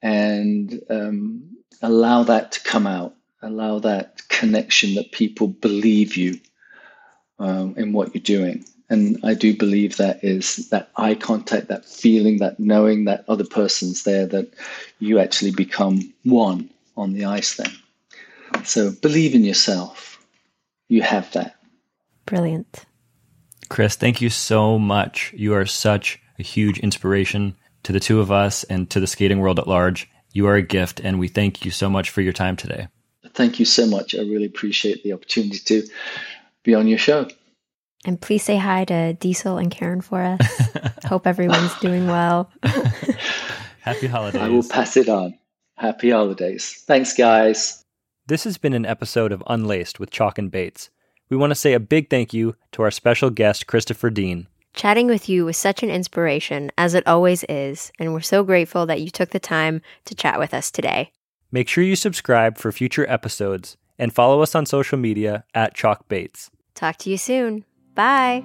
and 0.00 0.80
um, 0.88 1.58
allow 1.82 2.22
that 2.22 2.52
to 2.52 2.60
come 2.62 2.86
out. 2.86 3.14
Allow 3.42 3.80
that 3.80 4.26
connection 4.28 4.94
that 4.94 5.12
people 5.12 5.46
believe 5.46 6.16
you 6.16 6.40
um, 7.38 7.74
in 7.76 7.92
what 7.92 8.14
you're 8.14 8.22
doing. 8.22 8.64
And 8.90 9.20
I 9.22 9.34
do 9.34 9.54
believe 9.54 9.98
that 9.98 10.24
is 10.24 10.70
that 10.70 10.90
eye 10.96 11.14
contact, 11.14 11.68
that 11.68 11.84
feeling, 11.84 12.38
that 12.38 12.58
knowing 12.58 13.04
that 13.04 13.24
other 13.28 13.44
person's 13.44 14.04
there, 14.04 14.26
that 14.26 14.54
you 14.98 15.18
actually 15.18 15.50
become 15.52 16.12
one 16.24 16.70
on 16.96 17.12
the 17.12 17.26
ice 17.26 17.56
then. 17.56 17.70
So 18.64 18.92
believe 19.02 19.34
in 19.34 19.44
yourself. 19.44 20.18
You 20.88 21.02
have 21.02 21.30
that. 21.32 21.56
Brilliant. 22.26 22.86
Chris, 23.68 23.96
thank 23.96 24.20
you 24.20 24.30
so 24.30 24.78
much. 24.78 25.32
You 25.36 25.54
are 25.54 25.66
such 25.66 26.20
a 26.38 26.42
huge 26.42 26.78
inspiration 26.78 27.56
to 27.82 27.92
the 27.92 28.00
two 28.00 28.20
of 28.20 28.30
us 28.30 28.64
and 28.64 28.88
to 28.90 29.00
the 29.00 29.06
skating 29.06 29.40
world 29.40 29.58
at 29.58 29.68
large. 29.68 30.10
You 30.32 30.46
are 30.46 30.54
a 30.54 30.62
gift, 30.62 31.00
and 31.00 31.18
we 31.18 31.28
thank 31.28 31.64
you 31.64 31.70
so 31.70 31.88
much 31.88 32.10
for 32.10 32.20
your 32.20 32.32
time 32.32 32.56
today. 32.56 32.88
Thank 33.34 33.58
you 33.58 33.64
so 33.64 33.86
much. 33.86 34.14
I 34.14 34.20
really 34.20 34.46
appreciate 34.46 35.02
the 35.02 35.12
opportunity 35.12 35.58
to 35.58 35.88
be 36.64 36.74
on 36.74 36.88
your 36.88 36.98
show. 36.98 37.28
And 38.04 38.20
please 38.20 38.42
say 38.42 38.56
hi 38.56 38.84
to 38.86 39.14
Diesel 39.14 39.58
and 39.58 39.70
Karen 39.70 40.00
for 40.00 40.22
us. 40.22 40.40
Hope 41.06 41.26
everyone's 41.26 41.74
doing 41.80 42.06
well. 42.06 42.50
Happy 43.80 44.06
holidays. 44.06 44.40
I 44.40 44.48
will 44.48 44.66
pass 44.68 44.96
it 44.96 45.08
on. 45.08 45.38
Happy 45.76 46.10
holidays. 46.10 46.84
Thanks, 46.86 47.14
guys. 47.14 47.84
This 48.28 48.44
has 48.44 48.58
been 48.58 48.74
an 48.74 48.84
episode 48.84 49.32
of 49.32 49.42
Unlaced 49.46 49.98
with 49.98 50.10
Chock 50.10 50.36
and 50.36 50.50
Bates. 50.50 50.90
We 51.30 51.38
want 51.38 51.50
to 51.50 51.54
say 51.54 51.72
a 51.72 51.80
big 51.80 52.10
thank 52.10 52.34
you 52.34 52.56
to 52.72 52.82
our 52.82 52.90
special 52.90 53.30
guest, 53.30 53.66
Christopher 53.66 54.10
Dean. 54.10 54.48
Chatting 54.74 55.06
with 55.06 55.30
you 55.30 55.46
was 55.46 55.56
such 55.56 55.82
an 55.82 55.88
inspiration, 55.88 56.70
as 56.76 56.92
it 56.92 57.06
always 57.06 57.42
is, 57.48 57.90
and 57.98 58.12
we're 58.12 58.20
so 58.20 58.44
grateful 58.44 58.84
that 58.84 59.00
you 59.00 59.08
took 59.08 59.30
the 59.30 59.40
time 59.40 59.80
to 60.04 60.14
chat 60.14 60.38
with 60.38 60.52
us 60.52 60.70
today. 60.70 61.10
Make 61.50 61.68
sure 61.68 61.82
you 61.82 61.96
subscribe 61.96 62.58
for 62.58 62.70
future 62.70 63.08
episodes 63.08 63.78
and 63.98 64.14
follow 64.14 64.42
us 64.42 64.54
on 64.54 64.66
social 64.66 64.98
media 64.98 65.44
at 65.54 65.74
Chock 65.74 66.06
Bates. 66.08 66.50
Talk 66.74 66.98
to 66.98 67.10
you 67.10 67.16
soon. 67.16 67.64
Bye. 67.94 68.44